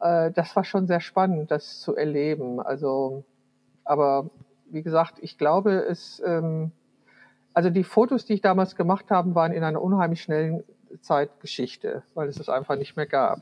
äh, 0.00 0.30
das 0.30 0.56
war 0.56 0.64
schon 0.64 0.86
sehr 0.86 1.00
spannend, 1.00 1.50
das 1.50 1.82
zu 1.82 1.94
erleben. 1.94 2.58
Also, 2.58 3.22
aber 3.84 4.30
wie 4.70 4.82
gesagt, 4.82 5.18
ich 5.20 5.36
glaube, 5.36 5.72
es, 5.72 6.22
ähm, 6.24 6.72
also 7.52 7.68
die 7.68 7.84
Fotos, 7.84 8.24
die 8.24 8.32
ich 8.32 8.40
damals 8.40 8.76
gemacht 8.76 9.10
habe, 9.10 9.34
waren 9.34 9.52
in 9.52 9.62
einer 9.62 9.82
unheimlich 9.82 10.22
schnellen 10.22 10.64
Zeit 11.00 11.40
Geschichte, 11.40 12.02
weil 12.14 12.28
es 12.28 12.38
es 12.38 12.48
einfach 12.48 12.76
nicht 12.76 12.96
mehr 12.96 13.06
gab. 13.06 13.40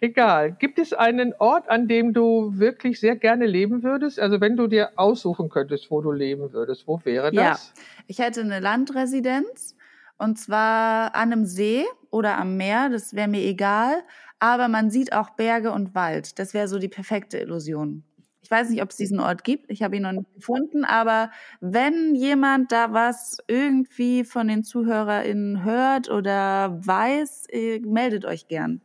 Egal. 0.00 0.52
Gibt 0.52 0.78
es 0.78 0.92
einen 0.92 1.34
Ort, 1.38 1.68
an 1.68 1.88
dem 1.88 2.12
du 2.12 2.58
wirklich 2.58 3.00
sehr 3.00 3.16
gerne 3.16 3.46
leben 3.46 3.82
würdest? 3.82 4.18
Also 4.18 4.40
wenn 4.40 4.56
du 4.56 4.66
dir 4.66 4.90
aussuchen 4.96 5.48
könntest, 5.48 5.90
wo 5.90 6.00
du 6.00 6.12
leben 6.12 6.52
würdest, 6.52 6.86
wo 6.86 7.00
wäre 7.04 7.32
das? 7.32 7.72
Ja, 7.74 7.82
ich 8.06 8.18
hätte 8.18 8.40
eine 8.40 8.60
Landresidenz 8.60 9.76
und 10.18 10.38
zwar 10.38 11.14
an 11.14 11.32
einem 11.32 11.44
See 11.44 11.84
oder 12.10 12.38
am 12.38 12.56
Meer, 12.56 12.88
das 12.88 13.14
wäre 13.14 13.28
mir 13.28 13.42
egal 13.42 14.02
aber 14.38 14.68
man 14.68 14.90
sieht 14.90 15.12
auch 15.12 15.30
Berge 15.30 15.72
und 15.72 15.94
Wald. 15.94 16.38
Das 16.38 16.54
wäre 16.54 16.68
so 16.68 16.78
die 16.78 16.88
perfekte 16.88 17.38
Illusion. 17.38 18.04
Ich 18.46 18.50
weiß 18.52 18.70
nicht, 18.70 18.80
ob 18.80 18.90
es 18.90 18.96
diesen 18.96 19.18
Ort 19.18 19.42
gibt. 19.42 19.72
Ich 19.72 19.82
habe 19.82 19.96
ihn 19.96 20.02
noch 20.02 20.12
nicht 20.12 20.32
gefunden. 20.32 20.84
Aber 20.84 21.32
wenn 21.60 22.14
jemand 22.14 22.70
da 22.70 22.92
was 22.92 23.38
irgendwie 23.48 24.22
von 24.22 24.46
den 24.46 24.62
ZuhörerInnen 24.62 25.64
hört 25.64 26.08
oder 26.08 26.78
weiß, 26.80 27.48
äh, 27.50 27.80
meldet 27.80 28.24
euch 28.24 28.46
gern. 28.46 28.80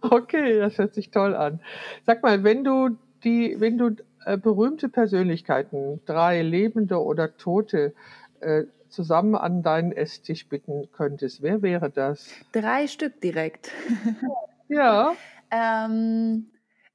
Okay, 0.00 0.58
das 0.58 0.78
hört 0.78 0.94
sich 0.94 1.12
toll 1.12 1.36
an. 1.36 1.60
Sag 2.04 2.24
mal, 2.24 2.42
wenn 2.42 2.64
du 2.64 2.98
die, 3.22 3.54
wenn 3.60 3.78
du 3.78 3.94
äh, 4.24 4.36
berühmte 4.36 4.88
Persönlichkeiten, 4.88 6.00
drei 6.06 6.42
lebende 6.42 7.00
oder 7.00 7.36
tote, 7.36 7.94
äh, 8.40 8.64
zusammen 8.88 9.36
an 9.36 9.62
deinen 9.62 9.92
Esstisch 9.92 10.48
bitten 10.48 10.88
könntest, 10.90 11.40
wer 11.40 11.62
wäre 11.62 11.88
das? 11.88 12.30
Drei 12.50 12.88
Stück 12.88 13.20
direkt. 13.20 13.70
ja. 14.68 15.14
ähm, 15.52 16.46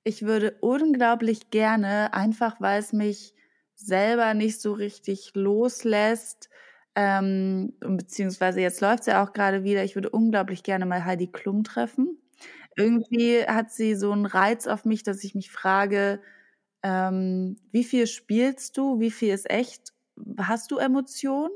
ich 0.03 0.23
würde 0.23 0.57
unglaublich 0.61 1.49
gerne, 1.51 2.13
einfach 2.13 2.59
weil 2.61 2.79
es 2.79 2.93
mich 2.93 3.33
selber 3.75 4.33
nicht 4.33 4.61
so 4.61 4.73
richtig 4.73 5.31
loslässt, 5.35 6.49
ähm, 6.95 7.73
beziehungsweise 7.79 8.61
jetzt 8.61 8.81
läuft 8.81 9.01
es 9.01 9.05
ja 9.07 9.23
auch 9.23 9.33
gerade 9.33 9.63
wieder, 9.63 9.83
ich 9.83 9.95
würde 9.95 10.09
unglaublich 10.09 10.63
gerne 10.63 10.85
mal 10.85 11.05
Heidi 11.05 11.27
Klum 11.27 11.63
treffen. 11.63 12.17
Irgendwie 12.77 13.43
hat 13.45 13.71
sie 13.71 13.95
so 13.95 14.11
einen 14.11 14.25
Reiz 14.25 14.67
auf 14.67 14.85
mich, 14.85 15.03
dass 15.03 15.23
ich 15.23 15.35
mich 15.35 15.51
frage, 15.51 16.21
ähm, 16.83 17.57
wie 17.71 17.83
viel 17.83 18.07
spielst 18.07 18.77
du, 18.77 18.99
wie 18.99 19.11
viel 19.11 19.33
ist 19.33 19.49
echt? 19.49 19.93
Hast 20.39 20.71
du 20.71 20.77
Emotionen? 20.77 21.51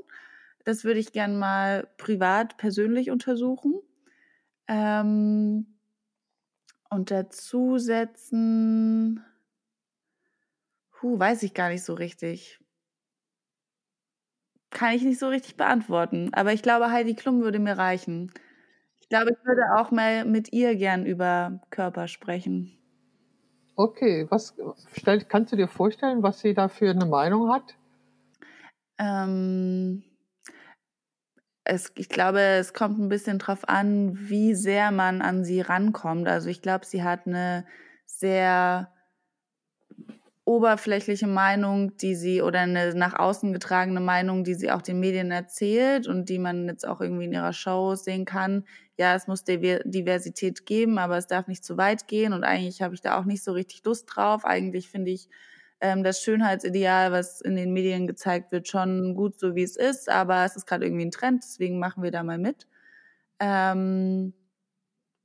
Das 0.66 0.84
würde 0.84 1.00
ich 1.00 1.14
gern 1.14 1.38
mal 1.40 1.88
privat, 1.98 2.58
persönlich 2.58 3.12
untersuchen. 3.12 3.76
Ähm, 4.68 5.75
und 6.90 7.12
dazu 7.12 7.78
setzen, 7.78 9.24
huh, 11.02 11.20
weiß 11.20 11.44
ich 11.44 11.54
gar 11.54 11.70
nicht 11.70 11.84
so 11.84 11.94
richtig. 11.94 12.60
Kann 14.70 14.94
ich 14.94 15.04
nicht 15.04 15.20
so 15.20 15.30
richtig 15.30 15.56
beantworten. 15.56 16.34
Aber 16.34 16.52
ich 16.54 16.62
glaube, 16.62 16.92
Heidi 16.92 17.16
Klum 17.16 17.42
würde 17.42 17.60
mir 17.60 17.78
reichen. 17.78 18.32
Ich 19.00 19.10
glaube, 19.10 19.32
ich 19.32 19.46
würde 19.46 19.76
auch 19.76 19.92
mal 19.92 20.26
mit 20.26 20.52
ihr 20.52 20.76
gern 20.76 21.06
über 21.06 21.62
Körper 21.70 22.08
sprechen. 22.08 22.78
Okay, 23.76 24.26
was 24.30 24.56
kannst 25.28 25.52
du 25.52 25.58
dir 25.58 25.68
vorstellen, 25.68 26.24
was 26.24 26.40
sie 26.40 26.54
da 26.54 26.70
für 26.70 26.90
eine 26.90 27.06
Meinung 27.06 27.52
hat? 27.52 27.76
Ähm, 28.98 30.04
es, 31.66 31.92
ich 31.96 32.10
glaube, 32.10 32.40
es 32.40 32.74
kommt 32.74 33.00
ein 33.00 33.10
bisschen 33.10 33.40
drauf 33.40 33.68
an, 33.68 34.18
wie 34.30 34.54
sehr 34.54 34.92
man 34.92 35.22
an 35.22 35.44
sie 35.44 35.62
rankommt. 35.62 36.28
Also 36.28 36.50
ich 36.50 36.62
glaube, 36.62 36.86
sie 36.86 37.04
hat 37.04 37.26
eine 37.26 37.66
sehr 38.06 38.92
oberflächliche 40.46 41.26
Meinung, 41.26 41.98
die 41.98 42.14
sie 42.14 42.44
oder 42.44 42.60
eine 42.62 42.94
nach 42.94 43.18
außen 43.18 43.52
getragene 43.52 44.00
Meinung, 44.00 44.44
die 44.44 44.54
sie 44.54 44.72
auch 44.72 44.84
den 44.84 45.00
Medien 45.00 45.32
erzählt 45.32 46.08
und 46.08 46.30
die 46.30 46.38
man 46.38 46.68
jetzt 46.68 46.88
auch 46.88 47.02
irgendwie 47.02 47.26
in 47.26 47.34
ihrer 47.34 47.54
Show 47.54 47.96
sehen 47.96 48.26
kann. 48.26 48.64
Ja, 48.98 49.16
es 49.16 49.28
muss 49.28 49.44
Diversität 49.44 50.68
geben, 50.68 51.00
aber 51.00 51.18
es 51.18 51.26
darf 51.26 51.48
nicht 51.48 51.66
zu 51.66 51.78
weit 51.78 52.08
gehen 52.08 52.32
und 52.32 52.44
eigentlich 52.44 52.84
habe 52.84 52.94
ich 52.94 53.02
da 53.02 53.20
auch 53.20 53.26
nicht 53.26 53.44
so 53.44 53.54
richtig 53.54 53.84
Lust 53.86 54.06
drauf. 54.08 54.46
Eigentlich 54.46 54.88
finde 54.88 55.12
ich 55.12 55.30
ähm, 55.82 56.04
das 56.04 56.22
Schönheitsideal, 56.22 57.12
was 57.12 57.42
in 57.42 57.56
den 57.56 57.74
Medien 57.74 58.08
gezeigt 58.08 58.52
wird, 58.52 58.68
schon 58.68 59.16
gut 59.16 59.40
so 59.40 59.56
wie 59.56 59.64
es 59.64 59.76
ist, 59.76 60.10
aber 60.10 60.46
es 60.46 60.56
ist 60.56 60.66
gerade 60.66 60.86
irgendwie 60.86 61.06
ein 61.06 61.12
Trend, 61.12 61.44
deswegen 61.44 61.80
machen 61.80 62.04
wir 62.04 62.12
da 62.12 62.24
mal 62.24 62.38
mit. 62.38 62.68
Ähm, 63.40 64.34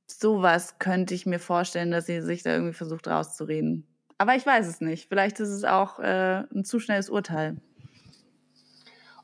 sowas 0.07 0.79
könnte 0.79 1.15
ich 1.15 1.27
mir 1.27 1.39
vorstellen, 1.39 1.91
dass 1.91 2.07
sie 2.07 2.21
sich 2.21 2.43
da 2.43 2.53
irgendwie 2.53 2.73
versucht 2.73 3.07
rauszureden. 3.09 3.87
Aber 4.19 4.35
ich 4.35 4.45
weiß 4.45 4.67
es 4.67 4.81
nicht. 4.81 5.09
Vielleicht 5.09 5.41
ist 5.41 5.49
es 5.49 5.65
auch 5.65 5.99
äh, 5.99 6.45
ein 6.53 6.65
zu 6.65 6.79
schnelles 6.79 7.09
Urteil. 7.09 7.57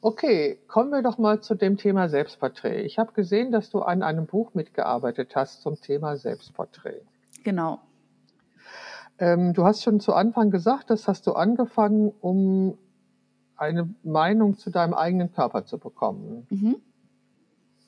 Okay, 0.01 0.59
kommen 0.68 0.91
wir 0.91 1.03
doch 1.03 1.18
mal 1.18 1.41
zu 1.41 1.55
dem 1.55 1.77
Thema 1.77 2.09
Selbstporträt. 2.09 2.83
Ich 2.83 2.99
habe 2.99 3.12
gesehen, 3.12 3.51
dass 3.51 3.70
du 3.70 3.81
an 3.83 4.03
einem 4.03 4.27
Buch 4.27 4.55
mitgearbeitet 4.55 5.35
hast 5.35 5.62
zum 5.62 5.81
Thema 5.81 6.16
Selbstporträt. 6.16 7.03
Genau. 7.45 7.81
Ähm, 9.18 9.54
du 9.54 9.64
hast 9.64 9.82
schon 9.82 10.00
zu 10.00 10.14
Anfang 10.14 10.50
gesagt, 10.50 10.90
das 10.90 11.08
hast 11.08 11.26
du 11.26 11.32
angefangen, 11.32 12.12
um 12.20 12.76
eine 13.56 13.88
Meinung 14.02 14.58
zu 14.58 14.70
deinem 14.70 14.94
eigenen 14.94 15.32
Körper 15.32 15.64
zu 15.64 15.78
bekommen. 15.78 16.46
Mhm. 16.50 16.76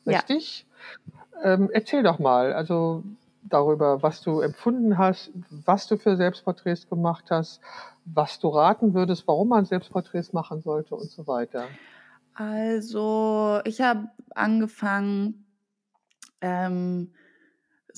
Richtig? 0.06 0.66
Ja. 1.42 1.54
Ähm, 1.54 1.70
erzähl 1.72 2.02
doch 2.02 2.18
mal, 2.18 2.52
also 2.52 3.02
darüber, 3.42 4.02
was 4.02 4.22
du 4.22 4.40
empfunden 4.40 4.98
hast, 4.98 5.30
was 5.50 5.86
du 5.86 5.96
für 5.96 6.16
Selbstporträts 6.16 6.88
gemacht 6.88 7.26
hast, 7.30 7.60
was 8.04 8.38
du 8.38 8.48
raten 8.48 8.94
würdest, 8.94 9.26
warum 9.26 9.48
man 9.48 9.64
Selbstporträts 9.64 10.32
machen 10.32 10.62
sollte 10.62 10.94
und 10.94 11.10
so 11.10 11.26
weiter. 11.26 11.66
Also, 12.34 13.60
ich 13.64 13.80
habe 13.80 14.08
angefangen, 14.34 15.44
ähm, 16.40 17.12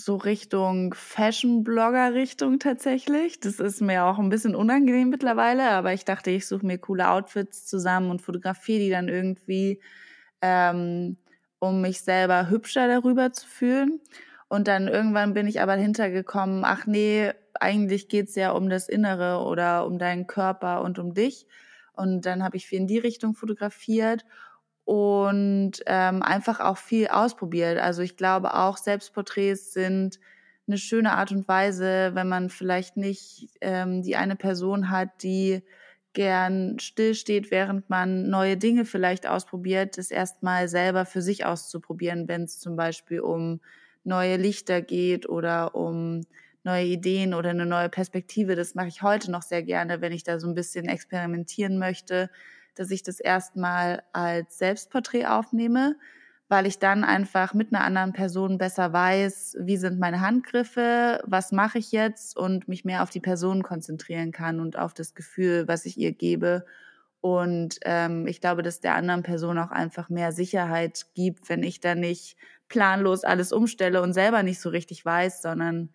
so 0.05 0.16
Richtung 0.16 0.94
Fashion-Blogger-Richtung 0.94 2.59
tatsächlich. 2.59 3.40
Das 3.40 3.61
ist 3.61 3.80
mir 3.80 4.05
auch 4.05 4.18
ein 4.18 4.28
bisschen 4.28 4.55
unangenehm 4.55 5.11
mittlerweile, 5.11 5.70
aber 5.70 5.92
ich 5.92 6.05
dachte, 6.05 6.30
ich 6.30 6.46
suche 6.46 6.66
mir 6.66 6.78
coole 6.78 7.11
Outfits 7.11 7.66
zusammen 7.66 8.11
und 8.11 8.22
fotografiere 8.22 8.80
die 8.80 8.90
dann 8.90 9.09
irgendwie, 9.09 9.80
ähm, 10.42 11.18
um 11.59 11.80
mich 11.80 12.03
selber 12.03 12.48
hübscher 12.48 12.88
darüber 12.88 13.32
zu 13.32 13.46
fühlen. 13.46 14.01
Und 14.48 14.66
dann 14.66 14.88
irgendwann 14.88 15.34
bin 15.34 15.46
ich 15.46 15.61
aber 15.61 15.74
hintergekommen, 15.74 16.64
ach 16.64 16.86
nee, 16.86 17.32
eigentlich 17.55 18.09
geht's 18.09 18.34
ja 18.34 18.53
um 18.53 18.68
das 18.68 18.88
Innere 18.88 19.44
oder 19.44 19.86
um 19.86 19.98
deinen 19.98 20.26
Körper 20.26 20.82
und 20.82 20.98
um 20.98 21.14
dich. 21.14 21.46
Und 21.92 22.26
dann 22.26 22.42
habe 22.42 22.57
ich 22.57 22.66
viel 22.66 22.80
in 22.80 22.86
die 22.86 22.98
Richtung 22.98 23.34
fotografiert 23.34 24.24
und 24.91 25.74
ähm, 25.86 26.20
einfach 26.20 26.59
auch 26.59 26.76
viel 26.76 27.07
ausprobiert. 27.07 27.78
Also 27.78 28.03
ich 28.03 28.16
glaube 28.16 28.55
auch, 28.55 28.76
Selbstporträts 28.76 29.72
sind 29.72 30.18
eine 30.66 30.78
schöne 30.78 31.12
Art 31.12 31.30
und 31.30 31.47
Weise, 31.47 32.11
wenn 32.14 32.28
man 32.28 32.51
vielleicht 32.51 32.97
nicht 32.97 33.51
ähm, 33.61 34.03
die 34.03 34.16
eine 34.16 34.34
Person 34.34 34.91
hat, 34.91 35.22
die 35.22 35.62
gern 36.12 36.80
stillsteht, 36.80 37.53
während 37.53 37.88
man 37.88 38.30
neue 38.30 38.57
Dinge 38.57 38.84
vielleicht 38.84 39.28
ausprobiert, 39.28 39.97
das 39.97 40.11
erstmal 40.11 40.66
selber 40.66 41.07
für 41.07 41.22
sich 41.22 41.45
auszuprobieren, 41.45 42.26
wenn 42.26 42.43
es 42.43 42.59
zum 42.59 42.74
Beispiel 42.74 43.20
um 43.20 43.61
neue 44.03 44.38
Lichter 44.38 44.82
geht 44.82 45.28
oder 45.28 45.76
um 45.76 46.22
neue 46.64 46.86
Ideen 46.86 47.32
oder 47.32 47.51
eine 47.51 47.64
neue 47.64 47.91
Perspektive. 47.91 48.57
Das 48.57 48.74
mache 48.74 48.88
ich 48.88 49.03
heute 49.03 49.30
noch 49.30 49.43
sehr 49.43 49.62
gerne, 49.62 50.01
wenn 50.01 50.11
ich 50.11 50.24
da 50.24 50.41
so 50.41 50.49
ein 50.49 50.57
bisschen 50.57 50.86
experimentieren 50.86 51.78
möchte 51.78 52.28
dass 52.74 52.90
ich 52.90 53.02
das 53.02 53.20
erstmal 53.20 54.02
als 54.12 54.58
Selbstporträt 54.58 55.26
aufnehme. 55.26 55.96
weil 56.48 56.66
ich 56.66 56.80
dann 56.80 57.04
einfach 57.04 57.54
mit 57.54 57.72
einer 57.72 57.84
anderen 57.84 58.12
Person 58.12 58.58
besser 58.58 58.92
weiß, 58.92 59.56
wie 59.60 59.76
sind 59.76 60.00
meine 60.00 60.20
Handgriffe, 60.20 61.22
was 61.24 61.52
mache 61.52 61.78
ich 61.78 61.92
jetzt 61.92 62.36
und 62.36 62.66
mich 62.66 62.84
mehr 62.84 63.02
auf 63.04 63.10
die 63.10 63.20
Person 63.20 63.62
konzentrieren 63.62 64.32
kann 64.32 64.58
und 64.58 64.76
auf 64.76 64.92
das 64.92 65.14
Gefühl, 65.14 65.68
was 65.68 65.86
ich 65.86 65.96
ihr 65.96 66.12
gebe. 66.12 66.64
Und 67.20 67.78
ähm, 67.84 68.26
ich 68.26 68.40
glaube, 68.40 68.62
dass 68.62 68.80
der 68.80 68.94
anderen 68.96 69.22
Person 69.22 69.58
auch 69.58 69.70
einfach 69.70 70.08
mehr 70.08 70.32
Sicherheit 70.32 71.06
gibt, 71.14 71.48
wenn 71.48 71.62
ich 71.62 71.80
da 71.80 71.94
nicht 71.94 72.36
planlos 72.68 73.24
alles 73.24 73.52
umstelle 73.52 74.02
und 74.02 74.12
selber 74.14 74.42
nicht 74.42 74.60
so 74.60 74.70
richtig 74.70 75.04
weiß, 75.04 75.42
sondern 75.42 75.90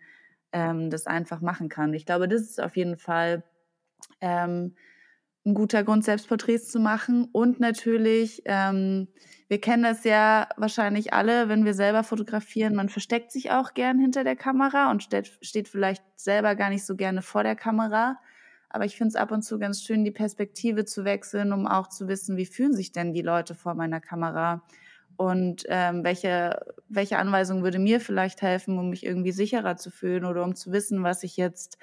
ähm, 0.53 0.89
das 0.89 1.07
einfach 1.07 1.41
machen 1.41 1.69
kann. 1.69 1.93
Ich 1.93 2.05
glaube, 2.05 2.27
das 2.29 2.41
ist 2.41 2.61
auf 2.61 2.77
jeden 2.77 2.97
Fall 2.97 3.43
ähm, 4.21 4.75
ein 5.45 5.53
guter 5.53 5.83
Grund, 5.83 6.03
Selbstporträts 6.03 6.71
zu 6.71 6.79
machen. 6.79 7.29
Und 7.31 7.59
natürlich, 7.59 8.41
ähm, 8.45 9.07
wir 9.47 9.61
kennen 9.61 9.83
das 9.83 10.03
ja 10.03 10.49
wahrscheinlich 10.57 11.13
alle, 11.13 11.49
wenn 11.49 11.65
wir 11.65 11.75
selber 11.75 12.03
fotografieren, 12.03 12.75
man 12.75 12.89
versteckt 12.89 13.31
sich 13.31 13.51
auch 13.51 13.73
gern 13.75 13.99
hinter 13.99 14.23
der 14.23 14.35
Kamera 14.35 14.89
und 14.89 15.03
steht, 15.03 15.37
steht 15.41 15.69
vielleicht 15.69 16.03
selber 16.15 16.55
gar 16.55 16.69
nicht 16.69 16.85
so 16.85 16.95
gerne 16.95 17.21
vor 17.21 17.43
der 17.43 17.55
Kamera. 17.55 18.17
Aber 18.69 18.85
ich 18.85 18.97
finde 18.97 19.09
es 19.09 19.15
ab 19.15 19.31
und 19.31 19.43
zu 19.43 19.59
ganz 19.59 19.83
schön, 19.83 20.03
die 20.03 20.11
Perspektive 20.11 20.83
zu 20.83 21.05
wechseln, 21.05 21.53
um 21.53 21.67
auch 21.67 21.87
zu 21.87 22.07
wissen, 22.07 22.37
wie 22.37 22.45
fühlen 22.45 22.73
sich 22.73 22.91
denn 22.91 23.13
die 23.13 23.21
Leute 23.21 23.55
vor 23.55 23.75
meiner 23.75 24.01
Kamera 24.01 24.63
und 25.15 25.63
ähm, 25.69 26.03
welche, 26.03 26.59
welche 26.89 27.17
Anweisung 27.17 27.63
würde 27.63 27.79
mir 27.79 28.01
vielleicht 28.01 28.41
helfen, 28.41 28.77
um 28.77 28.89
mich 28.89 29.05
irgendwie 29.05 29.31
sicherer 29.31 29.77
zu 29.77 29.91
fühlen 29.91 30.25
oder 30.25 30.43
um 30.43 30.55
zu 30.55 30.71
wissen, 30.71 31.03
was 31.03 31.23
ich 31.23 31.37
jetzt 31.37 31.77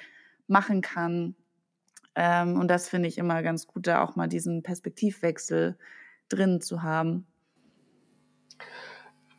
machen 0.48 0.82
kann. 0.82 1.34
Ähm, 2.14 2.58
und 2.58 2.68
das 2.68 2.88
finde 2.88 3.08
ich 3.08 3.18
immer 3.18 3.42
ganz 3.42 3.66
gut, 3.66 3.86
da 3.86 4.02
auch 4.02 4.16
mal 4.16 4.28
diesen 4.28 4.62
Perspektivwechsel 4.62 5.76
drin 6.28 6.60
zu 6.60 6.82
haben. 6.82 7.26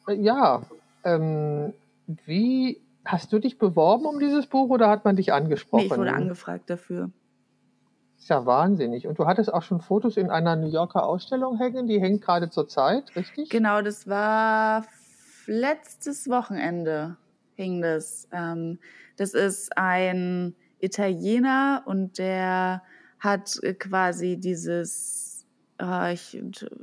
Ja, 0.07 0.63
ähm, 1.03 1.73
wie 2.25 2.81
hast 3.05 3.31
du 3.31 3.39
dich 3.39 3.57
beworben 3.57 4.05
um 4.05 4.19
dieses 4.19 4.47
Buch 4.47 4.69
oder 4.69 4.89
hat 4.89 5.05
man 5.05 5.15
dich 5.15 5.33
angesprochen? 5.33 5.85
Nee, 5.87 5.93
ich 5.93 5.97
wurde 5.97 6.13
angefragt 6.13 6.69
dafür. 6.69 7.11
Ist 8.17 8.29
ja 8.29 8.45
wahnsinnig. 8.45 9.07
Und 9.07 9.19
du 9.19 9.25
hattest 9.25 9.53
auch 9.53 9.63
schon 9.63 9.81
Fotos 9.81 10.17
in 10.17 10.29
einer 10.29 10.55
New 10.55 10.69
Yorker 10.69 11.05
Ausstellung 11.05 11.57
hängen, 11.57 11.87
die 11.87 11.99
hängt 11.99 12.21
gerade 12.21 12.49
zur 12.49 12.67
Zeit, 12.67 13.15
richtig? 13.15 13.49
Genau, 13.49 13.81
das 13.81 14.07
war 14.07 14.85
letztes 15.45 16.29
Wochenende 16.29 17.17
hing 17.55 17.81
das. 17.81 18.27
Ähm, 18.31 18.79
das 19.17 19.33
ist 19.33 19.77
ein 19.77 20.55
Italiener 20.83 21.83
und 21.85 22.17
der 22.17 22.83
hat 23.19 23.57
quasi 23.79 24.37
dieses 24.37 25.45
äh, 25.81 26.15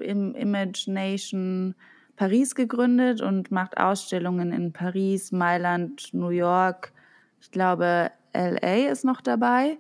Imagination 0.03 1.75
Paris 2.17 2.55
gegründet 2.55 3.21
und 3.21 3.51
macht 3.51 3.79
Ausstellungen 3.79 4.53
in 4.53 4.73
Paris, 4.73 5.33
Mailand, 5.33 6.13
New 6.13 6.31
York. 6.31 6.93
Ich 7.41 7.51
glaube, 7.51 8.11
LA 8.35 8.91
ist 8.91 9.05
noch 9.05 9.21
dabei. 9.21 9.79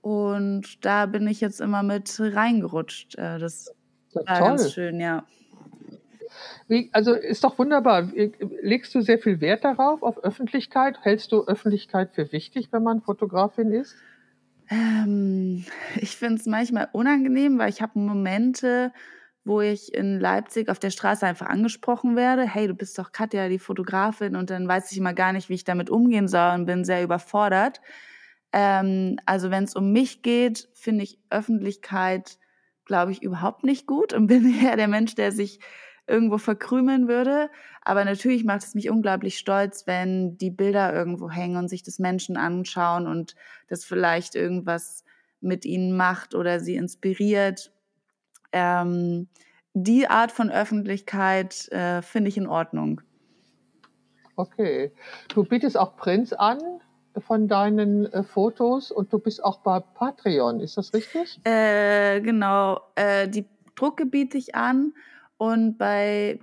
Und 0.00 0.84
da 0.84 1.06
bin 1.06 1.26
ich 1.28 1.40
jetzt 1.40 1.60
immer 1.60 1.82
mit 1.82 2.18
reingerutscht. 2.18 3.16
Äh, 3.18 3.38
das 3.38 3.74
ja, 4.12 4.20
war 4.26 4.38
toll. 4.38 4.48
ganz 4.48 4.72
schön, 4.72 5.00
ja. 5.00 5.24
Wie, 6.68 6.90
also 6.92 7.14
ist 7.14 7.44
doch 7.44 7.58
wunderbar. 7.58 8.10
Legst 8.62 8.94
du 8.94 9.00
sehr 9.00 9.18
viel 9.18 9.40
Wert 9.40 9.64
darauf, 9.64 10.02
auf 10.02 10.18
Öffentlichkeit? 10.22 10.98
Hältst 11.02 11.32
du 11.32 11.44
Öffentlichkeit 11.46 12.14
für 12.14 12.32
wichtig, 12.32 12.68
wenn 12.72 12.82
man 12.82 13.00
Fotografin 13.00 13.72
ist? 13.72 13.96
Ähm, 14.70 15.64
ich 15.96 16.16
finde 16.16 16.36
es 16.36 16.46
manchmal 16.46 16.88
unangenehm, 16.92 17.58
weil 17.58 17.70
ich 17.70 17.82
habe 17.82 17.98
Momente, 17.98 18.92
wo 19.44 19.60
ich 19.60 19.92
in 19.92 20.20
Leipzig 20.20 20.68
auf 20.68 20.78
der 20.78 20.90
Straße 20.90 21.26
einfach 21.26 21.48
angesprochen 21.48 22.14
werde. 22.14 22.42
Hey, 22.42 22.68
du 22.68 22.74
bist 22.74 22.98
doch 22.98 23.10
Katja, 23.10 23.48
die 23.48 23.58
Fotografin. 23.58 24.36
Und 24.36 24.50
dann 24.50 24.68
weiß 24.68 24.92
ich 24.92 24.98
immer 24.98 25.14
gar 25.14 25.32
nicht, 25.32 25.48
wie 25.48 25.54
ich 25.54 25.64
damit 25.64 25.90
umgehen 25.90 26.28
soll 26.28 26.54
und 26.54 26.66
bin 26.66 26.84
sehr 26.84 27.02
überfordert. 27.02 27.80
Ähm, 28.52 29.16
also 29.26 29.50
wenn 29.50 29.64
es 29.64 29.74
um 29.74 29.92
mich 29.92 30.22
geht, 30.22 30.68
finde 30.74 31.04
ich 31.04 31.18
Öffentlichkeit, 31.30 32.38
glaube 32.84 33.12
ich, 33.12 33.22
überhaupt 33.22 33.64
nicht 33.64 33.86
gut 33.86 34.12
und 34.12 34.26
bin 34.28 34.54
eher 34.62 34.76
der 34.76 34.88
Mensch, 34.88 35.14
der 35.14 35.32
sich 35.32 35.60
irgendwo 36.10 36.38
verkrümeln 36.38 37.08
würde. 37.08 37.48
Aber 37.82 38.04
natürlich 38.04 38.44
macht 38.44 38.64
es 38.64 38.74
mich 38.74 38.90
unglaublich 38.90 39.38
stolz, 39.38 39.86
wenn 39.86 40.36
die 40.36 40.50
Bilder 40.50 40.92
irgendwo 40.92 41.30
hängen 41.30 41.56
und 41.56 41.68
sich 41.68 41.82
das 41.82 41.98
Menschen 41.98 42.36
anschauen 42.36 43.06
und 43.06 43.34
das 43.68 43.84
vielleicht 43.84 44.34
irgendwas 44.34 45.04
mit 45.40 45.64
ihnen 45.64 45.96
macht 45.96 46.34
oder 46.34 46.60
sie 46.60 46.76
inspiriert. 46.76 47.72
Ähm, 48.52 49.28
die 49.72 50.08
Art 50.08 50.32
von 50.32 50.50
Öffentlichkeit 50.50 51.68
äh, 51.72 52.02
finde 52.02 52.28
ich 52.28 52.36
in 52.36 52.46
Ordnung. 52.46 53.00
Okay. 54.36 54.92
Du 55.28 55.44
bietest 55.44 55.78
auch 55.78 55.96
Prints 55.96 56.32
an 56.32 56.58
von 57.18 57.48
deinen 57.48 58.12
äh, 58.12 58.22
Fotos 58.22 58.90
und 58.90 59.12
du 59.12 59.18
bist 59.18 59.42
auch 59.42 59.58
bei 59.60 59.80
Patreon, 59.80 60.60
ist 60.60 60.76
das 60.76 60.94
richtig? 60.94 61.40
Äh, 61.44 62.20
genau, 62.20 62.80
äh, 62.94 63.28
die 63.28 63.46
Drucke 63.74 64.06
biete 64.06 64.38
ich 64.38 64.54
an 64.54 64.92
und 65.40 65.78
bei 65.78 66.38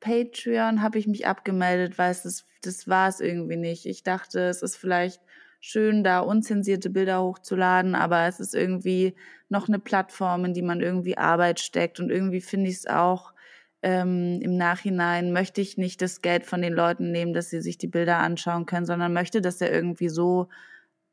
Patreon 0.00 0.82
habe 0.82 0.98
ich 0.98 1.06
mich 1.06 1.26
abgemeldet, 1.26 1.96
weil 1.96 2.10
es 2.10 2.44
das, 2.60 2.86
war 2.86 3.08
es 3.08 3.20
irgendwie 3.20 3.56
nicht. 3.56 3.86
Ich 3.86 4.02
dachte, 4.02 4.40
es 4.40 4.60
ist 4.60 4.76
vielleicht 4.76 5.22
schön, 5.58 6.04
da 6.04 6.20
unzensierte 6.20 6.90
Bilder 6.90 7.22
hochzuladen, 7.22 7.94
aber 7.94 8.26
es 8.26 8.38
ist 8.38 8.54
irgendwie 8.54 9.14
noch 9.48 9.68
eine 9.68 9.78
Plattform, 9.78 10.44
in 10.44 10.52
die 10.52 10.60
man 10.60 10.82
irgendwie 10.82 11.16
Arbeit 11.16 11.60
steckt 11.60 11.98
und 11.98 12.10
irgendwie 12.10 12.42
finde 12.42 12.68
ich 12.68 12.76
es 12.76 12.86
auch 12.86 13.32
ähm, 13.82 14.40
im 14.42 14.58
Nachhinein 14.58 15.32
möchte 15.32 15.62
ich 15.62 15.78
nicht 15.78 16.02
das 16.02 16.20
Geld 16.20 16.44
von 16.44 16.60
den 16.60 16.74
Leuten 16.74 17.12
nehmen, 17.12 17.32
dass 17.32 17.48
sie 17.48 17.62
sich 17.62 17.78
die 17.78 17.88
Bilder 17.88 18.18
anschauen 18.18 18.66
können, 18.66 18.84
sondern 18.84 19.14
möchte 19.14 19.40
das 19.40 19.60
ja 19.60 19.68
irgendwie 19.68 20.10
so 20.10 20.48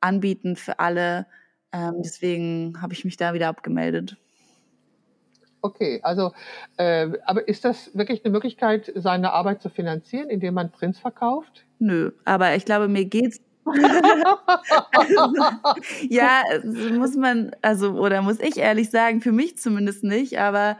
anbieten 0.01 0.57
für 0.57 0.79
alle. 0.79 1.27
Ähm, 1.71 2.01
deswegen 2.03 2.81
habe 2.81 2.93
ich 2.93 3.05
mich 3.05 3.15
da 3.15 3.33
wieder 3.33 3.47
abgemeldet. 3.47 4.17
Okay, 5.65 6.01
also, 6.03 6.33
äh, 6.75 7.07
aber 7.25 7.47
ist 7.47 7.63
das 7.63 7.95
wirklich 7.95 8.25
eine 8.25 8.33
Möglichkeit, 8.33 8.91
seine 8.95 9.31
Arbeit 9.31 9.61
zu 9.61 9.69
finanzieren, 9.69 10.29
indem 10.29 10.55
man 10.55 10.71
Prints 10.71 10.99
verkauft? 10.99 11.65
Nö, 11.79 12.11
aber 12.25 12.53
ich 12.55 12.65
glaube, 12.65 12.89
mir 12.89 13.05
geht's 13.05 13.39
ja, 16.09 16.41
muss 16.91 17.15
man, 17.15 17.51
also, 17.61 17.93
oder 17.93 18.21
muss 18.21 18.41
ich 18.41 18.57
ehrlich 18.57 18.89
sagen, 18.89 19.21
für 19.21 19.31
mich 19.31 19.57
zumindest 19.57 20.03
nicht, 20.03 20.37
aber 20.37 20.77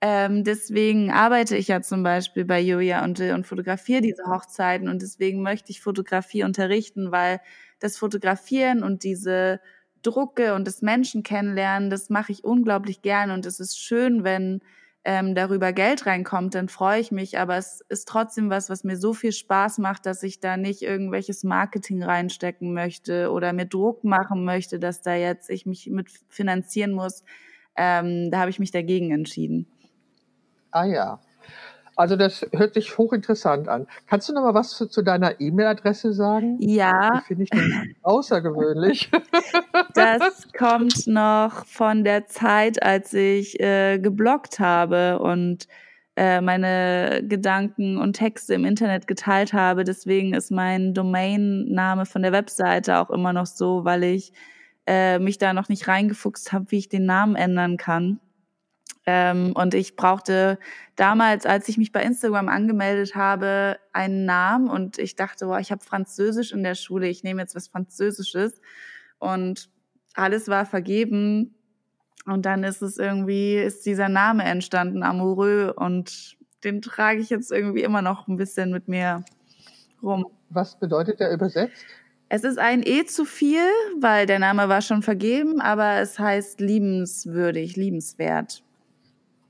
ähm, 0.00 0.42
deswegen 0.42 1.12
arbeite 1.12 1.56
ich 1.56 1.68
ja 1.68 1.80
zum 1.80 2.02
Beispiel 2.02 2.44
bei 2.44 2.60
Julia 2.60 3.04
und, 3.04 3.20
äh, 3.20 3.34
und 3.34 3.46
fotografiere 3.46 4.00
diese 4.00 4.24
Hochzeiten 4.26 4.88
und 4.88 5.00
deswegen 5.00 5.42
möchte 5.42 5.70
ich 5.70 5.80
Fotografie 5.80 6.42
unterrichten, 6.42 7.12
weil 7.12 7.40
das 7.78 7.96
Fotografieren 7.96 8.82
und 8.82 9.04
diese 9.04 9.60
Drucke 10.06 10.54
und 10.54 10.66
das 10.66 10.82
Menschen 10.82 11.22
kennenlernen, 11.22 11.90
das 11.90 12.10
mache 12.10 12.32
ich 12.32 12.44
unglaublich 12.44 13.02
gerne 13.02 13.34
und 13.34 13.46
es 13.46 13.60
ist 13.60 13.78
schön, 13.78 14.24
wenn 14.24 14.60
ähm, 15.04 15.34
darüber 15.34 15.72
Geld 15.72 16.06
reinkommt, 16.06 16.54
dann 16.54 16.68
freue 16.68 16.98
ich 16.98 17.12
mich, 17.12 17.38
aber 17.38 17.56
es 17.56 17.82
ist 17.88 18.08
trotzdem 18.08 18.48
was, 18.48 18.70
was 18.70 18.84
mir 18.84 18.96
so 18.96 19.12
viel 19.12 19.32
Spaß 19.32 19.78
macht, 19.78 20.06
dass 20.06 20.22
ich 20.22 20.40
da 20.40 20.56
nicht 20.56 20.82
irgendwelches 20.82 21.44
Marketing 21.44 22.02
reinstecken 22.02 22.72
möchte 22.72 23.30
oder 23.30 23.52
mir 23.52 23.66
Druck 23.66 24.02
machen 24.02 24.44
möchte, 24.44 24.78
dass 24.78 25.02
da 25.02 25.14
jetzt 25.14 25.50
ich 25.50 25.66
mich 25.66 25.90
mit 25.90 26.10
finanzieren 26.28 26.92
muss. 26.92 27.22
Ähm, 27.76 28.30
da 28.30 28.38
habe 28.38 28.50
ich 28.50 28.58
mich 28.58 28.70
dagegen 28.70 29.10
entschieden. 29.10 29.66
Ah 30.70 30.86
ja. 30.86 31.20
Also 31.96 32.16
das 32.16 32.46
hört 32.52 32.74
sich 32.74 32.98
hochinteressant 32.98 33.68
an. 33.68 33.86
Kannst 34.06 34.28
du 34.28 34.32
noch 34.32 34.42
mal 34.42 34.54
was 34.54 34.70
zu, 34.70 34.86
zu 34.86 35.02
deiner 35.02 35.40
E-Mail-Adresse 35.40 36.12
sagen? 36.12 36.56
Ja. 36.60 37.20
Die 37.20 37.26
finde 37.26 37.44
ich 37.44 37.50
außergewöhnlich. 38.02 39.10
Das 39.94 40.48
kommt 40.56 41.06
noch 41.06 41.66
von 41.66 42.04
der 42.04 42.26
Zeit, 42.26 42.82
als 42.82 43.12
ich 43.12 43.60
äh, 43.60 43.98
gebloggt 43.98 44.58
habe 44.58 45.18
und 45.20 45.68
äh, 46.16 46.40
meine 46.40 47.22
Gedanken 47.26 47.98
und 47.98 48.14
Texte 48.14 48.54
im 48.54 48.64
Internet 48.64 49.06
geteilt 49.06 49.52
habe. 49.52 49.84
Deswegen 49.84 50.34
ist 50.34 50.50
mein 50.50 50.94
Domainname 50.94 52.06
von 52.06 52.22
der 52.22 52.32
Webseite 52.32 52.98
auch 52.98 53.10
immer 53.10 53.32
noch 53.32 53.46
so, 53.46 53.84
weil 53.84 54.04
ich 54.04 54.32
äh, 54.86 55.18
mich 55.18 55.38
da 55.38 55.52
noch 55.52 55.68
nicht 55.68 55.88
reingefuchst 55.88 56.52
habe, 56.52 56.66
wie 56.70 56.78
ich 56.78 56.88
den 56.88 57.06
Namen 57.06 57.36
ändern 57.36 57.76
kann. 57.76 58.20
Ähm, 59.06 59.52
und 59.54 59.74
ich 59.74 59.96
brauchte 59.96 60.58
damals, 60.96 61.44
als 61.44 61.68
ich 61.68 61.76
mich 61.76 61.92
bei 61.92 62.02
Instagram 62.02 62.48
angemeldet 62.48 63.14
habe, 63.14 63.78
einen 63.92 64.24
Namen 64.24 64.68
und 64.68 64.98
ich 64.98 65.14
dachte, 65.14 65.46
boah, 65.46 65.58
ich 65.58 65.70
habe 65.70 65.84
Französisch 65.84 66.52
in 66.52 66.62
der 66.62 66.74
Schule, 66.74 67.08
ich 67.08 67.22
nehme 67.22 67.42
jetzt 67.42 67.54
was 67.54 67.68
Französisches 67.68 68.60
und 69.18 69.68
alles 70.14 70.48
war 70.48 70.64
vergeben 70.64 71.54
und 72.24 72.46
dann 72.46 72.64
ist 72.64 72.80
es 72.80 72.96
irgendwie, 72.96 73.56
ist 73.56 73.84
dieser 73.84 74.08
Name 74.08 74.44
entstanden, 74.44 75.02
Amoureux 75.02 75.72
und 75.76 76.36
den 76.64 76.80
trage 76.80 77.20
ich 77.20 77.28
jetzt 77.28 77.52
irgendwie 77.52 77.82
immer 77.82 78.00
noch 78.00 78.26
ein 78.26 78.36
bisschen 78.36 78.70
mit 78.70 78.88
mir 78.88 79.22
rum. 80.02 80.26
Was 80.48 80.78
bedeutet 80.78 81.20
der 81.20 81.32
übersetzt? 81.32 81.84
Es 82.30 82.42
ist 82.42 82.58
ein 82.58 82.82
E 82.84 83.04
zu 83.04 83.26
viel, 83.26 83.68
weil 84.00 84.26
der 84.26 84.38
Name 84.38 84.68
war 84.68 84.80
schon 84.80 85.02
vergeben, 85.02 85.60
aber 85.60 86.00
es 86.00 86.18
heißt 86.18 86.58
liebenswürdig, 86.58 87.76
liebenswert. 87.76 88.63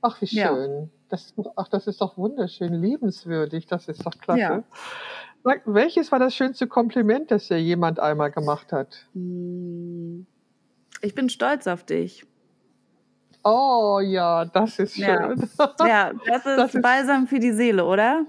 Ach, 0.06 0.20
wie 0.20 0.26
schön. 0.26 0.38
Ja. 0.38 0.88
das, 1.08 1.26
ist 1.26 1.38
doch- 1.38 1.52
ach, 1.56 1.68
das 1.68 1.86
ist 1.86 2.00
doch 2.00 2.18
wunderschön, 2.18 2.74
liebenswürdig, 2.74 3.66
das 3.66 3.88
ist 3.88 4.04
doch 4.04 4.12
klasse. 4.18 4.40
Ja. 4.40 4.62
Sag, 5.42 5.62
welches 5.66 6.10
war 6.12 6.18
das 6.18 6.34
schönste 6.34 6.66
Kompliment, 6.66 7.30
das 7.30 7.48
dir 7.48 7.60
jemand 7.60 8.00
einmal 8.00 8.30
gemacht 8.30 8.72
hat? 8.72 9.06
Hm, 9.14 10.26
Ich 11.02 11.14
bin 11.14 11.28
stolz 11.30 11.66
auf 11.66 11.84
dich. 11.84 12.26
Oh 13.42 14.00
ja, 14.02 14.44
das 14.46 14.78
ist 14.78 14.94
schön. 14.94 15.04
Ja. 15.04 15.86
Ja, 15.86 16.12
das 16.26 16.36
ist, 16.46 16.58
Das 16.58 16.74
ist- 16.74 16.82
Balsam 16.82 17.26
für 17.26 17.38
die 17.38 17.52
Seele, 17.52 17.84
oder? 17.84 18.24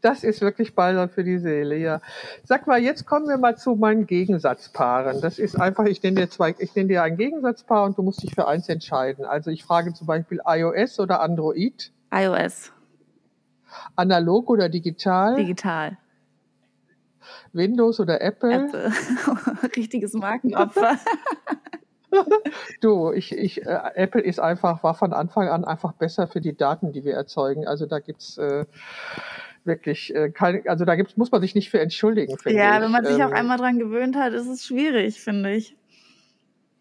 Das 0.00 0.24
ist 0.24 0.40
wirklich 0.40 0.74
Balsam 0.74 1.10
für 1.10 1.24
die 1.24 1.38
Seele, 1.38 1.76
ja. 1.76 2.00
Sag 2.44 2.66
mal, 2.66 2.80
jetzt 2.80 3.06
kommen 3.06 3.28
wir 3.28 3.36
mal 3.36 3.56
zu 3.56 3.74
meinen 3.74 4.06
Gegensatzpaaren. 4.06 5.20
Das 5.20 5.38
ist 5.38 5.60
einfach, 5.60 5.84
ich 5.84 6.02
nenne 6.02 6.22
dir 6.22 6.30
zwei, 6.30 6.54
ich 6.58 6.74
nenne 6.74 6.88
dir 6.88 7.02
ein 7.02 7.16
Gegensatzpaar 7.16 7.84
und 7.84 7.98
du 7.98 8.02
musst 8.02 8.22
dich 8.22 8.34
für 8.34 8.48
eins 8.48 8.68
entscheiden. 8.68 9.24
Also 9.24 9.50
ich 9.50 9.64
frage 9.64 9.92
zum 9.92 10.06
Beispiel 10.06 10.40
iOS 10.46 11.00
oder 11.00 11.20
Android, 11.20 11.92
iOS, 12.12 12.72
analog 13.96 14.48
oder 14.48 14.68
digital, 14.68 15.36
digital. 15.36 15.98
Windows 17.52 18.00
oder 18.00 18.20
Apple. 18.20 18.52
Apple. 18.52 18.92
Richtiges 19.76 20.14
Markenopfer. 20.14 20.98
Du, 22.80 23.12
ich, 23.12 23.30
ich, 23.30 23.64
äh, 23.64 23.80
Apple 23.94 24.20
ist 24.20 24.40
einfach, 24.40 24.82
war 24.82 24.94
von 24.94 25.12
Anfang 25.12 25.48
an 25.48 25.64
einfach 25.64 25.92
besser 25.92 26.26
für 26.26 26.40
die 26.40 26.56
Daten, 26.56 26.92
die 26.92 27.04
wir 27.04 27.14
erzeugen. 27.14 27.68
Also 27.68 27.86
da 27.86 28.00
gibt's 28.00 28.36
äh, 28.36 28.64
wirklich 29.64 30.14
äh, 30.14 30.30
keine, 30.30 30.62
also 30.66 30.84
da 30.84 30.96
gibt's, 30.96 31.16
muss 31.16 31.30
man 31.30 31.40
sich 31.40 31.54
nicht 31.54 31.70
für 31.70 31.80
entschuldigen, 31.80 32.38
finde 32.38 32.58
ja, 32.58 32.76
ich. 32.76 32.82
wenn 32.82 32.90
man 32.90 33.04
sich 33.04 33.22
auch 33.22 33.30
Ähm, 33.30 33.34
einmal 33.34 33.58
dran 33.58 33.78
gewöhnt 33.78 34.16
hat, 34.16 34.32
ist 34.32 34.46
es 34.46 34.64
schwierig, 34.64 35.20
finde 35.20 35.52
ich. 35.52 35.76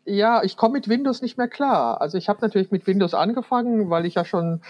Ja, 0.05 0.43
ich 0.43 0.57
komme 0.57 0.73
mit 0.73 0.88
Windows 0.89 1.21
nicht 1.21 1.38
mehr 1.38 1.47
klar. 1.47 2.01
Also 2.01 2.17
ich 2.17 2.30
habe 2.30 2.39
natürlich 2.41 2.71
mit 2.71 2.88
Windows 2.88 3.13
angefangen, 3.13 3.89
weil 3.89 4.05
ich 4.05 4.15
ja 4.15 4.25
schon 4.25 4.61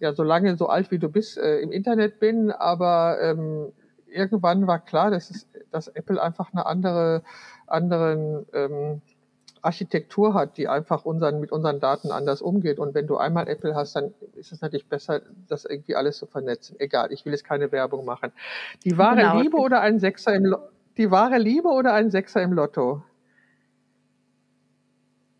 ja 0.00 0.14
so 0.14 0.22
lange 0.22 0.56
so 0.56 0.68
alt 0.68 0.90
wie 0.90 0.98
du 0.98 1.08
bist 1.08 1.38
äh, 1.38 1.58
im 1.58 1.72
Internet 1.72 2.18
bin, 2.18 2.50
aber 2.50 3.18
ähm, 3.20 3.72
irgendwann 4.06 4.66
war 4.66 4.78
klar, 4.78 5.10
dass, 5.10 5.30
es, 5.30 5.48
dass 5.70 5.88
Apple 5.88 6.22
einfach 6.22 6.52
eine 6.52 6.64
andere 6.66 7.22
anderen 7.66 8.46
ähm, 8.54 9.02
Architektur 9.66 10.32
hat, 10.34 10.56
die 10.56 10.68
einfach 10.68 11.04
unseren, 11.04 11.40
mit 11.40 11.52
unseren 11.52 11.80
Daten 11.80 12.10
anders 12.10 12.40
umgeht. 12.40 12.78
Und 12.78 12.94
wenn 12.94 13.06
du 13.06 13.16
einmal 13.16 13.48
Apple 13.48 13.74
hast, 13.74 13.96
dann 13.96 14.14
ist 14.34 14.52
es 14.52 14.60
natürlich 14.62 14.88
besser, 14.88 15.20
das 15.48 15.64
irgendwie 15.64 15.96
alles 15.96 16.16
zu 16.18 16.26
vernetzen. 16.26 16.76
Egal, 16.78 17.12
ich 17.12 17.24
will 17.24 17.32
jetzt 17.32 17.44
keine 17.44 17.72
Werbung 17.72 18.04
machen. 18.04 18.32
Die 18.84 18.96
wahre 18.96 19.16
Genau. 19.16 19.40
Liebe 19.40 19.56
oder 19.58 19.80
ein 19.80 19.98
Sechser 19.98 20.34
im 20.34 20.44
Lo 20.46 20.58
die 20.96 21.10
wahre 21.10 21.36
Liebe 21.36 21.68
oder 21.68 21.92
ein 21.92 22.10
Sechser 22.10 22.42
im 22.42 22.54
Lotto? 22.54 23.02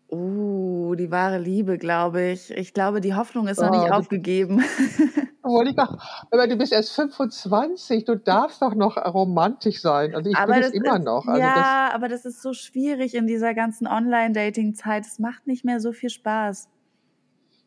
Uh, 0.09 0.95
die 0.95 1.11
wahre 1.11 1.39
Liebe, 1.39 1.77
glaube 1.77 2.21
ich. 2.29 2.51
Ich 2.51 2.73
glaube, 2.73 3.01
die 3.01 3.15
Hoffnung 3.15 3.47
ist 3.47 3.59
noch 3.59 3.71
nicht 3.71 3.89
Oh, 3.89 3.93
aufgegeben. 3.93 4.63
Wollte 5.47 5.71
ich 5.71 5.79
auch, 5.79 5.97
aber 6.31 6.47
du 6.47 6.55
bist 6.55 6.73
erst 6.73 6.91
25, 6.93 8.05
du 8.05 8.15
darfst 8.15 8.61
doch 8.61 8.75
noch 8.75 8.97
romantisch 8.97 9.81
sein. 9.81 10.15
Also 10.15 10.29
ich 10.29 10.37
bin 10.37 10.55
es 10.55 10.67
das 10.67 10.71
immer 10.71 10.97
ist, 10.97 11.03
noch. 11.03 11.27
Also 11.27 11.41
ja, 11.41 11.91
aber 11.93 12.07
das 12.07 12.25
ist 12.25 12.41
so 12.41 12.53
schwierig 12.53 13.15
in 13.15 13.27
dieser 13.27 13.53
ganzen 13.53 13.87
Online-Dating-Zeit. 13.87 15.05
Es 15.05 15.19
macht 15.19 15.47
nicht 15.47 15.65
mehr 15.65 15.79
so 15.79 15.91
viel 15.91 16.09
Spaß. 16.09 16.69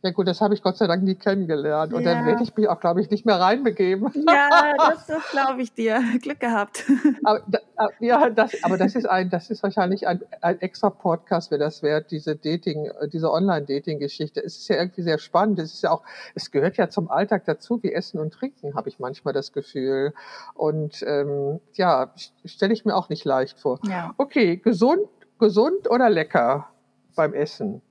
Ja 0.03 0.11
gut, 0.13 0.27
das 0.29 0.41
habe 0.41 0.55
ich 0.55 0.63
Gott 0.63 0.77
sei 0.79 0.87
Dank 0.87 1.03
nie 1.03 1.15
kennengelernt. 1.15 1.93
Und 1.93 2.05
dann 2.05 2.21
Ja. 2.21 2.27
werde 2.27 2.43
ich 2.43 2.57
mich 2.57 2.69
auch, 2.69 2.81
glaube 2.81 3.01
ich, 3.03 3.11
nicht 3.11 3.27
mehr 3.27 3.39
reinbegeben. 3.39 4.11
Ja, 4.27 4.49
das, 4.79 5.07
das 5.07 5.31
glaube 5.31 5.61
ich 5.63 5.73
dir. 5.75 6.01
Glück 6.23 6.41
gehabt. 6.41 6.85
Aber, 7.25 7.43
aber- 7.77 7.91
ja, 8.01 8.31
das, 8.31 8.53
aber 8.63 8.79
das 8.79 8.95
ist 8.95 9.05
ein, 9.09 9.29
das 9.31 9.51
ist 9.51 9.63
wahrscheinlich 9.63 10.07
ein, 10.09 10.23
ein 10.41 10.61
extra 10.61 10.91
Podcast, 10.91 11.51
wäre 11.51 11.59
das 11.59 11.83
wert, 11.83 12.11
diese 12.11 12.35
Dating, 12.37 12.91
diese 13.13 13.31
Online-Dating-Geschichte. 13.31 14.43
Es 14.43 14.57
ist 14.59 14.69
ja 14.69 14.77
irgendwie 14.77 15.03
sehr 15.03 15.19
spannend. 15.19 15.59
Es 15.59 15.75
ist 15.75 15.83
ja 15.83 15.91
auch, 15.91 16.03
es 16.35 16.51
gehört 16.51 16.77
ja 16.77 16.89
zum 16.89 17.11
Alltag 17.11 17.45
dazu, 17.45 17.83
wie 17.83 17.93
Essen 17.93 18.21
und 18.21 18.33
Trinken, 18.33 18.75
habe 18.75 18.89
ich 18.89 18.99
manchmal 18.99 19.35
das 19.35 19.53
Gefühl. 19.53 20.13
Und 20.55 21.03
ähm, 21.07 21.61
ja, 21.75 22.13
stelle 22.45 22.73
ich 22.73 22.85
mir 22.85 22.95
auch 22.97 23.09
nicht 23.09 23.25
leicht 23.25 23.59
vor. 23.61 23.81
Ja. 23.87 24.15
Okay, 24.17 24.57
gesund, 24.57 25.03
gesund 25.39 25.91
oder 25.91 26.09
lecker 26.11 26.69
beim 27.17 27.35
Essen? 27.35 27.83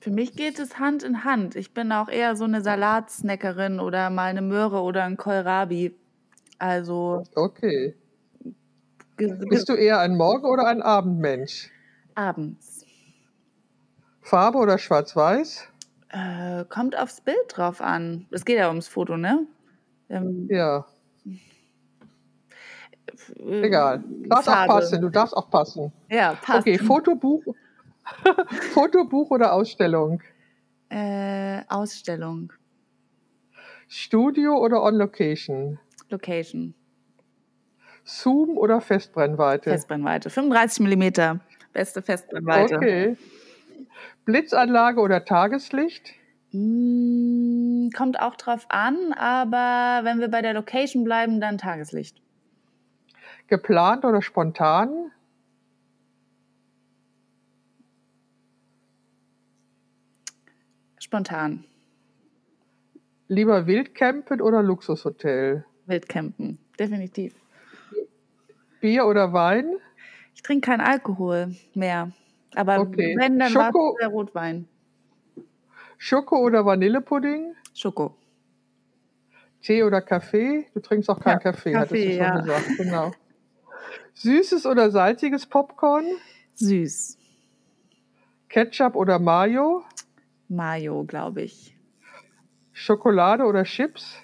Für 0.00 0.10
mich 0.10 0.34
geht 0.34 0.58
es 0.58 0.78
Hand 0.78 1.02
in 1.02 1.24
Hand. 1.24 1.56
Ich 1.56 1.74
bin 1.74 1.92
auch 1.92 2.08
eher 2.08 2.34
so 2.34 2.44
eine 2.44 2.62
Salatsnackerin 2.62 3.80
oder 3.80 4.08
mal 4.08 4.24
eine 4.30 4.40
Möhre 4.40 4.80
oder 4.80 5.04
ein 5.04 5.16
Kohlrabi. 5.18 5.94
Also 6.58 7.24
Okay. 7.34 7.94
Bist 9.16 9.68
du 9.68 9.74
eher 9.74 9.98
ein 10.00 10.16
Morgen- 10.16 10.46
oder 10.46 10.66
ein 10.66 10.80
Abendmensch? 10.82 11.70
abends. 12.14 12.84
Farbe 14.22 14.58
oder 14.58 14.78
Schwarz-Weiß? 14.78 15.68
Äh, 16.08 16.64
kommt 16.66 16.98
aufs 16.98 17.20
Bild 17.20 17.36
drauf 17.48 17.80
an. 17.80 18.26
Es 18.30 18.44
geht 18.44 18.58
ja 18.58 18.68
ums 18.68 18.88
Foto, 18.88 19.16
ne? 19.16 19.46
Ähm, 20.08 20.48
Ja, 20.50 20.86
äh, 23.38 23.62
egal. 23.62 24.02
Darfst 24.28 24.48
auch 24.48 24.66
passen, 24.66 25.00
du 25.00 25.08
darfst 25.08 25.36
auch 25.36 25.50
passen. 25.50 25.92
Ja, 26.10 26.34
passt. 26.34 26.60
Okay, 26.60 26.78
Fotobuch, 26.78 27.42
Fotobuch 28.72 29.30
oder 29.30 29.52
Ausstellung? 29.52 30.22
Äh, 30.88 31.62
Ausstellung, 31.68 32.52
Studio 33.88 34.58
oder 34.58 34.82
On-Location? 34.82 35.78
Location, 36.08 36.74
Zoom 38.04 38.56
oder 38.56 38.80
Festbrennweite? 38.80 39.70
Festbrennweite. 39.70 40.30
35 40.30 40.80
Millimeter, 40.80 41.40
beste 41.72 42.02
Festbrennweite. 42.02 42.76
Okay. 42.76 43.16
Blitzanlage 44.24 45.00
oder 45.00 45.24
Tageslicht? 45.24 46.14
Mm, 46.52 47.90
kommt 47.96 48.20
auch 48.20 48.34
drauf 48.34 48.66
an, 48.68 49.12
aber 49.12 50.04
wenn 50.04 50.18
wir 50.18 50.28
bei 50.28 50.42
der 50.42 50.54
Location 50.54 51.04
bleiben, 51.04 51.40
dann 51.40 51.58
Tageslicht. 51.58 52.20
Geplant 53.46 54.04
oder 54.04 54.22
spontan? 54.22 55.12
Spontan. 61.20 61.64
Lieber 63.26 63.66
Wildcampen 63.66 64.40
oder 64.40 64.62
Luxushotel? 64.62 65.64
Wildcampen, 65.86 66.58
definitiv. 66.78 67.34
Bier 68.80 69.06
oder 69.06 69.32
Wein? 69.32 69.72
Ich 70.36 70.42
trinke 70.42 70.66
keinen 70.70 70.82
Alkohol 70.82 71.56
mehr. 71.74 72.12
Aber 72.54 72.78
Okay. 72.78 73.16
wenn, 73.18 73.40
dann 73.40 73.50
Schoko- 73.50 73.96
der 74.00 74.06
Rotwein. 74.06 74.68
Schoko 75.98 76.38
oder 76.38 76.64
Vanillepudding? 76.64 77.56
Schoko. 77.74 78.14
Tee 79.62 79.82
oder 79.82 80.02
Kaffee? 80.02 80.68
Du 80.74 80.78
trinkst 80.80 81.10
auch 81.10 81.18
keinen 81.18 81.40
Ja, 81.44 81.50
Kaffee, 81.50 81.74
hattest 81.74 81.92
du 81.92 81.96
Kaffee, 81.96 82.12
schon 82.12 82.22
ja. 82.22 82.40
gesagt. 82.40 82.66
Genau. 82.76 83.10
Süßes 84.14 84.64
oder 84.64 84.92
salziges 84.92 85.44
Popcorn? 85.46 86.06
Süß. 86.54 87.18
Ketchup 88.48 88.94
oder 88.94 89.18
Mayo? 89.18 89.82
Mayo, 90.50 91.04
glaube 91.04 91.42
ich. 91.42 91.76
Schokolade 92.72 93.44
oder 93.44 93.64
Chips? 93.64 94.16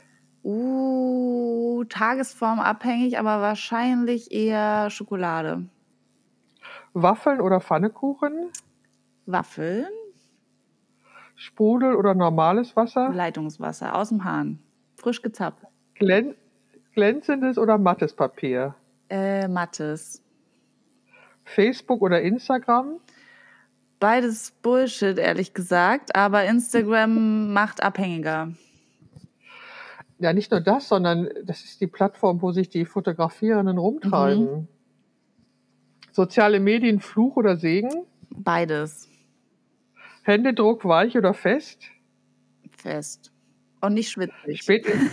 Uh, 0.43 1.85
tagesformabhängig, 1.85 3.19
aber 3.19 3.41
wahrscheinlich 3.41 4.33
eher 4.33 4.91
Schokolade. 4.91 5.67
Waffeln 6.93 7.41
oder 7.41 7.61
Pfannekuchen? 7.61 8.51
Waffeln, 9.27 9.89
Sprudel 11.37 11.95
oder 11.95 12.15
normales 12.15 12.75
Wasser? 12.77 13.11
Leitungswasser 13.13 13.95
aus 13.95 14.09
dem 14.09 14.25
Hahn. 14.25 14.59
Frisch 14.97 15.23
gezapft. 15.23 15.65
Glän 15.95 16.35
glänzendes 16.95 17.59
oder 17.59 17.77
mattes 17.77 18.15
Papier? 18.15 18.75
Äh, 19.11 19.47
Mattes. 19.49 20.23
Facebook 21.45 22.01
oder 22.01 22.23
Instagram? 22.23 23.01
Beides 23.99 24.53
Bullshit, 24.63 25.19
ehrlich 25.19 25.55
gesagt, 25.55 26.15
aber 26.15 26.45
Instagram 26.45 27.53
macht 27.53 27.83
abhängiger. 27.83 28.53
Ja, 30.19 30.33
nicht 30.33 30.51
nur 30.51 30.61
das, 30.61 30.89
sondern 30.89 31.29
das 31.45 31.65
ist 31.65 31.81
die 31.81 31.87
Plattform, 31.87 32.41
wo 32.43 32.53
sich 32.53 32.69
die 32.69 32.85
Fotografierenden 32.85 33.79
rumtreiben. 33.79 34.69
Soziale 36.13 36.61
Medien, 36.61 37.01
Fluch 37.01 37.37
oder 37.37 37.57
Segen? 37.57 37.91
Beides. 38.31 39.11
Händedruck, 40.23 40.85
weich 40.85 41.17
oder 41.17 41.35
fest? 41.35 41.83
Fest. 42.71 43.33
Und 43.81 43.95
nicht 43.95 44.11
schwitzig. 44.11 44.63
Spät, 44.63 44.87
in 44.87 45.11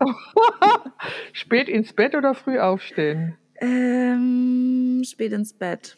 Spät 1.32 1.68
ins 1.68 1.92
Bett 1.92 2.14
oder 2.14 2.34
früh 2.34 2.58
aufstehen? 2.58 3.36
Ähm, 3.60 5.02
spät 5.04 5.32
ins 5.32 5.52
Bett. 5.52 5.96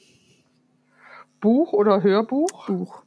Buch 1.45 1.75
oder 1.75 2.03
Hörbuch? 2.03 2.69
Buch. 2.69 3.03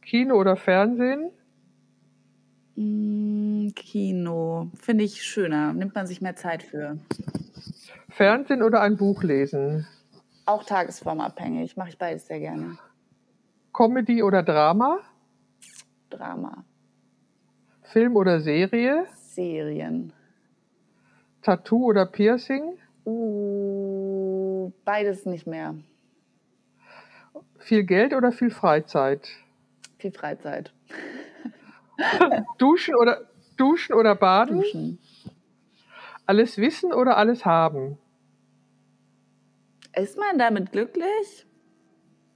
Kino 0.00 0.36
oder 0.36 0.56
Fernsehen? 0.56 1.30
Mm, 2.76 3.68
Kino. 3.76 4.70
Finde 4.80 5.04
ich 5.04 5.22
schöner. 5.22 5.74
Nimmt 5.74 5.94
man 5.94 6.06
sich 6.06 6.22
mehr 6.22 6.34
Zeit 6.34 6.62
für. 6.62 6.96
Fernsehen 8.08 8.62
oder 8.62 8.80
ein 8.80 8.96
Buch 8.96 9.22
lesen? 9.22 9.86
Auch 10.46 10.64
tagesformabhängig. 10.64 11.76
Mache 11.76 11.90
ich 11.90 11.98
beides 11.98 12.26
sehr 12.26 12.40
gerne. 12.40 12.78
Comedy 13.74 14.22
oder 14.22 14.42
Drama? 14.42 15.00
Drama. 16.08 16.64
Film 17.82 18.16
oder 18.16 18.40
Serie? 18.40 19.04
Serien. 19.14 20.14
Tattoo 21.42 21.84
oder 21.84 22.06
Piercing? 22.06 22.78
Uh, 23.04 24.72
beides 24.86 25.26
nicht 25.26 25.46
mehr. 25.46 25.74
Viel 27.60 27.84
Geld 27.84 28.14
oder 28.14 28.32
viel 28.32 28.50
Freizeit? 28.50 29.28
Viel 29.98 30.12
Freizeit. 30.12 30.72
Duschen 32.58 32.96
oder, 32.96 33.28
Duschen 33.56 33.94
oder 33.94 34.14
Baden? 34.14 34.60
Duschen. 34.60 34.98
Alles 36.26 36.58
wissen 36.58 36.92
oder 36.92 37.16
alles 37.16 37.44
haben? 37.44 37.98
Ist 39.94 40.16
man 40.16 40.38
damit 40.38 40.72
glücklich? 40.72 41.46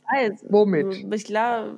Also, 0.06 0.46
Womit? 0.50 1.06
Ich 1.12 1.24
glaube, 1.24 1.76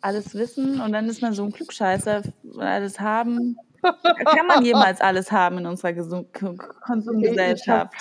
alles 0.00 0.34
wissen 0.34 0.80
und 0.80 0.92
dann 0.92 1.08
ist 1.08 1.22
man 1.22 1.32
so 1.32 1.44
ein 1.44 1.52
Klugscheißer, 1.52 2.22
alles 2.58 3.00
haben. 3.00 3.56
Kann 3.82 4.46
man 4.46 4.64
jemals 4.64 5.00
alles 5.00 5.32
haben 5.32 5.58
in 5.58 5.66
unserer 5.66 5.94
Gesund 5.94 6.28
Konsumgesellschaft? 6.34 7.94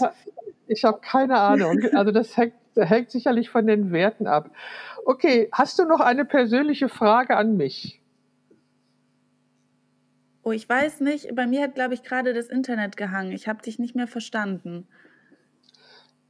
Ich 0.68 0.84
habe 0.84 0.98
hab 0.98 1.02
keine 1.02 1.40
Ahnung. 1.40 1.80
Also 1.94 2.12
das 2.12 2.36
hängt, 2.36 2.54
hängt 2.86 3.12
sicherlich 3.12 3.50
von 3.50 3.68
den 3.68 3.92
Werten 3.92 4.28
ab. 4.28 4.52
Okay, 5.06 5.50
hast 5.52 5.80
du 5.80 5.86
noch 5.86 6.00
eine 6.00 6.26
persönliche 6.26 6.90
Frage 6.90 7.36
an 7.36 7.58
mich? 7.58 8.02
Oh, 10.44 10.52
ich 10.52 10.68
weiß 10.68 11.02
nicht. 11.02 11.36
Bei 11.36 11.46
mir 11.46 11.62
hat, 11.62 11.76
glaube 11.76 11.94
ich, 11.94 12.04
gerade 12.04 12.34
das 12.34 12.48
Internet 12.48 12.98
gehangen. 12.98 13.32
Ich 13.32 13.48
habe 13.48 13.62
dich 13.62 13.80
nicht 13.80 13.96
mehr 13.96 14.08
verstanden. 14.08 14.88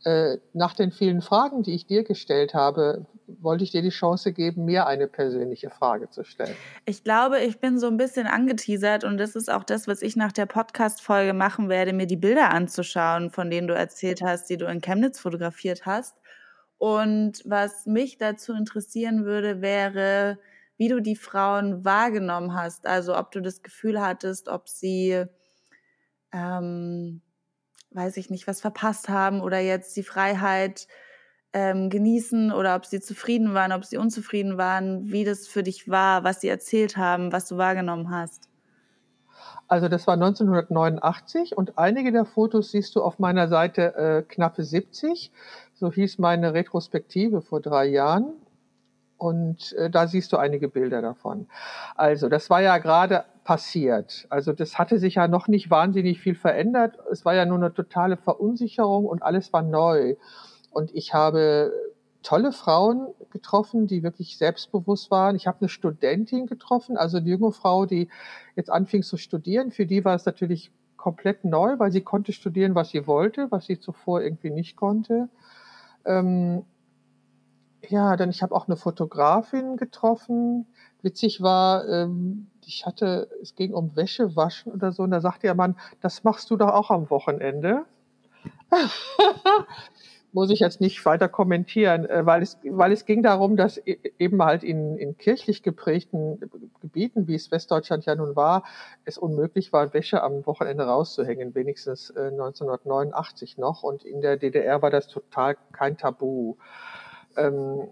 Äh, 0.03 0.37
nach 0.53 0.73
den 0.73 0.91
vielen 0.91 1.21
Fragen, 1.21 1.63
die 1.63 1.75
ich 1.75 1.85
dir 1.85 2.03
gestellt 2.03 2.53
habe, 2.53 3.05
wollte 3.41 3.63
ich 3.63 3.71
dir 3.71 3.81
die 3.81 3.89
Chance 3.89 4.31
geben, 4.31 4.65
mir 4.65 4.87
eine 4.87 5.07
persönliche 5.07 5.69
Frage 5.69 6.09
zu 6.09 6.23
stellen. 6.23 6.55
Ich 6.85 7.03
glaube, 7.03 7.39
ich 7.39 7.59
bin 7.59 7.77
so 7.77 7.87
ein 7.87 7.97
bisschen 7.97 8.25
angeteasert 8.25 9.03
und 9.03 9.17
das 9.17 9.35
ist 9.35 9.51
auch 9.51 9.63
das, 9.63 9.87
was 9.87 10.01
ich 10.01 10.15
nach 10.15 10.31
der 10.31 10.45
Podcast-Folge 10.45 11.33
machen 11.33 11.69
werde, 11.69 11.93
mir 11.93 12.07
die 12.07 12.15
Bilder 12.15 12.51
anzuschauen, 12.51 13.29
von 13.29 13.49
denen 13.49 13.67
du 13.67 13.75
erzählt 13.75 14.21
hast, 14.21 14.49
die 14.49 14.57
du 14.57 14.65
in 14.65 14.81
Chemnitz 14.81 15.19
fotografiert 15.19 15.85
hast. 15.85 16.15
Und 16.79 17.43
was 17.45 17.85
mich 17.85 18.17
dazu 18.17 18.53
interessieren 18.53 19.25
würde, 19.25 19.61
wäre, 19.61 20.39
wie 20.77 20.87
du 20.87 21.01
die 21.01 21.17
Frauen 21.17 21.85
wahrgenommen 21.85 22.55
hast. 22.55 22.87
Also 22.87 23.15
ob 23.15 23.31
du 23.31 23.41
das 23.41 23.61
Gefühl 23.61 24.01
hattest, 24.01 24.47
ob 24.47 24.67
sie 24.67 25.25
ähm, 26.31 27.21
weiß 27.91 28.17
ich 28.17 28.29
nicht, 28.29 28.47
was 28.47 28.61
verpasst 28.61 29.09
haben 29.09 29.41
oder 29.41 29.59
jetzt 29.59 29.95
die 29.95 30.03
Freiheit 30.03 30.87
ähm, 31.53 31.89
genießen 31.89 32.51
oder 32.51 32.75
ob 32.75 32.85
sie 32.85 33.01
zufrieden 33.01 33.53
waren, 33.53 33.71
ob 33.71 33.83
sie 33.83 33.97
unzufrieden 33.97 34.57
waren, 34.57 35.11
wie 35.11 35.23
das 35.23 35.47
für 35.47 35.63
dich 35.63 35.89
war, 35.89 36.23
was 36.23 36.41
sie 36.41 36.47
erzählt 36.47 36.97
haben, 36.97 37.31
was 37.31 37.47
du 37.47 37.57
wahrgenommen 37.57 38.11
hast. 38.11 38.47
Also 39.67 39.87
das 39.87 40.07
war 40.07 40.15
1989 40.15 41.55
und 41.55 41.77
einige 41.77 42.11
der 42.11 42.25
Fotos 42.25 42.71
siehst 42.71 42.95
du 42.95 43.03
auf 43.03 43.19
meiner 43.19 43.47
Seite 43.47 43.95
äh, 43.95 44.23
knappe 44.23 44.63
70. 44.63 45.31
So 45.79 45.91
hieß 45.91 46.17
meine 46.19 46.53
Retrospektive 46.53 47.41
vor 47.41 47.61
drei 47.61 47.85
Jahren. 47.85 48.33
Und 49.17 49.73
äh, 49.73 49.89
da 49.89 50.07
siehst 50.07 50.31
du 50.33 50.37
einige 50.37 50.69
Bilder 50.69 51.01
davon. 51.01 51.47
Also, 51.95 52.29
das 52.29 52.49
war 52.49 52.61
ja 52.61 52.77
gerade 52.77 53.25
passiert. 53.43 54.27
Also, 54.29 54.53
das 54.53 54.77
hatte 54.77 54.99
sich 54.99 55.15
ja 55.15 55.27
noch 55.27 55.47
nicht 55.47 55.69
wahnsinnig 55.69 56.19
viel 56.19 56.35
verändert. 56.35 56.97
Es 57.11 57.25
war 57.25 57.33
ja 57.33 57.45
nur 57.45 57.57
eine 57.57 57.73
totale 57.73 58.17
Verunsicherung 58.17 59.05
und 59.05 59.23
alles 59.23 59.51
war 59.53 59.61
neu. 59.61 60.15
Und 60.71 60.93
ich 60.93 61.13
habe 61.13 61.71
tolle 62.23 62.51
Frauen 62.51 63.07
getroffen, 63.29 63.87
die 63.87 64.03
wirklich 64.03 64.37
selbstbewusst 64.37 65.11
waren. 65.11 65.35
Ich 65.35 65.47
habe 65.47 65.59
eine 65.61 65.69
Studentin 65.69 66.45
getroffen, 66.47 66.97
also 66.97 67.17
eine 67.17 67.29
junge 67.29 67.51
Frau, 67.51 67.85
die 67.85 68.09
jetzt 68.55 68.69
anfing 68.69 69.03
zu 69.03 69.17
studieren. 69.17 69.71
Für 69.71 69.85
die 69.85 70.03
war 70.03 70.15
es 70.15 70.25
natürlich 70.25 70.71
komplett 70.97 71.45
neu, 71.45 71.79
weil 71.79 71.91
sie 71.91 72.01
konnte 72.01 72.33
studieren, 72.33 72.75
was 72.75 72.89
sie 72.89 73.07
wollte, 73.07 73.49
was 73.51 73.65
sie 73.65 73.79
zuvor 73.79 74.21
irgendwie 74.21 74.51
nicht 74.51 74.75
konnte. 74.75 75.29
Ähm, 76.09 76.65
ja, 77.87 78.17
dann 78.17 78.29
ich 78.29 78.41
habe 78.41 78.55
auch 78.55 78.67
eine 78.67 78.75
Fotografin 78.75 79.77
getroffen. 79.77 80.65
Witzig 81.01 81.41
war, 81.41 81.87
ähm, 81.87 82.47
ich 82.65 82.85
hatte, 82.85 83.29
es 83.41 83.55
ging 83.55 83.73
um 83.73 83.95
Wäschewaschen 83.95 84.71
oder 84.73 84.91
so, 84.91 85.03
und 85.03 85.11
da 85.11 85.21
sagte 85.21 85.43
der 85.43 85.55
Mann, 85.55 85.77
das 86.01 86.23
machst 86.23 86.49
du 86.49 86.57
doch 86.57 86.69
auch 86.69 86.91
am 86.91 87.09
Wochenende. 87.09 87.85
Muss 90.31 90.51
ich 90.51 90.59
jetzt 90.59 90.79
nicht 90.79 91.03
weiter 91.05 91.27
kommentieren, 91.27 92.05
äh, 92.05 92.25
weil 92.25 92.43
es, 92.43 92.59
weil 92.63 92.91
es 92.91 93.05
ging 93.05 93.23
darum, 93.23 93.57
dass 93.57 93.77
e, 93.77 93.97
eben 94.19 94.43
halt 94.43 94.63
in, 94.63 94.97
in 94.97 95.17
kirchlich 95.17 95.63
geprägten 95.63 96.39
Gebieten, 96.81 97.27
wie 97.27 97.35
es 97.35 97.51
Westdeutschland 97.51 98.05
ja 98.05 98.15
nun 98.15 98.35
war, 98.35 98.63
es 99.05 99.17
unmöglich 99.17 99.73
war, 99.73 99.93
Wäsche 99.93 100.21
am 100.21 100.45
Wochenende 100.45 100.83
rauszuhängen, 100.83 101.55
wenigstens 101.55 102.11
äh, 102.11 102.27
1989 102.27 103.57
noch. 103.57 103.83
Und 103.83 104.03
in 104.03 104.21
der 104.21 104.37
DDR 104.37 104.81
war 104.81 104.91
das 104.91 105.07
total 105.07 105.57
kein 105.71 105.97
Tabu 105.97 106.55
ähm, 107.37 107.89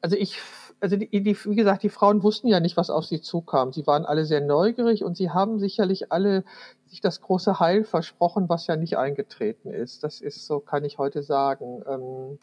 also 0.00 0.16
ich, 0.16 0.40
also 0.80 0.96
die, 0.96 1.08
die, 1.08 1.36
wie 1.44 1.56
gesagt, 1.56 1.82
die 1.82 1.88
Frauen 1.88 2.22
wussten 2.22 2.48
ja 2.48 2.60
nicht, 2.60 2.76
was 2.76 2.90
auf 2.90 3.04
sie 3.04 3.20
zukam. 3.20 3.72
Sie 3.72 3.86
waren 3.86 4.04
alle 4.04 4.24
sehr 4.24 4.40
neugierig 4.40 5.04
und 5.04 5.16
sie 5.16 5.30
haben 5.30 5.58
sicherlich 5.58 6.12
alle 6.12 6.44
sich 6.86 7.00
das 7.00 7.20
große 7.20 7.58
Heil 7.60 7.84
versprochen, 7.84 8.48
was 8.48 8.66
ja 8.66 8.76
nicht 8.76 8.96
eingetreten 8.96 9.70
ist. 9.70 10.04
Das 10.04 10.20
ist 10.20 10.46
so, 10.46 10.60
kann 10.60 10.84
ich 10.84 10.98
heute 10.98 11.22
sagen. 11.22 11.82
Ähm, 11.86 12.38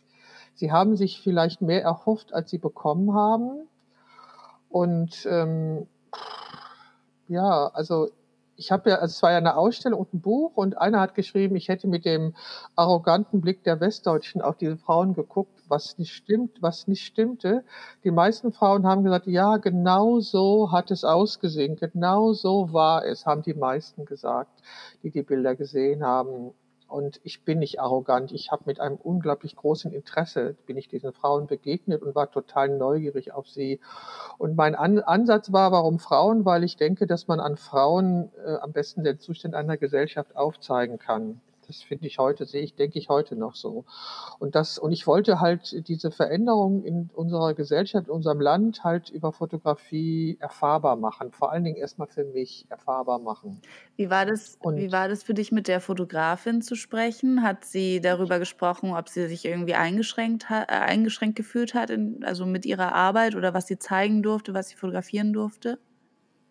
sie 0.53 0.71
haben 0.71 0.95
sich 0.95 1.21
vielleicht 1.21 1.61
mehr 1.61 1.83
erhofft, 1.83 2.33
als 2.33 2.49
sie 2.49 2.57
bekommen 2.57 3.13
haben. 3.13 3.67
Und 4.69 5.25
ähm, 5.29 5.87
ja, 7.27 7.67
also 7.73 8.09
ich 8.57 8.71
habe 8.71 8.89
ja, 8.89 8.95
also 8.97 9.11
es 9.11 9.21
war 9.23 9.31
ja 9.31 9.37
eine 9.37 9.57
Ausstellung 9.57 9.99
und 9.99 10.13
ein 10.13 10.21
Buch 10.21 10.55
und 10.55 10.77
einer 10.77 10.99
hat 10.99 11.15
geschrieben, 11.15 11.55
ich 11.55 11.67
hätte 11.67 11.87
mit 11.87 12.05
dem 12.05 12.35
arroganten 12.75 13.41
Blick 13.41 13.63
der 13.63 13.79
Westdeutschen 13.79 14.41
auf 14.41 14.57
diese 14.57 14.77
Frauen 14.77 15.13
geguckt, 15.13 15.61
was 15.67 15.97
nicht 15.97 16.13
stimmt, 16.13 16.61
was 16.61 16.87
nicht 16.87 17.05
stimmte. 17.05 17.63
Die 18.03 18.11
meisten 18.11 18.51
Frauen 18.51 18.85
haben 18.85 19.03
gesagt, 19.03 19.27
ja, 19.27 19.57
genau 19.57 20.19
so 20.19 20.71
hat 20.71 20.91
es 20.91 21.03
ausgesehen, 21.03 21.75
genau 21.75 22.33
so 22.33 22.71
war 22.71 23.05
es, 23.05 23.25
haben 23.25 23.41
die 23.41 23.53
meisten 23.53 24.05
gesagt, 24.05 24.61
die 25.03 25.11
die 25.11 25.23
Bilder 25.23 25.55
gesehen 25.55 26.03
haben. 26.03 26.51
Und 26.87 27.19
ich 27.23 27.43
bin 27.43 27.59
nicht 27.59 27.79
arrogant. 27.79 28.31
Ich 28.31 28.51
habe 28.51 28.63
mit 28.65 28.79
einem 28.79 28.95
unglaublich 28.95 29.55
großen 29.55 29.91
Interesse, 29.91 30.55
bin 30.65 30.77
ich 30.77 30.87
diesen 30.87 31.13
Frauen 31.13 31.47
begegnet 31.47 32.01
und 32.01 32.15
war 32.15 32.29
total 32.29 32.69
neugierig 32.69 33.33
auf 33.33 33.47
sie. 33.47 33.79
Und 34.37 34.55
mein 34.55 34.75
An 34.75 34.99
Ansatz 34.99 35.51
war, 35.51 35.71
warum 35.71 35.99
Frauen? 35.99 36.45
Weil 36.45 36.63
ich 36.63 36.77
denke, 36.77 37.07
dass 37.07 37.27
man 37.27 37.39
an 37.39 37.57
Frauen 37.57 38.31
äh, 38.45 38.55
am 38.57 38.71
besten 38.71 39.03
den 39.03 39.19
Zustand 39.19 39.55
einer 39.55 39.77
Gesellschaft 39.77 40.35
aufzeigen 40.35 40.99
kann. 40.99 41.41
Das 41.67 41.81
finde 41.81 42.07
ich 42.07 42.19
heute, 42.19 42.45
sehe 42.45 42.61
ich, 42.61 42.75
denke 42.75 42.99
ich 42.99 43.09
heute 43.09 43.35
noch 43.35 43.55
so. 43.55 43.85
Und 44.39 44.55
das, 44.55 44.77
und 44.77 44.91
ich 44.91 45.07
wollte 45.07 45.39
halt 45.39 45.87
diese 45.87 46.11
Veränderung 46.11 46.83
in 46.83 47.09
unserer 47.13 47.53
Gesellschaft, 47.53 48.07
in 48.07 48.13
unserem 48.13 48.39
Land 48.39 48.83
halt 48.83 49.09
über 49.09 49.31
Fotografie 49.31 50.37
erfahrbar 50.39 50.95
machen. 50.95 51.31
Vor 51.31 51.51
allen 51.51 51.63
Dingen 51.63 51.77
erstmal 51.77 52.07
für 52.07 52.23
mich 52.23 52.65
erfahrbar 52.69 53.19
machen. 53.19 53.61
Wie 53.95 54.09
war 54.09 54.25
das, 54.25 54.57
und 54.59 54.77
wie 54.77 54.91
war 54.91 55.07
das 55.07 55.23
für 55.23 55.33
dich 55.33 55.51
mit 55.51 55.67
der 55.67 55.81
Fotografin 55.81 56.61
zu 56.61 56.75
sprechen? 56.75 57.41
Hat 57.41 57.65
sie 57.65 58.01
darüber 58.01 58.39
gesprochen, 58.39 58.93
ob 58.93 59.09
sie 59.09 59.27
sich 59.27 59.45
irgendwie 59.45 59.75
eingeschränkt 59.75 60.49
hat, 60.49 60.69
äh, 60.69 60.73
eingeschränkt 60.73 61.35
gefühlt 61.35 61.73
hat, 61.73 61.89
in, 61.89 62.23
also 62.23 62.45
mit 62.45 62.65
ihrer 62.65 62.93
Arbeit 62.93 63.35
oder 63.35 63.53
was 63.53 63.67
sie 63.67 63.79
zeigen 63.79 64.21
durfte, 64.21 64.53
was 64.53 64.69
sie 64.69 64.75
fotografieren 64.75 65.33
durfte? 65.33 65.79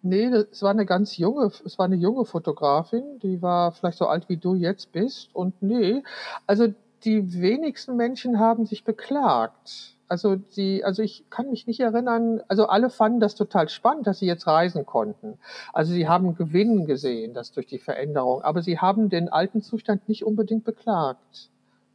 Nee, 0.07 0.27
es 0.27 0.63
war 0.63 0.71
eine 0.71 0.85
ganz 0.85 1.17
junge, 1.17 1.47
es 1.47 1.79
war 1.79 1.87
eine 1.87 1.97
junge 1.97 2.27
Fotografin, 2.27 3.19
die 3.21 3.41
war 3.41 3.73
vielleicht 3.73 3.97
so 3.97 4.07
alt 4.07 4.29
wie 4.29 4.37
du 4.37 4.55
jetzt 4.55 4.93
bist. 4.93 5.35
Und 5.35 5.63
nee, 5.63 6.03
also 6.47 6.69
die 7.05 7.41
wenigsten 7.41 7.97
Menschen 7.97 8.39
haben 8.39 8.67
sich 8.67 8.85
beklagt. 8.85 9.97
Also 10.07 10.37
die, 10.37 10.85
also 10.85 11.01
ich 11.01 11.25
kann 11.31 11.49
mich 11.49 11.67
nicht 11.67 11.81
erinnern, 11.81 12.43
also 12.49 12.67
alle 12.67 12.91
fanden 12.91 13.19
das 13.19 13.35
total 13.35 13.71
spannend, 13.71 14.07
dass 14.07 14.19
sie 14.19 14.27
jetzt 14.27 14.47
reisen 14.47 14.85
konnten. 14.85 15.39
Also 15.73 15.95
sie 15.95 16.07
haben 16.07 16.35
Gewinn 16.35 16.85
gesehen, 16.85 17.33
das 17.33 17.53
durch 17.53 17.67
die 17.67 17.79
Veränderung, 17.79 18.43
aber 18.43 18.61
sie 18.61 18.79
haben 18.79 19.09
den 19.09 19.31
alten 19.31 19.63
Zustand 19.63 20.07
nicht 20.07 20.23
unbedingt 20.23 20.65
beklagt. 20.65 21.49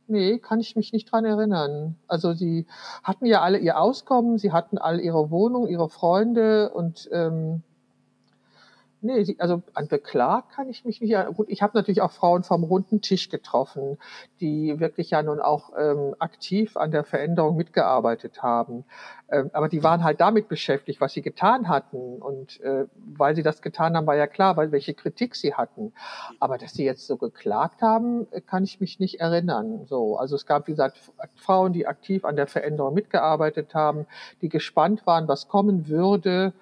Nee, 0.08 0.40
kann 0.40 0.60
ich 0.60 0.76
mich 0.76 0.94
nicht 0.94 1.12
dran 1.12 1.26
erinnern. 1.26 1.96
Also 2.08 2.34
sie 2.34 2.66
hatten 3.04 3.28
ja 3.28 3.42
alle 3.42 3.60
ihr 3.60 3.80
Auskommen, 3.80 4.40
sie 4.40 4.52
hatten 4.52 4.80
alle 4.80 5.00
ihre 5.04 5.30
Wohnung, 5.30 5.68
ihre 5.68 5.90
Freunde 5.90 6.72
und 6.72 7.08
ähm, 7.12 7.62
Nee, 9.02 9.36
also 9.40 9.62
an 9.76 9.88
beklagt 9.88 10.52
kann 10.52 10.68
ich 10.70 10.84
mich 10.84 11.00
nicht. 11.00 11.16
Gut, 11.36 11.48
ich 11.50 11.62
habe 11.62 11.78
natürlich 11.78 12.02
auch 12.02 12.12
Frauen 12.12 12.44
vom 12.44 12.66
runden 12.66 13.02
Tisch 13.02 13.30
getroffen, 13.30 13.98
die 14.42 14.78
wirklich 14.82 15.12
ja 15.12 15.24
nun 15.24 15.40
auch 15.40 15.72
ähm, 15.78 16.16
aktiv 16.20 16.76
an 16.76 16.92
der 16.92 17.06
Veränderung 17.06 17.56
mitgearbeitet 17.56 18.44
haben. 18.44 18.84
Ähm, 19.32 19.52
aber 19.54 19.70
die 19.70 19.84
waren 19.84 20.04
halt 20.04 20.20
damit 20.20 20.50
beschäftigt, 20.50 21.00
was 21.00 21.14
sie 21.14 21.22
getan 21.22 21.70
hatten. 21.70 22.22
Und 22.22 22.60
äh, 22.60 22.88
weil 23.16 23.38
sie 23.38 23.44
das 23.44 23.62
getan 23.62 23.96
haben, 23.96 24.06
war 24.06 24.18
ja 24.18 24.28
klar, 24.28 24.58
weil 24.58 24.74
welche 24.74 24.94
Kritik 24.94 25.36
sie 25.36 25.54
hatten. 25.54 25.94
Aber 26.42 26.58
dass 26.58 26.74
sie 26.74 26.84
jetzt 26.84 27.08
so 27.08 27.16
geklagt 27.16 27.82
haben, 27.82 28.28
kann 28.48 28.66
ich 28.66 28.82
mich 28.82 29.00
nicht 29.00 29.22
erinnern. 29.22 29.86
So, 29.86 30.18
also 30.18 30.36
es 30.36 30.46
gab, 30.46 30.68
wie 30.68 30.72
gesagt, 30.72 30.98
Frauen, 31.36 31.72
die 31.72 31.88
aktiv 31.88 32.26
an 32.26 32.36
der 32.36 32.48
Veränderung 32.48 32.94
mitgearbeitet 32.94 33.74
haben, 33.74 34.08
die 34.42 34.50
gespannt 34.50 35.08
waren, 35.08 35.30
was 35.30 35.48
kommen 35.48 35.88
würde 35.88 36.54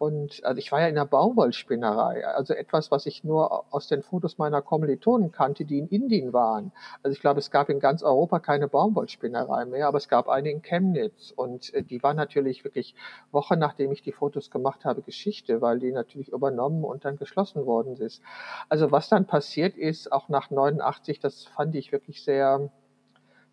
Und 0.00 0.42
also 0.44 0.58
ich 0.58 0.72
war 0.72 0.80
ja 0.80 0.88
in 0.88 0.94
der 0.94 1.04
Baumwollspinnerei, 1.04 2.26
also 2.26 2.54
etwas, 2.54 2.90
was 2.90 3.04
ich 3.04 3.22
nur 3.22 3.66
aus 3.70 3.86
den 3.86 4.02
Fotos 4.02 4.38
meiner 4.38 4.62
Kommilitonen 4.62 5.30
kannte, 5.30 5.66
die 5.66 5.78
in 5.78 5.88
Indien 5.88 6.32
waren. 6.32 6.72
Also 7.02 7.12
ich 7.12 7.20
glaube, 7.20 7.38
es 7.38 7.50
gab 7.50 7.68
in 7.68 7.80
ganz 7.80 8.02
Europa 8.02 8.38
keine 8.38 8.66
Baumwollspinnerei 8.66 9.66
mehr, 9.66 9.88
aber 9.88 9.98
es 9.98 10.08
gab 10.08 10.30
eine 10.30 10.50
in 10.50 10.62
Chemnitz. 10.62 11.34
Und 11.36 11.74
äh, 11.74 11.82
die 11.82 12.02
war 12.02 12.14
natürlich 12.14 12.64
wirklich 12.64 12.94
Wochen 13.30 13.58
nachdem 13.58 13.92
ich 13.92 14.00
die 14.00 14.12
Fotos 14.12 14.50
gemacht 14.50 14.86
habe, 14.86 15.02
Geschichte, 15.02 15.60
weil 15.60 15.80
die 15.80 15.92
natürlich 15.92 16.30
übernommen 16.30 16.82
und 16.82 17.04
dann 17.04 17.18
geschlossen 17.18 17.66
worden 17.66 17.96
ist. 17.96 18.22
Also 18.70 18.90
was 18.90 19.10
dann 19.10 19.26
passiert 19.26 19.76
ist, 19.76 20.10
auch 20.12 20.30
nach 20.30 20.48
89, 20.50 21.20
das 21.20 21.44
fand 21.44 21.74
ich 21.74 21.92
wirklich 21.92 22.24
sehr, 22.24 22.70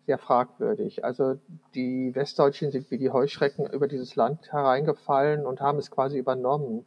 sehr 0.08 0.18
fragwürdig. 0.18 1.04
Also 1.04 1.34
die 1.74 2.14
Westdeutschen 2.14 2.70
sind 2.70 2.90
wie 2.90 2.96
die 2.96 3.10
Heuschrecken 3.10 3.66
über 3.66 3.88
dieses 3.88 4.16
Land 4.16 4.50
hereingefallen 4.50 5.44
und 5.44 5.60
haben 5.60 5.78
es 5.78 5.90
quasi 5.90 6.16
übernommen. 6.16 6.86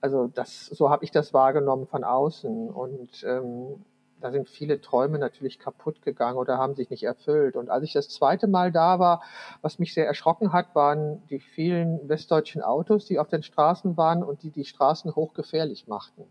Also 0.00 0.28
das, 0.28 0.66
so 0.66 0.88
habe 0.88 1.04
ich 1.04 1.10
das 1.10 1.34
wahrgenommen 1.34 1.88
von 1.88 2.04
außen. 2.04 2.70
Und 2.70 3.24
ähm, 3.26 3.84
da 4.20 4.30
sind 4.30 4.48
viele 4.48 4.80
Träume 4.80 5.18
natürlich 5.18 5.58
kaputt 5.58 6.02
gegangen 6.02 6.38
oder 6.38 6.56
haben 6.56 6.76
sich 6.76 6.88
nicht 6.88 7.02
erfüllt. 7.02 7.56
Und 7.56 7.68
als 7.68 7.82
ich 7.82 7.94
das 7.94 8.08
zweite 8.08 8.46
Mal 8.46 8.70
da 8.70 9.00
war, 9.00 9.22
was 9.60 9.80
mich 9.80 9.92
sehr 9.92 10.06
erschrocken 10.06 10.52
hat, 10.52 10.72
waren 10.76 11.26
die 11.30 11.40
vielen 11.40 12.08
westdeutschen 12.08 12.62
Autos, 12.62 13.06
die 13.06 13.18
auf 13.18 13.26
den 13.26 13.42
Straßen 13.42 13.96
waren 13.96 14.22
und 14.22 14.44
die 14.44 14.50
die 14.50 14.64
Straßen 14.64 15.16
hochgefährlich 15.16 15.88
machten. 15.88 16.22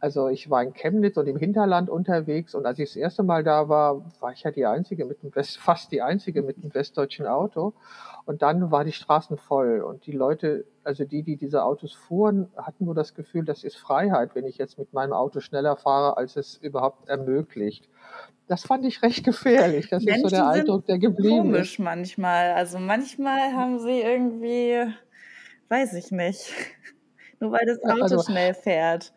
Also 0.00 0.28
ich 0.28 0.48
war 0.48 0.62
in 0.62 0.72
Chemnitz 0.72 1.18
und 1.18 1.26
im 1.26 1.36
Hinterland 1.36 1.90
unterwegs 1.90 2.54
und 2.54 2.64
als 2.64 2.78
ich 2.78 2.88
das 2.88 2.96
erste 2.96 3.22
Mal 3.22 3.44
da 3.44 3.68
war, 3.68 4.02
war 4.20 4.32
ich 4.32 4.42
ja 4.42 4.50
die 4.50 4.64
einzige 4.64 5.04
mit 5.04 5.22
dem 5.22 5.34
West, 5.34 5.58
fast 5.60 5.92
die 5.92 6.00
einzige 6.00 6.42
mit 6.42 6.62
dem 6.62 6.74
westdeutschen 6.74 7.26
Auto. 7.26 7.74
Und 8.24 8.42
dann 8.42 8.70
war 8.70 8.84
die 8.84 8.92
Straßen 8.92 9.36
voll 9.36 9.80
und 9.80 10.06
die 10.06 10.12
Leute, 10.12 10.64
also 10.84 11.04
die, 11.04 11.22
die 11.22 11.36
diese 11.36 11.64
Autos 11.64 11.92
fuhren, 11.92 12.48
hatten 12.56 12.86
nur 12.86 12.94
das 12.94 13.14
Gefühl, 13.14 13.44
das 13.44 13.62
ist 13.62 13.76
Freiheit, 13.76 14.34
wenn 14.34 14.46
ich 14.46 14.56
jetzt 14.56 14.78
mit 14.78 14.92
meinem 14.92 15.12
Auto 15.12 15.40
schneller 15.40 15.76
fahre, 15.76 16.16
als 16.16 16.36
es 16.36 16.56
überhaupt 16.56 17.08
ermöglicht. 17.08 17.88
Das 18.46 18.62
fand 18.62 18.84
ich 18.86 19.02
recht 19.02 19.24
gefährlich. 19.24 19.88
Das 19.90 20.02
Menschen 20.02 20.24
ist 20.24 20.30
so 20.30 20.36
der 20.36 20.48
Eindruck, 20.48 20.86
der 20.86 20.98
geblieben 20.98 21.52
komisch 21.52 21.74
ist. 21.74 21.78
manchmal. 21.78 22.52
Also 22.52 22.78
manchmal 22.78 23.52
haben 23.52 23.78
sie 23.78 24.00
irgendwie, 24.00 24.86
weiß 25.68 25.94
ich 25.94 26.10
nicht, 26.10 26.52
nur 27.40 27.52
weil 27.52 27.66
das 27.66 27.82
Auto 27.82 28.02
also, 28.02 28.22
schnell 28.22 28.54
fährt. 28.54 29.12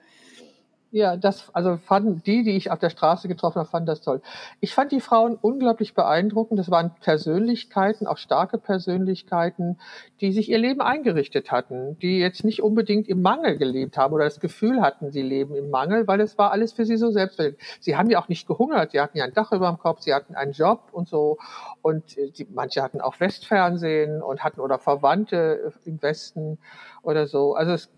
Ja, 0.93 1.17
das, 1.17 1.49
also 1.55 1.77
fanden 1.77 2.21
die, 2.23 2.43
die 2.43 2.55
ich 2.55 2.69
auf 2.69 2.77
der 2.77 2.91
Straße 2.91 3.27
getroffen 3.27 3.57
habe, 3.57 3.67
fanden 3.67 3.87
das 3.87 4.01
toll. 4.01 4.21
Ich 4.59 4.75
fand 4.75 4.91
die 4.91 4.99
Frauen 4.99 5.39
unglaublich 5.41 5.95
beeindruckend. 5.95 6.59
Das 6.59 6.69
waren 6.69 6.93
Persönlichkeiten, 7.01 8.05
auch 8.05 8.17
starke 8.17 8.59
Persönlichkeiten, 8.59 9.79
die 10.21 10.31
sich 10.31 10.49
ihr 10.49 10.59
Leben 10.59 10.81
eingerichtet 10.81 11.49
hatten, 11.51 11.97
die 11.97 12.19
jetzt 12.19 12.43
nicht 12.43 12.61
unbedingt 12.61 13.07
im 13.09 13.23
Mangel 13.23 13.57
gelebt 13.57 13.97
haben 13.97 14.13
oder 14.13 14.25
das 14.25 14.39
Gefühl 14.39 14.81
hatten, 14.81 15.09
sie 15.09 15.23
leben 15.23 15.55
im 15.55 15.71
Mangel, 15.71 16.07
weil 16.07 16.21
es 16.21 16.37
war 16.37 16.51
alles 16.51 16.73
für 16.73 16.85
sie 16.85 16.97
so 16.97 17.09
selbstverständlich. 17.09 17.79
Sie 17.79 17.97
haben 17.97 18.11
ja 18.11 18.21
auch 18.21 18.27
nicht 18.27 18.45
gehungert. 18.45 18.91
Sie 18.91 19.01
hatten 19.01 19.17
ja 19.17 19.25
ein 19.25 19.33
Dach 19.33 19.51
über 19.51 19.69
dem 19.69 19.79
Kopf, 19.79 20.01
sie 20.01 20.13
hatten 20.13 20.35
einen 20.35 20.51
Job 20.51 20.89
und 20.91 21.09
so. 21.09 21.39
Und 21.81 22.19
äh, 22.19 22.29
die, 22.29 22.45
manche 22.53 22.83
hatten 22.83 23.01
auch 23.01 23.19
Westfernsehen 23.19 24.21
und 24.21 24.43
hatten 24.43 24.59
oder 24.61 24.77
Verwandte 24.77 25.73
im 25.85 25.99
Westen 26.03 26.59
oder 27.01 27.25
so. 27.25 27.55
Also 27.55 27.71
es, 27.71 27.89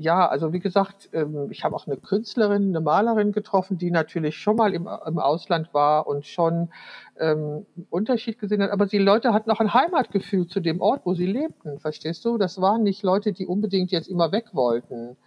ja, 0.00 0.26
also 0.26 0.54
wie 0.54 0.60
gesagt, 0.60 1.10
ähm, 1.12 1.48
ich 1.50 1.62
habe 1.62 1.76
auch 1.76 1.86
eine 1.86 1.98
Künstlerin, 1.98 2.70
eine 2.70 2.80
Malerin 2.80 3.32
getroffen, 3.32 3.76
die 3.76 3.90
natürlich 3.90 4.38
schon 4.38 4.56
mal 4.56 4.72
im, 4.72 4.88
im 5.06 5.18
Ausland 5.18 5.74
war 5.74 6.06
und 6.06 6.24
schon 6.24 6.70
ähm, 7.18 7.66
Unterschied 7.90 8.38
gesehen 8.38 8.62
hat. 8.62 8.70
Aber 8.70 8.86
die 8.86 8.98
Leute 8.98 9.34
hatten 9.34 9.50
auch 9.50 9.60
ein 9.60 9.74
Heimatgefühl 9.74 10.46
zu 10.46 10.60
dem 10.60 10.80
Ort, 10.80 11.02
wo 11.04 11.12
sie 11.12 11.26
lebten. 11.26 11.78
Verstehst 11.80 12.24
du? 12.24 12.38
Das 12.38 12.62
waren 12.62 12.82
nicht 12.82 13.02
Leute, 13.02 13.34
die 13.34 13.46
unbedingt 13.46 13.90
jetzt 13.90 14.08
immer 14.08 14.32
weg 14.32 14.46
wollten. 14.54 15.18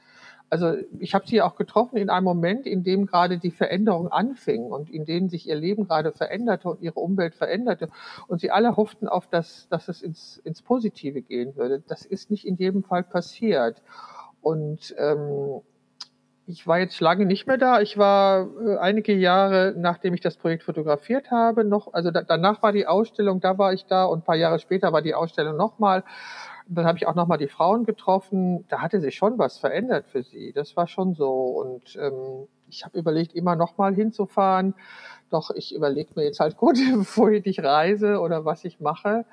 Also 0.49 0.74
ich 0.99 1.13
habe 1.13 1.28
sie 1.28 1.41
auch 1.41 1.55
getroffen 1.55 1.97
in 1.97 2.09
einem 2.09 2.26
Moment, 2.26 2.65
in 2.65 2.84
dem 2.84 3.05
gerade 3.05 3.38
die 3.38 3.51
Veränderung 3.51 4.11
anfing 4.11 4.65
und 4.65 4.89
in 4.89 5.05
dem 5.05 5.30
sich 5.30 5.47
ihr 5.47 5.55
Leben 5.55 5.88
gerade 5.88 6.11
veränderte 6.11 6.69
und 6.69 6.82
ihre 6.82 6.99
Umwelt 6.99 7.36
veränderte. 7.36 7.89
Und 8.28 8.41
sie 8.41 8.49
alle 8.49 8.76
hofften 8.76 9.07
auf 9.07 9.28
das, 9.28 9.67
dass 9.69 9.88
es 9.88 10.01
ins, 10.01 10.38
ins 10.43 10.63
Positive 10.63 11.21
gehen 11.21 11.55
würde. 11.55 11.84
Das 11.88 12.05
ist 12.05 12.32
nicht 12.32 12.45
in 12.45 12.55
jedem 12.55 12.84
Fall 12.84 13.03
passiert. 13.03 13.82
Und 14.43 14.93
ähm, 14.99 15.61
ich 16.45 16.67
war 16.67 16.77
jetzt 16.77 16.99
lange 16.99 17.25
nicht 17.25 17.47
mehr 17.47 17.57
da. 17.57 17.79
Ich 17.79 17.97
war 17.97 18.47
äh, 18.61 18.77
einige 18.77 19.13
Jahre, 19.13 19.73
nachdem 19.77 20.13
ich 20.13 20.21
das 20.21 20.35
Projekt 20.35 20.63
fotografiert 20.63 21.31
habe, 21.31 21.63
noch, 21.63 21.93
also 21.93 22.11
da, 22.11 22.21
danach 22.21 22.61
war 22.61 22.73
die 22.73 22.85
Ausstellung, 22.85 23.39
da 23.39 23.57
war 23.57 23.73
ich 23.73 23.85
da 23.85 24.03
und 24.03 24.19
ein 24.19 24.23
paar 24.23 24.35
Jahre 24.35 24.59
später 24.59 24.91
war 24.91 25.01
die 25.01 25.15
Ausstellung 25.15 25.55
nochmal. 25.55 26.03
Dann 26.67 26.85
habe 26.85 26.97
ich 26.97 27.07
auch 27.07 27.15
nochmal 27.15 27.37
die 27.37 27.47
Frauen 27.47 27.85
getroffen. 27.85 28.65
Da 28.67 28.81
hatte 28.81 28.99
sich 28.99 29.15
schon 29.15 29.37
was 29.37 29.57
verändert 29.57 30.05
für 30.07 30.23
sie. 30.23 30.51
Das 30.53 30.75
war 30.75 30.87
schon 30.87 31.13
so. 31.13 31.31
Und 31.31 31.95
ähm, 31.95 32.47
ich 32.67 32.83
habe 32.83 32.97
überlegt, 32.97 33.33
immer 33.33 33.55
nochmal 33.55 33.95
hinzufahren. 33.95 34.75
Doch 35.29 35.51
ich 35.51 35.73
überlege 35.73 36.11
mir 36.15 36.25
jetzt 36.25 36.39
halt 36.41 36.57
gut, 36.63 36.77
bevor 36.93 37.31
ich 37.31 37.63
reise 37.63 38.19
oder 38.19 38.43
was 38.43 38.65
ich 38.65 38.81
mache. 38.81 39.25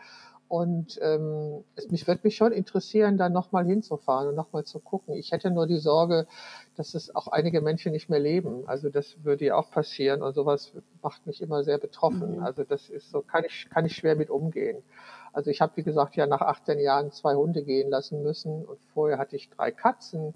Und 0.51 0.98
ähm, 1.01 1.62
es 1.76 1.92
mich 1.92 2.09
wird 2.09 2.24
mich 2.24 2.34
schon 2.34 2.51
interessieren, 2.51 3.16
da 3.16 3.28
nochmal 3.28 3.64
hinzufahren 3.64 4.30
und 4.30 4.34
nochmal 4.34 4.64
zu 4.64 4.80
gucken. 4.80 5.14
Ich 5.14 5.30
hätte 5.30 5.48
nur 5.53 5.68
die 5.68 5.78
Sorge, 5.78 6.26
dass 6.74 6.94
es 6.94 7.14
auch 7.14 7.28
einige 7.28 7.61
Menschen 7.61 7.92
nicht 7.92 8.11
mehr 8.11 8.18
leben. 8.18 8.64
Also 8.66 8.88
das 8.88 9.22
würde 9.22 9.44
ja 9.44 9.55
auch 9.55 9.70
passieren 9.70 10.22
und 10.22 10.34
sowas 10.34 10.72
macht 11.03 11.24
mich 11.24 11.40
immer 11.40 11.62
sehr 11.62 11.78
betroffen. 11.78 12.38
Mhm. 12.38 12.42
Also 12.42 12.64
das 12.64 12.90
ist 12.90 13.12
so, 13.12 13.20
kann 13.20 13.44
ich, 13.44 13.68
kann 13.70 13.86
ich 13.86 13.94
schwer 13.94 14.16
mit 14.16 14.28
umgehen. 14.28 14.82
Also 15.32 15.51
ich 15.51 15.61
habe, 15.61 15.76
wie 15.76 15.84
gesagt, 15.84 16.16
ja 16.16 16.26
nach 16.26 16.40
18 16.40 16.80
Jahren 16.80 17.12
zwei 17.12 17.36
Hunde 17.36 17.62
gehen 17.62 17.88
lassen 17.88 18.24
müssen 18.24 18.64
und 18.64 18.80
vorher 18.92 19.18
hatte 19.18 19.36
ich 19.36 19.51
drei 19.51 19.70
Katzen 19.70 20.34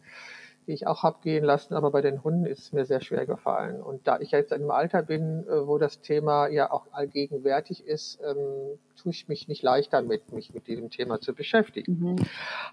die 0.67 0.73
ich 0.73 0.87
auch 0.87 1.03
habe 1.03 1.19
gehen 1.23 1.45
lassen, 1.45 1.75
aber 1.75 1.91
bei 1.91 2.01
den 2.01 2.25
Hunden 2.25 2.47
ist 2.47 2.61
es 2.61 2.73
mir 2.73 2.85
sehr 2.85 3.01
schwer 3.01 3.27
gefallen. 3.27 3.83
Und 3.83 4.07
da 4.07 4.19
ich 4.21 4.31
jetzt 4.31 4.53
in 4.53 4.62
einem 4.62 4.71
Alter 4.71 5.03
bin, 5.03 5.47
äh, 5.47 5.67
wo 5.67 5.79
das 5.79 6.01
Thema 6.01 6.49
ja 6.49 6.71
auch 6.71 6.87
allgegenwärtig 6.93 7.87
ist, 7.87 8.19
ähm, 8.25 8.79
tue 8.97 9.12
ich 9.12 9.29
mich 9.29 9.49
nicht 9.49 9.62
leicht 9.62 9.93
damit, 9.93 10.33
mich 10.33 10.55
mit 10.55 10.67
diesem 10.67 10.91
Thema 10.91 11.21
zu 11.21 11.35
beschäftigen. 11.35 11.99
Mhm. 12.01 12.17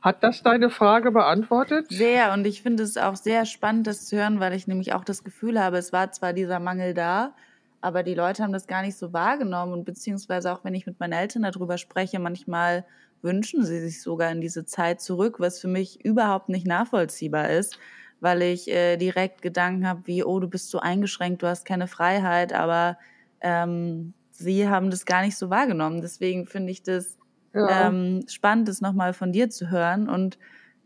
Hat 0.02 0.24
das 0.24 0.42
deine 0.44 0.70
Frage 0.70 1.12
beantwortet? 1.12 1.88
Sehr, 1.90 2.34
und 2.34 2.46
ich 2.46 2.62
finde 2.62 2.84
es 2.84 2.98
auch 2.98 3.16
sehr 3.16 3.46
spannend, 3.46 3.88
das 3.88 4.06
zu 4.06 4.18
hören, 4.18 4.40
weil 4.40 4.54
ich 4.54 4.68
nämlich 4.68 4.94
auch 4.94 5.04
das 5.04 5.24
Gefühl 5.24 5.62
habe, 5.62 5.78
es 5.78 5.92
war 5.92 6.12
zwar 6.12 6.34
dieser 6.34 6.60
Mangel 6.60 6.94
da, 6.94 7.34
aber 7.82 8.04
die 8.04 8.14
Leute 8.14 8.44
haben 8.44 8.54
das 8.54 8.68
gar 8.68 8.84
nicht 8.84 8.98
so 8.98 9.12
wahrgenommen 9.12 9.74
und 9.74 9.86
beziehungsweise 9.86 10.54
auch 10.54 10.64
wenn 10.64 10.76
ich 10.76 10.86
mit 10.86 11.00
meinen 11.00 11.14
Eltern 11.14 11.42
darüber 11.42 11.78
spreche, 11.78 12.20
manchmal 12.20 12.86
wünschen 13.22 13.66
sie 13.66 13.80
sich 13.80 14.02
sogar 14.02 14.32
in 14.32 14.42
diese 14.42 14.66
Zeit 14.66 15.02
zurück, 15.02 15.40
was 15.40 15.60
für 15.60 15.68
mich 15.68 16.04
überhaupt 16.04 16.50
nicht 16.50 16.68
nachvollziehbar 16.68 17.50
ist, 17.50 17.78
weil 18.20 18.42
ich 18.42 18.70
äh, 18.70 18.98
direkt 18.98 19.42
Gedanken 19.42 19.88
habe 19.88 20.02
wie, 20.06 20.24
oh, 20.24 20.40
du 20.40 20.48
bist 20.48 20.70
so 20.70 20.80
eingeschränkt, 20.80 21.44
du 21.44 21.48
hast 21.48 21.66
keine 21.66 21.88
Freiheit, 21.88 22.54
aber 22.54 22.98
ähm, 23.42 24.14
sie 24.32 24.68
haben 24.68 24.90
das 24.90 25.06
gar 25.06 25.22
nicht 25.22 25.38
so 25.38 25.50
wahrgenommen. 25.50 26.02
Deswegen 26.02 26.46
finde 26.46 26.72
ich 26.72 26.84
das 26.84 27.18
ja. 27.54 27.88
ähm, 27.88 28.26
spannend, 28.28 28.68
das 28.68 28.82
nochmal 28.82 29.14
von 29.14 29.32
dir 29.32 29.50
zu 29.50 29.70
hören. 29.70 30.10
Und 30.10 30.38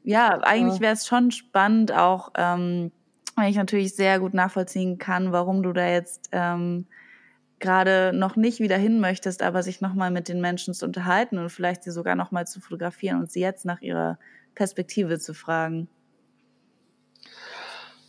ja, 0.03 0.39
eigentlich 0.41 0.81
wäre 0.81 0.93
es 0.93 1.07
schon 1.07 1.31
spannend, 1.31 1.91
auch 1.91 2.31
ähm, 2.35 2.91
weil 3.35 3.49
ich 3.49 3.57
natürlich 3.57 3.95
sehr 3.95 4.19
gut 4.19 4.33
nachvollziehen 4.33 4.97
kann, 4.97 5.31
warum 5.31 5.63
du 5.63 5.73
da 5.73 5.87
jetzt 5.87 6.29
ähm, 6.31 6.85
gerade 7.59 8.11
noch 8.13 8.35
nicht 8.35 8.59
wieder 8.59 8.77
hin 8.77 8.99
möchtest, 8.99 9.41
aber 9.41 9.63
sich 9.63 9.81
nochmal 9.81 10.11
mit 10.11 10.27
den 10.27 10.41
Menschen 10.41 10.73
zu 10.73 10.85
unterhalten 10.85 11.37
und 11.37 11.49
vielleicht 11.49 11.83
sie 11.83 11.91
sogar 11.91 12.15
nochmal 12.15 12.47
zu 12.47 12.59
fotografieren 12.59 13.19
und 13.19 13.31
sie 13.31 13.41
jetzt 13.41 13.65
nach 13.65 13.81
ihrer 13.81 14.17
Perspektive 14.55 15.19
zu 15.19 15.33
fragen. 15.33 15.87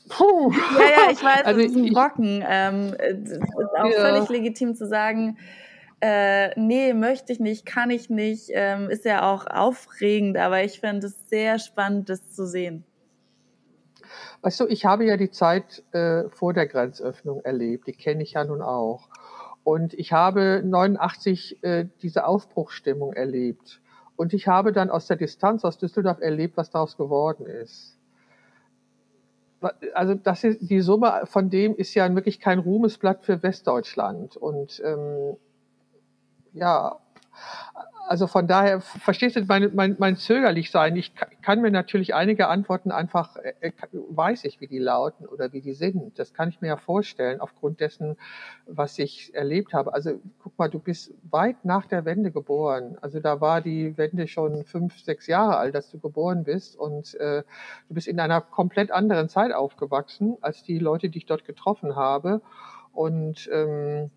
Puh. 0.09 0.53
Ja, 0.53 1.05
ja, 1.07 1.12
ich 1.12 1.22
weiß, 1.22 1.44
also 1.44 1.61
das 1.61 1.70
ist 1.72 1.76
ein 1.76 1.92
Brocken. 1.92 2.44
Ähm, 2.49 2.94
es 2.99 3.30
ist 3.30 3.42
auch 3.76 3.90
ja. 3.90 4.01
völlig 4.01 4.28
legitim 4.28 4.74
zu 4.74 4.86
sagen, 4.86 5.36
äh, 6.01 6.59
nee, 6.61 6.92
möchte 6.92 7.32
ich 7.32 7.40
nicht, 7.40 7.66
kann 7.66 7.90
ich 7.90 8.11
nicht, 8.11 8.51
ähm, 8.53 8.90
ist 8.90 9.05
ja 9.05 9.32
auch 9.32 9.47
aufregend, 9.47 10.36
aber 10.36 10.62
ich 10.62 10.80
finde 10.80 11.07
es 11.07 11.28
sehr 11.28 11.59
spannend, 11.59 12.09
das 12.09 12.32
zu 12.32 12.47
sehen. 12.47 12.84
Weißt 14.42 14.61
du, 14.61 14.66
ich 14.66 14.84
habe 14.84 15.05
ja 15.05 15.16
die 15.16 15.30
Zeit 15.30 15.82
äh, 15.92 16.28
vor 16.28 16.53
der 16.53 16.66
Grenzöffnung 16.66 17.40
erlebt, 17.44 17.86
die 17.86 17.92
kenne 17.92 18.22
ich 18.22 18.32
ja 18.32 18.44
nun 18.44 18.62
auch. 18.62 19.09
Und 19.66 19.94
ich 19.94 20.12
habe 20.12 20.62
89 20.64 21.64
äh, 21.64 21.88
diese 22.00 22.24
Aufbruchstimmung 22.24 23.14
erlebt. 23.14 23.80
Und 24.14 24.32
ich 24.32 24.46
habe 24.46 24.70
dann 24.70 24.90
aus 24.90 25.08
der 25.08 25.16
Distanz 25.16 25.64
aus 25.64 25.76
Düsseldorf 25.76 26.20
erlebt, 26.20 26.56
was 26.56 26.70
daraus 26.70 26.96
geworden 26.96 27.46
ist. 27.46 27.98
Also 29.92 30.14
das 30.14 30.44
ist, 30.44 30.70
die 30.70 30.80
Summe 30.82 31.22
von 31.24 31.50
dem 31.50 31.74
ist 31.74 31.94
ja 31.94 32.14
wirklich 32.14 32.38
kein 32.38 32.60
Ruhmesblatt 32.60 33.24
für 33.24 33.42
Westdeutschland. 33.42 34.36
Und 34.36 34.80
ähm, 34.84 35.36
ja, 36.52 37.00
also 38.07 38.26
von 38.26 38.46
daher, 38.46 38.80
verstehst 38.80 39.36
du 39.36 39.44
mein, 39.46 39.74
mein, 39.74 39.96
mein 39.98 40.16
zögerlich 40.16 40.70
sein? 40.70 40.96
Ich 40.96 41.12
kann 41.42 41.61
mir 41.61 41.70
natürlich 41.70 42.14
einige 42.14 42.48
Antworten 42.48 42.92
einfach, 42.92 43.36
äh, 43.36 43.52
äh, 43.61 43.72
weiß 43.92 44.44
ich, 44.44 44.61
wie 44.61 44.68
die 44.68 44.78
lauten 44.78 45.26
oder 45.26 45.52
wie 45.52 45.61
die 45.61 45.74
sind. 45.74 46.18
Das 46.18 46.32
kann 46.32 46.48
ich 46.48 46.61
mir 46.61 46.68
ja 46.68 46.76
vorstellen, 46.76 47.40
aufgrund 47.40 47.80
dessen, 47.80 48.16
was 48.66 48.98
ich 48.98 49.34
erlebt 49.34 49.74
habe. 49.74 49.92
Also 49.92 50.20
guck 50.42 50.59
mal, 50.59 50.68
du 50.68 50.78
bist 50.78 51.12
weit 51.30 51.64
nach 51.64 51.86
der 51.86 52.04
Wende 52.04 52.30
geboren. 52.30 52.96
Also 53.00 53.20
da 53.20 53.40
war 53.40 53.61
die 53.61 53.96
Wende 53.98 54.28
schon 54.28 54.64
fünf, 54.64 54.98
sechs 55.00 55.26
Jahre 55.26 55.57
alt, 55.57 55.74
dass 55.74 55.90
du 55.90 55.98
geboren 55.98 56.44
bist. 56.44 56.76
Und 56.76 57.14
äh, 57.16 57.42
du 57.88 57.94
bist 57.94 58.07
in 58.07 58.20
einer 58.20 58.40
komplett 58.40 58.90
anderen 58.90 59.28
Zeit 59.28 59.52
aufgewachsen, 59.52 60.36
als 60.40 60.62
die 60.62 60.78
Leute, 60.78 61.09
die 61.09 61.18
ich 61.18 61.26
dort 61.26 61.44
getroffen 61.44 61.96
habe. 61.96 62.40
Und 62.92 63.48
ähm, 63.52 64.11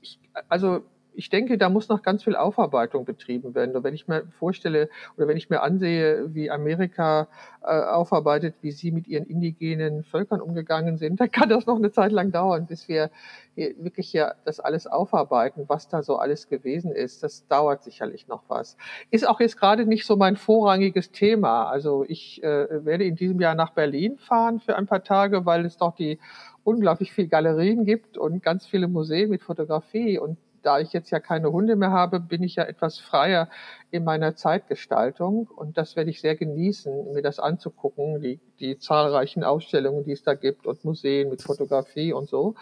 ich, 0.00 0.18
also 0.48 0.82
ich 1.14 1.30
denke, 1.30 1.58
da 1.58 1.68
muss 1.68 1.88
noch 1.88 2.02
ganz 2.02 2.24
viel 2.24 2.36
Aufarbeitung 2.36 3.04
betrieben 3.04 3.54
werden. 3.54 3.76
Und 3.76 3.84
wenn 3.84 3.94
ich 3.94 4.08
mir 4.08 4.24
vorstelle 4.38 4.88
oder 5.16 5.28
wenn 5.28 5.36
ich 5.36 5.50
mir 5.50 5.62
ansehe, 5.62 6.34
wie 6.34 6.50
Amerika 6.50 7.28
äh, 7.62 7.66
aufarbeitet, 7.66 8.56
wie 8.62 8.72
sie 8.72 8.90
mit 8.90 9.06
ihren 9.06 9.24
indigenen 9.24 10.04
Völkern 10.04 10.40
umgegangen 10.40 10.96
sind, 10.96 11.20
dann 11.20 11.30
kann 11.30 11.48
das 11.48 11.66
noch 11.66 11.76
eine 11.76 11.92
Zeit 11.92 12.12
lang 12.12 12.32
dauern, 12.32 12.66
bis 12.66 12.88
wir 12.88 13.10
wirklich 13.56 14.12
ja 14.12 14.34
das 14.44 14.58
alles 14.58 14.88
aufarbeiten, 14.88 15.64
was 15.68 15.88
da 15.88 16.02
so 16.02 16.16
alles 16.16 16.48
gewesen 16.48 16.90
ist. 16.90 17.22
Das 17.22 17.46
dauert 17.46 17.84
sicherlich 17.84 18.26
noch 18.26 18.42
was. 18.48 18.76
Ist 19.10 19.28
auch 19.28 19.38
jetzt 19.38 19.58
gerade 19.58 19.86
nicht 19.86 20.06
so 20.06 20.16
mein 20.16 20.36
vorrangiges 20.36 21.12
Thema. 21.12 21.68
Also 21.68 22.04
ich 22.08 22.42
äh, 22.42 22.84
werde 22.84 23.04
in 23.04 23.14
diesem 23.14 23.40
Jahr 23.40 23.54
nach 23.54 23.70
Berlin 23.70 24.18
fahren 24.18 24.58
für 24.58 24.76
ein 24.76 24.86
paar 24.86 25.04
Tage, 25.04 25.46
weil 25.46 25.64
es 25.64 25.76
doch 25.76 25.94
die 25.94 26.18
unglaublich 26.64 27.12
viele 27.12 27.28
Galerien 27.28 27.84
gibt 27.84 28.18
und 28.18 28.42
ganz 28.42 28.66
viele 28.66 28.88
Museen 28.88 29.30
mit 29.30 29.42
Fotografie 29.42 30.18
und 30.18 30.38
da 30.64 30.80
ich 30.80 30.92
jetzt 30.92 31.10
ja 31.10 31.20
keine 31.20 31.52
Hunde 31.52 31.76
mehr 31.76 31.90
habe, 31.90 32.20
bin 32.20 32.42
ich 32.42 32.56
ja 32.56 32.64
etwas 32.64 32.98
freier 32.98 33.48
in 33.90 34.04
meiner 34.04 34.34
Zeitgestaltung 34.34 35.46
und 35.46 35.78
das 35.78 35.94
werde 35.94 36.10
ich 36.10 36.20
sehr 36.20 36.34
genießen, 36.34 37.12
mir 37.12 37.22
das 37.22 37.38
anzugucken, 37.38 38.20
die, 38.20 38.40
die 38.58 38.78
zahlreichen 38.78 39.44
Ausstellungen, 39.44 40.04
die 40.04 40.12
es 40.12 40.22
da 40.22 40.34
gibt 40.34 40.66
und 40.66 40.84
Museen 40.84 41.28
mit 41.28 41.42
Fotografie 41.42 42.12
und 42.12 42.28
so. 42.28 42.54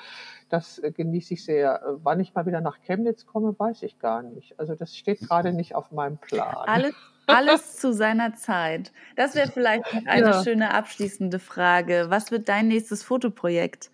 Das 0.49 0.79
äh, 0.79 0.91
genieße 0.91 1.35
ich 1.35 1.45
sehr. 1.45 1.99
Wann 2.03 2.21
ich 2.21 2.35
mal 2.35 2.45
wieder 2.45 2.61
nach 2.61 2.79
Chemnitz 2.83 3.25
komme, 3.25 3.59
weiß 3.59 3.83
ich 3.85 3.99
gar 3.99 4.23
nicht. 4.23 4.59
Also 4.59 4.75
das 4.75 4.95
steht 4.97 5.21
gerade 5.21 5.53
nicht 5.53 5.75
auf 5.75 5.93
meinem 5.93 6.19
Plan. 6.19 6.55
Alles, 6.67 6.95
alles 7.27 7.77
zu 7.77 7.93
seiner 7.95 8.35
Zeit. 8.35 8.93
Das 9.17 9.35
wäre 9.35 9.51
vielleicht 9.51 9.85
eine 10.07 10.31
ja. 10.31 10.45
schöne 10.45 10.75
abschließende 10.75 11.39
Frage. 11.39 12.07
Was 12.09 12.31
wird 12.31 12.49
dein 12.49 12.69
nächstes 12.69 13.03
Fotoprojekt? 13.03 13.91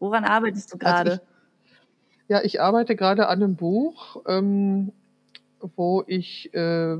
Woran 0.00 0.24
arbeitest 0.24 0.72
du 0.72 0.78
also 0.78 0.86
gerade? 0.86 1.10
Also 1.12 1.31
ja, 2.28 2.42
ich 2.42 2.60
arbeite 2.60 2.96
gerade 2.96 3.28
an 3.28 3.42
einem 3.42 3.56
Buch, 3.56 4.22
ähm, 4.26 4.92
wo 5.76 6.02
ich 6.06 6.52
äh, 6.54 6.96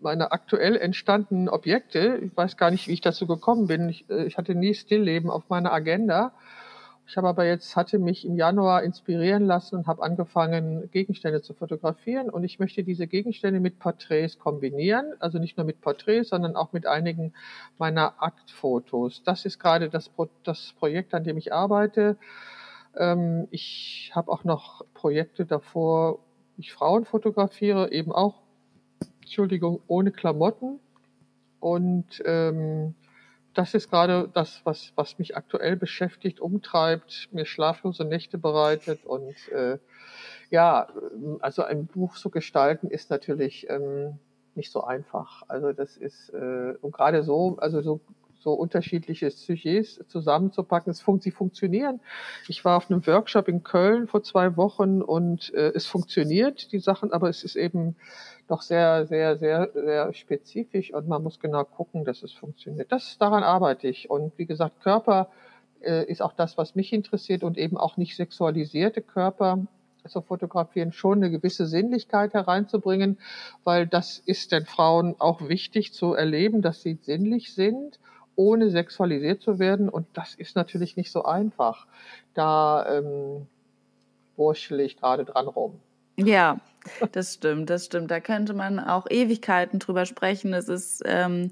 meine 0.00 0.32
aktuell 0.32 0.76
entstandenen 0.76 1.48
Objekte, 1.48 2.20
ich 2.22 2.36
weiß 2.36 2.56
gar 2.56 2.70
nicht, 2.70 2.88
wie 2.88 2.92
ich 2.92 3.00
dazu 3.00 3.26
gekommen 3.26 3.66
bin, 3.66 3.88
ich, 3.88 4.08
äh, 4.10 4.24
ich 4.24 4.36
hatte 4.36 4.54
nie 4.54 4.74
Stillleben 4.74 5.30
auf 5.30 5.48
meiner 5.48 5.72
Agenda. 5.72 6.32
Ich 7.06 7.18
habe 7.18 7.28
aber 7.28 7.44
jetzt, 7.44 7.76
hatte 7.76 7.98
mich 7.98 8.24
im 8.24 8.34
Januar 8.34 8.82
inspirieren 8.82 9.44
lassen 9.44 9.76
und 9.76 9.86
habe 9.86 10.02
angefangen, 10.02 10.90
Gegenstände 10.90 11.42
zu 11.42 11.52
fotografieren. 11.52 12.30
Und 12.30 12.44
ich 12.44 12.58
möchte 12.58 12.82
diese 12.82 13.06
Gegenstände 13.06 13.60
mit 13.60 13.78
Porträts 13.78 14.38
kombinieren. 14.38 15.12
Also 15.18 15.38
nicht 15.38 15.58
nur 15.58 15.66
mit 15.66 15.82
Porträts, 15.82 16.30
sondern 16.30 16.56
auch 16.56 16.72
mit 16.72 16.86
einigen 16.86 17.34
meiner 17.76 18.22
Aktfotos. 18.22 19.22
Das 19.22 19.44
ist 19.44 19.58
gerade 19.58 19.90
das, 19.90 20.10
das 20.44 20.72
Projekt, 20.78 21.12
an 21.12 21.24
dem 21.24 21.36
ich 21.36 21.52
arbeite. 21.52 22.16
Ähm, 22.96 23.48
ich 23.50 24.12
habe 24.14 24.30
auch 24.30 24.44
noch 24.44 24.84
Projekte 24.94 25.46
davor, 25.46 26.18
ich 26.56 26.72
Frauen 26.72 27.04
fotografiere, 27.04 27.92
eben 27.92 28.12
auch, 28.12 28.42
Entschuldigung, 29.22 29.80
ohne 29.86 30.12
Klamotten. 30.12 30.78
Und 31.60 32.22
ähm, 32.24 32.94
das 33.54 33.74
ist 33.74 33.90
gerade 33.90 34.28
das, 34.32 34.60
was, 34.64 34.92
was 34.96 35.18
mich 35.18 35.36
aktuell 35.36 35.76
beschäftigt, 35.76 36.40
umtreibt, 36.40 37.28
mir 37.32 37.46
schlaflose 37.46 38.04
Nächte 38.04 38.36
bereitet. 38.38 39.04
Und 39.06 39.48
äh, 39.48 39.78
ja, 40.50 40.88
also 41.40 41.62
ein 41.62 41.86
Buch 41.86 42.16
zu 42.16 42.30
gestalten 42.30 42.88
ist 42.88 43.10
natürlich 43.10 43.68
ähm, 43.70 44.18
nicht 44.54 44.70
so 44.70 44.84
einfach. 44.84 45.42
Also 45.48 45.72
das 45.72 45.96
ist, 45.96 46.30
äh, 46.30 46.74
und 46.80 46.92
gerade 46.92 47.22
so, 47.22 47.56
also 47.58 47.80
so 47.82 48.00
so 48.44 48.52
unterschiedliche 48.52 49.30
Sujets 49.30 50.00
zusammenzupacken. 50.06 50.90
Es 50.90 51.00
fun 51.00 51.20
sie 51.20 51.30
funktionieren. 51.30 52.00
Ich 52.46 52.64
war 52.64 52.76
auf 52.76 52.90
einem 52.90 53.04
Workshop 53.06 53.48
in 53.48 53.64
Köln 53.64 54.06
vor 54.06 54.22
zwei 54.22 54.56
Wochen 54.56 55.02
und 55.02 55.52
äh, 55.54 55.72
es 55.74 55.86
funktioniert, 55.86 56.70
die 56.70 56.78
Sachen, 56.78 57.12
aber 57.12 57.28
es 57.30 57.42
ist 57.42 57.56
eben 57.56 57.96
doch 58.46 58.60
sehr, 58.60 59.06
sehr, 59.06 59.38
sehr, 59.38 59.70
sehr 59.72 60.12
spezifisch 60.12 60.92
und 60.92 61.08
man 61.08 61.22
muss 61.22 61.40
genau 61.40 61.64
gucken, 61.64 62.04
dass 62.04 62.22
es 62.22 62.32
funktioniert. 62.32 62.92
Das, 62.92 63.16
daran 63.18 63.42
arbeite 63.42 63.88
ich. 63.88 64.10
Und 64.10 64.36
wie 64.38 64.46
gesagt, 64.46 64.82
Körper 64.82 65.30
äh, 65.80 66.04
ist 66.04 66.20
auch 66.20 66.34
das, 66.34 66.58
was 66.58 66.74
mich 66.74 66.92
interessiert 66.92 67.42
und 67.42 67.56
eben 67.56 67.78
auch 67.78 67.96
nicht 67.96 68.14
sexualisierte 68.14 69.00
Körper 69.00 69.66
zu 70.06 70.20
fotografieren, 70.20 70.92
schon 70.92 71.18
eine 71.18 71.30
gewisse 71.30 71.66
Sinnlichkeit 71.66 72.34
hereinzubringen, 72.34 73.18
weil 73.64 73.86
das 73.86 74.18
ist 74.18 74.52
den 74.52 74.66
Frauen 74.66 75.14
auch 75.18 75.48
wichtig 75.48 75.94
zu 75.94 76.12
erleben, 76.12 76.60
dass 76.60 76.82
sie 76.82 76.98
sinnlich 77.00 77.54
sind 77.54 77.98
ohne 78.36 78.70
sexualisiert 78.70 79.42
zu 79.42 79.58
werden. 79.58 79.88
Und 79.88 80.06
das 80.14 80.34
ist 80.34 80.56
natürlich 80.56 80.96
nicht 80.96 81.10
so 81.10 81.24
einfach. 81.24 81.86
Da 82.34 82.98
ähm, 82.98 83.46
wurschtel 84.36 84.80
ich 84.80 84.96
gerade 84.96 85.24
dran 85.24 85.46
rum. 85.46 85.80
Ja, 86.16 86.60
das 87.12 87.34
stimmt, 87.34 87.70
das 87.70 87.86
stimmt. 87.86 88.10
Da 88.10 88.20
könnte 88.20 88.54
man 88.54 88.78
auch 88.78 89.06
Ewigkeiten 89.10 89.78
drüber 89.78 90.06
sprechen. 90.06 90.52
Es 90.54 90.68
ist 90.68 91.02
ähm, 91.06 91.50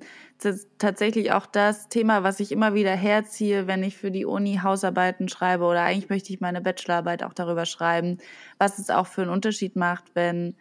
tatsächlich 0.79 1.33
auch 1.33 1.47
das 1.47 1.89
Thema, 1.89 2.23
was 2.23 2.41
ich 2.41 2.53
immer 2.53 2.75
wieder 2.75 2.95
herziehe, 2.95 3.67
wenn 3.67 3.83
ich 3.83 3.97
für 3.97 4.11
die 4.11 4.25
Uni 4.25 4.61
Hausarbeiten 4.63 5.29
schreibe 5.29 5.65
oder 5.65 5.83
eigentlich 5.83 6.11
möchte 6.11 6.33
ich 6.33 6.41
meine 6.41 6.61
Bachelorarbeit 6.61 7.23
auch 7.23 7.35
darüber 7.35 7.65
schreiben, 7.67 8.19
was 8.59 8.79
es 8.79 8.91
auch 8.91 9.07
für 9.07 9.23
einen 9.23 9.31
Unterschied 9.31 9.77
macht, 9.77 10.15
wenn 10.15 10.55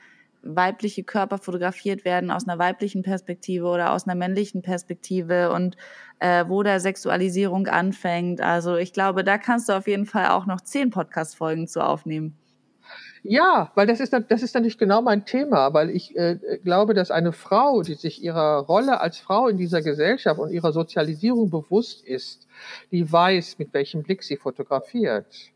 weibliche 0.44 1.04
Körper 1.04 1.38
fotografiert 1.38 2.06
werden 2.06 2.32
aus 2.32 2.48
einer 2.48 2.60
weiblichen 2.60 3.04
Perspektive 3.04 3.66
oder 3.66 3.94
aus 3.94 4.08
einer 4.08 4.16
männlichen 4.16 4.62
Perspektive 4.62 5.52
und 5.52 5.78
äh, 6.20 6.46
wo 6.48 6.64
da 6.64 6.80
Sexualisierung 6.80 7.68
anfängt. 7.68 8.42
Also 8.42 8.76
ich 8.76 8.94
glaube, 8.94 9.24
da 9.24 9.38
kannst 9.38 9.70
du 9.70 9.74
auf 9.74 9.88
jeden 9.88 10.06
Fall 10.06 10.28
auch 10.28 10.46
noch 10.46 10.62
zehn 10.62 10.90
Podcast-Folgen 10.90 11.68
zu 11.68 11.82
aufnehmen. 11.82 12.38
Ja, 13.24 13.72
weil 13.76 13.86
das 13.86 14.00
ist, 14.00 14.14
das 14.14 14.42
ist 14.42 14.56
natürlich 14.56 14.80
genau 14.80 15.02
mein 15.04 15.26
Thema, 15.26 15.74
weil 15.76 15.92
ich 15.92 16.16
äh, 16.16 16.40
glaube, 16.64 16.96
dass 16.96 17.12
eine 17.12 17.34
Frau, 17.34 17.84
die 17.84 17.94
sich 17.94 18.24
ihrer 18.24 18.60
Rolle 18.66 19.00
als 19.00 19.20
Frau 19.20 19.48
in 19.48 19.58
dieser 19.58 19.84
Gesellschaft 19.84 20.40
und 20.40 20.52
ihrer 20.52 20.72
Sozialisierung 20.72 21.52
bewusst 21.52 22.04
ist, 22.04 22.48
die 22.92 23.12
weiß, 23.12 23.60
mit 23.60 23.74
welchem 23.76 24.02
Blick 24.02 24.24
sie 24.24 24.38
fotografiert. 24.38 25.52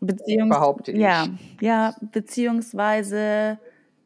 Beziehungs 0.00 0.54
behaupte 0.54 0.92
ich. 0.92 0.98
Ja, 0.98 1.28
ja 1.60 1.94
beziehungsweise 2.12 3.58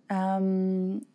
ähm, 0.08 1.06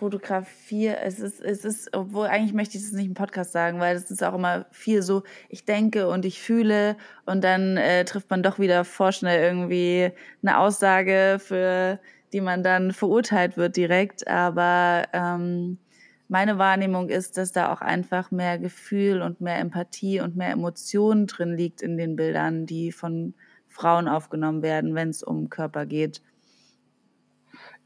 fotografiere, 0.00 0.98
es 1.02 1.20
ist, 1.20 1.40
es 1.42 1.64
ist, 1.64 1.94
obwohl 1.94 2.26
eigentlich 2.26 2.54
möchte 2.54 2.78
ich 2.78 2.84
das 2.84 2.92
nicht 2.92 3.06
im 3.06 3.14
Podcast 3.14 3.52
sagen, 3.52 3.80
weil 3.80 3.96
es 3.96 4.10
ist 4.10 4.24
auch 4.24 4.34
immer 4.34 4.64
viel 4.70 5.02
so, 5.02 5.24
ich 5.50 5.66
denke 5.66 6.08
und 6.08 6.24
ich 6.24 6.40
fühle 6.40 6.96
und 7.26 7.44
dann 7.44 7.76
äh, 7.76 8.06
trifft 8.06 8.30
man 8.30 8.42
doch 8.42 8.58
wieder 8.58 8.84
vorschnell 8.84 9.42
irgendwie 9.42 10.10
eine 10.42 10.58
Aussage, 10.58 11.38
für 11.38 12.00
die 12.32 12.40
man 12.40 12.62
dann 12.62 12.92
verurteilt 12.92 13.58
wird 13.58 13.76
direkt. 13.76 14.26
Aber 14.26 15.04
ähm, 15.12 15.78
meine 16.30 16.58
Wahrnehmung 16.58 17.08
ist, 17.08 17.36
dass 17.36 17.50
da 17.50 17.72
auch 17.72 17.80
einfach 17.80 18.30
mehr 18.30 18.56
Gefühl 18.58 19.20
und 19.20 19.40
mehr 19.40 19.58
Empathie 19.58 20.20
und 20.20 20.36
mehr 20.36 20.50
Emotionen 20.50 21.26
drin 21.26 21.56
liegt 21.56 21.82
in 21.82 21.96
den 21.96 22.14
Bildern, 22.14 22.66
die 22.66 22.92
von 22.92 23.34
Frauen 23.66 24.06
aufgenommen 24.06 24.62
werden, 24.62 24.94
wenn 24.94 25.10
es 25.10 25.24
um 25.24 25.50
Körper 25.50 25.86
geht. 25.86 26.22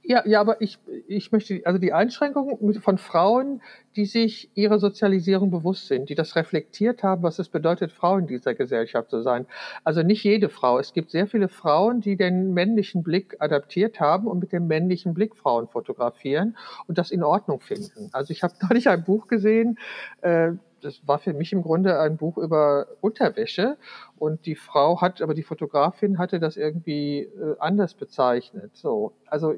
Ja, 0.06 0.22
ja, 0.26 0.40
aber 0.40 0.60
ich, 0.60 0.78
ich 1.08 1.32
möchte, 1.32 1.62
also 1.64 1.78
die 1.78 1.94
Einschränkung 1.94 2.74
von 2.80 2.98
Frauen, 2.98 3.62
die 3.96 4.04
sich 4.04 4.50
ihrer 4.54 4.78
Sozialisierung 4.78 5.50
bewusst 5.50 5.88
sind, 5.88 6.10
die 6.10 6.14
das 6.14 6.36
reflektiert 6.36 7.02
haben, 7.02 7.22
was 7.22 7.38
es 7.38 7.48
bedeutet, 7.48 7.90
Frau 7.90 8.18
in 8.18 8.26
dieser 8.26 8.54
Gesellschaft 8.54 9.08
zu 9.08 9.22
sein. 9.22 9.46
Also 9.82 10.02
nicht 10.02 10.22
jede 10.22 10.50
Frau. 10.50 10.78
Es 10.78 10.92
gibt 10.92 11.10
sehr 11.10 11.26
viele 11.26 11.48
Frauen, 11.48 12.02
die 12.02 12.16
den 12.16 12.52
männlichen 12.52 13.02
Blick 13.02 13.36
adaptiert 13.38 13.98
haben 13.98 14.26
und 14.26 14.40
mit 14.40 14.52
dem 14.52 14.66
männlichen 14.66 15.14
Blick 15.14 15.36
Frauen 15.36 15.68
fotografieren 15.68 16.56
und 16.86 16.98
das 16.98 17.10
in 17.10 17.22
Ordnung 17.22 17.60
finden. 17.60 18.10
Also 18.12 18.32
ich 18.32 18.42
habe 18.42 18.54
neulich 18.68 18.88
ein 18.88 19.04
Buch 19.04 19.26
gesehen, 19.26 19.78
äh, 20.20 20.52
das 20.82 21.00
war 21.06 21.18
für 21.18 21.32
mich 21.32 21.50
im 21.54 21.62
Grunde 21.62 21.98
ein 21.98 22.18
Buch 22.18 22.36
über 22.36 22.88
Unterwäsche 23.00 23.78
und 24.18 24.44
die 24.44 24.54
Frau 24.54 25.00
hat, 25.00 25.22
aber 25.22 25.32
die 25.32 25.42
Fotografin 25.42 26.18
hatte 26.18 26.38
das 26.38 26.58
irgendwie 26.58 27.20
äh, 27.20 27.56
anders 27.58 27.94
bezeichnet. 27.94 28.76
So, 28.76 29.14
also 29.26 29.54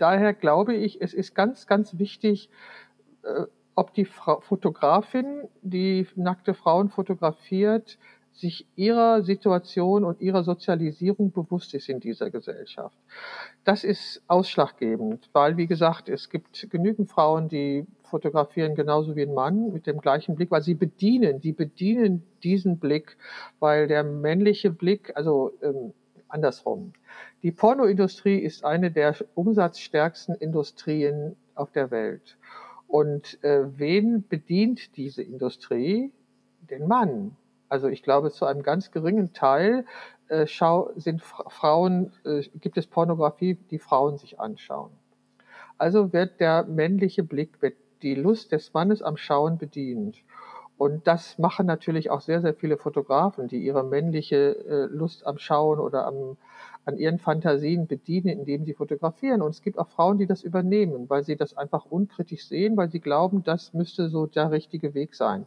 daher 0.00 0.34
glaube 0.34 0.74
ich, 0.74 1.00
es 1.00 1.14
ist 1.14 1.34
ganz, 1.34 1.66
ganz 1.66 1.98
wichtig, 1.98 2.50
äh, 3.22 3.44
ob 3.74 3.94
die 3.94 4.04
Frau, 4.04 4.40
Fotografin, 4.40 5.48
die 5.62 6.06
nackte 6.16 6.54
Frauen 6.54 6.88
fotografiert, 6.88 7.98
sich 8.32 8.66
ihrer 8.76 9.22
Situation 9.22 10.04
und 10.04 10.20
ihrer 10.20 10.44
Sozialisierung 10.44 11.32
bewusst 11.32 11.74
ist 11.74 11.88
in 11.88 12.00
dieser 12.00 12.30
Gesellschaft. 12.30 12.96
Das 13.64 13.84
ist 13.84 14.22
ausschlaggebend, 14.28 15.28
weil, 15.32 15.56
wie 15.56 15.66
gesagt, 15.66 16.08
es 16.08 16.30
gibt 16.30 16.68
genügend 16.70 17.10
Frauen, 17.10 17.48
die 17.48 17.86
fotografieren 18.02 18.74
genauso 18.74 19.16
wie 19.16 19.22
ein 19.22 19.34
Mann 19.34 19.72
mit 19.72 19.86
dem 19.86 20.00
gleichen 20.00 20.36
Blick, 20.36 20.50
weil 20.50 20.62
sie 20.62 20.74
bedienen, 20.74 21.40
die 21.40 21.52
bedienen 21.52 22.22
diesen 22.42 22.78
Blick, 22.78 23.16
weil 23.58 23.88
der 23.88 24.04
männliche 24.04 24.70
Blick, 24.70 25.12
also 25.16 25.52
ähm, 25.62 25.92
andersrum. 26.30 26.92
Die 27.42 27.52
Pornoindustrie 27.52 28.38
ist 28.38 28.64
eine 28.64 28.90
der 28.90 29.14
umsatzstärksten 29.34 30.34
Industrien 30.34 31.36
auf 31.54 31.70
der 31.72 31.90
Welt. 31.90 32.36
Und 32.88 33.42
äh, 33.44 33.66
wen 33.78 34.26
bedient 34.28 34.96
diese 34.96 35.22
Industrie? 35.22 36.12
Den 36.70 36.88
Mann. 36.88 37.36
Also 37.68 37.88
ich 37.88 38.02
glaube, 38.02 38.30
zu 38.30 38.46
einem 38.46 38.62
ganz 38.62 38.90
geringen 38.90 39.32
Teil 39.32 39.84
äh, 40.28 40.46
schau, 40.46 40.90
sind 40.96 41.22
Frauen, 41.22 42.12
äh, 42.24 42.42
gibt 42.60 42.78
es 42.78 42.86
Pornografie, 42.86 43.54
die 43.70 43.78
Frauen 43.78 44.16
sich 44.16 44.40
anschauen. 44.40 44.90
Also 45.78 46.12
wird 46.12 46.40
der 46.40 46.64
männliche 46.64 47.22
Blick, 47.22 47.62
wird 47.62 47.74
die 48.02 48.14
Lust 48.14 48.52
des 48.52 48.72
Mannes 48.72 49.02
am 49.02 49.16
Schauen 49.16 49.58
bedient. 49.58 50.16
Und 50.80 51.06
das 51.06 51.36
machen 51.36 51.66
natürlich 51.66 52.10
auch 52.10 52.22
sehr, 52.22 52.40
sehr 52.40 52.54
viele 52.54 52.78
Fotografen, 52.78 53.48
die 53.48 53.58
ihre 53.58 53.84
männliche 53.84 54.56
äh, 54.64 54.86
Lust 54.86 55.26
am 55.26 55.36
Schauen 55.36 55.78
oder 55.78 56.06
am, 56.06 56.38
an 56.86 56.96
ihren 56.96 57.18
Fantasien 57.18 57.86
bedienen, 57.86 58.28
indem 58.28 58.64
sie 58.64 58.72
fotografieren. 58.72 59.42
Und 59.42 59.50
es 59.50 59.60
gibt 59.60 59.78
auch 59.78 59.88
Frauen, 59.88 60.16
die 60.16 60.26
das 60.26 60.42
übernehmen, 60.42 61.10
weil 61.10 61.22
sie 61.22 61.36
das 61.36 61.54
einfach 61.54 61.84
unkritisch 61.84 62.46
sehen, 62.46 62.78
weil 62.78 62.88
sie 62.88 63.00
glauben, 63.00 63.44
das 63.44 63.74
müsste 63.74 64.08
so 64.08 64.24
der 64.24 64.52
richtige 64.52 64.94
Weg 64.94 65.14
sein. 65.14 65.46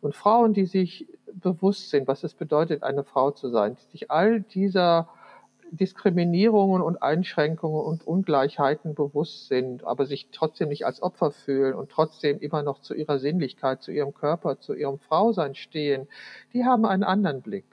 Und 0.00 0.14
Frauen, 0.14 0.54
die 0.54 0.66
sich 0.66 1.08
bewusst 1.32 1.90
sind, 1.90 2.06
was 2.06 2.22
es 2.22 2.34
bedeutet, 2.34 2.84
eine 2.84 3.02
Frau 3.02 3.32
zu 3.32 3.48
sein, 3.48 3.74
die 3.74 3.90
sich 3.90 4.12
all 4.12 4.42
dieser 4.42 5.08
Diskriminierungen 5.70 6.82
und 6.82 7.02
Einschränkungen 7.02 7.84
und 7.84 8.06
Ungleichheiten 8.06 8.94
bewusst 8.94 9.48
sind, 9.48 9.84
aber 9.84 10.06
sich 10.06 10.28
trotzdem 10.32 10.68
nicht 10.68 10.86
als 10.86 11.02
Opfer 11.02 11.30
fühlen 11.30 11.74
und 11.74 11.90
trotzdem 11.90 12.38
immer 12.38 12.62
noch 12.62 12.80
zu 12.80 12.94
ihrer 12.94 13.18
Sinnlichkeit, 13.18 13.82
zu 13.82 13.92
ihrem 13.92 14.14
Körper, 14.14 14.60
zu 14.60 14.74
ihrem 14.74 14.98
Frausein 14.98 15.54
stehen, 15.54 16.08
die 16.52 16.64
haben 16.64 16.84
einen 16.84 17.04
anderen 17.04 17.42
Blick. 17.42 17.66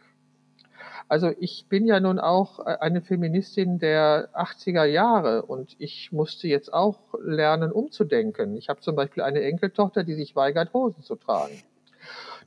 Also 1.08 1.32
ich 1.40 1.68
bin 1.70 1.86
ja 1.86 2.00
nun 2.00 2.20
auch 2.20 2.60
eine 2.60 3.02
Feministin 3.02 3.80
der 3.80 4.30
80er 4.34 4.86
Jahre 4.86 5.44
und 5.44 5.76
ich 5.78 6.12
musste 6.12 6.48
jetzt 6.48 6.74
auch 6.74 7.00
lernen, 7.22 7.72
umzudenken. 7.72 8.56
Ich 8.58 8.70
habe 8.70 8.82
zum 8.82 8.96
Beispiel 8.96 9.24
eine 9.24 9.42
Enkeltochter, 9.42 10.04
die 10.04 10.16
sich 10.16 10.36
weigert, 10.36 10.74
Hosen 10.74 11.04
zu 11.04 11.16
tragen 11.16 11.62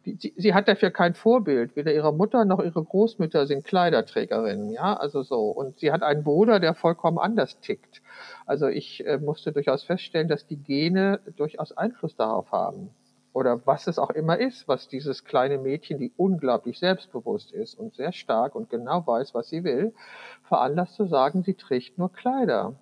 die, 0.05 0.35
sie 0.37 0.55
hat 0.55 0.69
dafür 0.69 0.91
kein 0.91 1.15
Vorbild. 1.15 1.77
Weder 1.77 1.93
ihre 1.93 2.13
Mutter 2.13 2.45
noch 2.45 2.61
ihre 2.61 2.83
Großmütter 2.83 3.47
sind 3.47 3.65
Kleiderträgerinnen, 3.65 4.71
ja, 4.71 4.95
also 4.95 5.23
so. 5.23 5.51
Und 5.51 5.79
sie 5.79 5.93
hat 5.93 6.03
einen 6.03 6.25
Bruder, 6.25 6.61
der 6.61 6.75
vollkommen 6.75 7.19
anders 7.19 7.61
tickt. 7.61 8.03
Also 8.47 8.69
ich 8.69 9.07
äh, 9.07 9.19
musste 9.19 9.53
durchaus 9.53 9.83
feststellen, 9.85 10.29
dass 10.29 10.47
die 10.47 10.57
Gene 10.57 11.21
durchaus 11.37 11.77
Einfluss 11.77 12.17
darauf 12.17 12.53
haben. 12.53 12.91
Oder 13.33 13.65
was 13.67 13.87
es 13.87 13.99
auch 13.99 14.11
immer 14.11 14.39
ist, 14.39 14.67
was 14.67 14.89
dieses 14.89 15.25
kleine 15.25 15.59
Mädchen, 15.59 15.99
die 15.99 16.13
unglaublich 16.17 16.79
selbstbewusst 16.79 17.53
ist 17.53 17.79
und 17.79 17.95
sehr 17.95 18.13
stark 18.13 18.55
und 18.55 18.71
genau 18.71 19.07
weiß, 19.07 19.35
was 19.35 19.49
sie 19.49 19.65
will, 19.65 19.95
veranlasst 20.43 20.95
zu 20.95 21.07
sagen, 21.07 21.43
sie 21.43 21.55
trägt 21.55 21.99
nur 21.99 22.13
Kleider. 22.13 22.75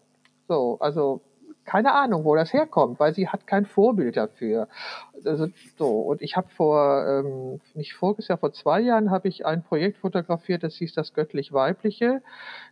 So, 0.49 0.79
also 0.81 1.21
keine 1.67 1.93
Ahnung, 1.93 2.25
wo 2.25 2.35
das 2.37 2.53
herkommt, 2.53 3.01
weil 3.01 3.13
sie 3.15 3.29
hat 3.29 3.47
kein 3.47 3.67
Vorbild 3.67 4.17
dafür. 4.17 4.69
Also, 5.25 5.49
so, 5.77 6.01
und 6.01 6.23
ich 6.23 6.37
habe 6.37 6.49
vor, 6.49 7.05
ähm, 7.07 7.61
nicht 7.75 7.95
voriges 7.95 8.29
Jahr, 8.29 8.39
vor 8.39 8.53
zwei 8.53 8.81
Jahren 8.81 9.11
habe 9.11 9.29
ich 9.29 9.45
ein 9.45 9.63
Projekt 9.63 9.99
fotografiert, 9.99 10.63
das 10.63 10.77
hieß 10.77 10.95
das 10.95 11.13
göttlich-weibliche. 11.13 12.23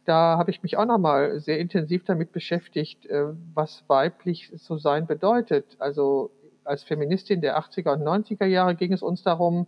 Da 0.05 0.38
habe 0.38 0.51
ich 0.51 0.62
mich 0.62 0.76
auch 0.76 0.86
nochmal 0.86 1.40
sehr 1.40 1.59
intensiv 1.59 2.05
damit 2.05 2.32
beschäftigt, 2.32 3.07
äh, 3.07 3.26
was 3.55 3.84
weiblich 3.88 4.53
zu 4.59 4.78
sein 4.78 5.07
bedeutet. 5.07 5.76
Also 5.80 6.30
als 6.64 6.82
Feministin 6.84 7.40
der 7.40 7.59
80er 7.59 7.92
und 7.92 8.03
90er 8.03 8.47
Jahre 8.47 8.74
ging 8.74 8.92
es 8.92 9.03
uns 9.03 9.22
darum, 9.22 9.66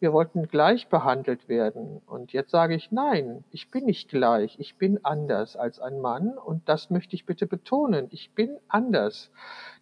wir 0.00 0.12
wollten 0.14 0.48
gleich 0.48 0.88
behandelt 0.88 1.48
werden. 1.48 2.00
Und 2.06 2.32
jetzt 2.32 2.50
sage 2.50 2.74
ich, 2.74 2.90
nein, 2.90 3.44
ich 3.50 3.70
bin 3.70 3.84
nicht 3.84 4.08
gleich, 4.08 4.58
ich 4.58 4.76
bin 4.76 5.04
anders 5.04 5.56
als 5.56 5.78
ein 5.78 6.00
Mann 6.00 6.36
und 6.38 6.68
das 6.68 6.90
möchte 6.90 7.14
ich 7.14 7.26
bitte 7.26 7.46
betonen, 7.46 8.08
ich 8.10 8.32
bin 8.34 8.58
anders. 8.68 9.30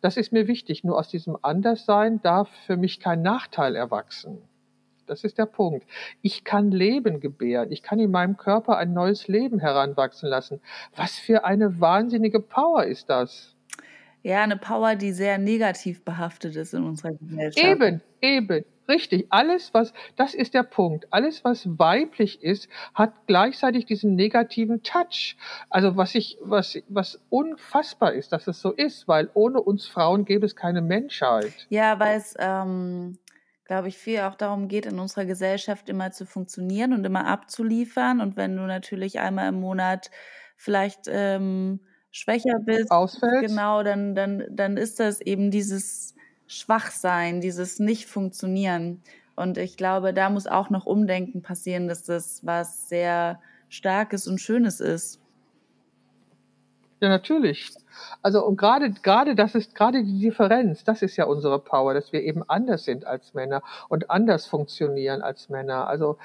Das 0.01 0.17
ist 0.17 0.33
mir 0.33 0.49
wichtig, 0.49 0.85
nur 0.85 0.99
aus 0.99 1.09
diesem 1.09 1.39
Anderssein 1.43 2.21
darf 2.21 2.49
für 2.67 2.77
mich 2.77 3.01
kein 3.01 3.23
Nachteil 3.23 3.77
erwachsen. 3.77 4.43
Das 5.07 5.25
ist 5.25 5.39
der 5.39 5.47
Punkt. 5.47 5.87
Ich 6.21 6.45
kann 6.45 6.71
Leben 6.71 7.21
gebären. 7.21 7.73
Ich 7.73 7.83
kann 7.83 7.99
in 7.99 8.11
meinem 8.11 8.37
Körper 8.37 8.77
ein 8.77 8.93
neues 8.93 9.27
Leben 9.27 9.59
heranwachsen 9.59 10.29
lassen. 10.29 10.61
Was 10.95 11.17
für 11.19 11.45
eine 11.45 11.81
wahnsinnige 11.81 12.41
Power 12.41 12.85
ist 12.85 13.09
das? 13.09 13.57
Ja, 14.23 14.43
eine 14.43 14.57
Power, 14.57 14.97
die 14.97 15.13
sehr 15.13 15.39
negativ 15.39 16.05
behaftet 16.05 16.57
ist 16.57 16.75
in 16.75 16.85
unserer 16.85 17.13
Gesellschaft. 17.13 17.65
Eben, 17.65 18.03
eben. 18.21 18.65
Richtig, 18.89 19.27
alles, 19.29 19.75
was, 19.75 19.93
das 20.17 20.35
ist 20.35 20.55
der 20.55 20.63
Punkt. 20.63 21.07
Alles, 21.11 21.45
was 21.45 21.69
weiblich 21.79 22.43
ist, 22.43 22.71
hat 22.95 23.13
gleichzeitig 23.27 23.85
diesen 23.85 24.15
negativen 24.15 24.83
Touch. 24.83 25.37
Also 25.69 25.97
was 25.97 26.15
ich, 26.15 26.39
was, 26.41 26.79
was 26.89 27.21
unfassbar 27.29 28.15
ist, 28.15 28.33
dass 28.33 28.47
es 28.47 28.63
so 28.63 28.73
ist, 28.73 29.07
weil 29.07 29.29
ohne 29.35 29.61
uns 29.61 29.87
Frauen 29.87 30.25
gäbe 30.25 30.47
es 30.47 30.57
keine 30.57 30.81
Menschheit. 30.81 31.53
Ja, 31.69 32.01
weil 32.01 32.17
es, 32.17 32.35
ähm, 32.39 33.19
glaube 33.67 33.89
ich, 33.89 33.99
viel 33.99 34.21
auch 34.21 34.37
darum 34.37 34.69
geht, 34.69 34.87
in 34.87 34.99
unserer 34.99 35.27
Gesellschaft 35.27 35.91
immer 35.91 36.11
zu 36.11 36.25
funktionieren 36.25 36.95
und 36.95 37.05
immer 37.05 37.27
abzuliefern. 37.27 38.23
Und 38.23 38.39
wenn 38.39 38.57
du 38.57 38.63
natürlich 38.63 39.21
einmal 39.21 39.51
im 39.51 39.61
Monat 39.61 40.11
vielleicht 40.57 41.03
ähm, 41.09 41.81
schwächer 42.11 42.59
bist, 42.61 42.91
Ausfällt. 42.91 43.47
genau, 43.47 43.83
dann, 43.83 44.15
dann, 44.15 44.45
dann 44.51 44.77
ist 44.77 45.01
das 45.01 45.21
eben 45.21 45.51
dieses 45.51 46.15
Schwachsein, 46.47 47.41
dieses 47.41 47.79
Nicht-Funktionieren. 47.79 49.03
Und 49.37 49.59
ich 49.59 49.77
glaube, 49.77 50.13
da 50.13 50.31
muss 50.31 50.47
auch 50.47 50.71
noch 50.71 50.87
Umdenken 50.87 51.43
passieren, 51.43 51.87
dass 51.89 52.03
das 52.05 52.45
was 52.45 52.89
sehr 52.89 53.41
Starkes 53.69 54.27
und 54.27 54.41
Schönes 54.41 54.81
ist. 54.81 55.21
Ja, 57.01 57.09
natürlich. 57.09 57.71
Also 58.23 58.45
und 58.45 58.57
gerade 58.57 58.91
gerade 58.91 59.35
das 59.37 59.55
ist 59.55 59.75
gerade 59.75 60.03
die 60.03 60.19
Differenz, 60.21 60.83
das 60.85 61.03
ist 61.03 61.17
ja 61.17 61.27
unsere 61.27 61.61
Power, 61.61 61.95
dass 61.95 62.13
wir 62.13 62.23
eben 62.23 62.43
anders 62.49 62.85
sind 62.85 63.05
als 63.07 63.35
Männer 63.35 63.63
und 63.89 64.11
anders 64.11 64.47
funktionieren 64.47 65.23
als 65.23 65.49
Männer. 65.49 65.87
Also 65.89 66.19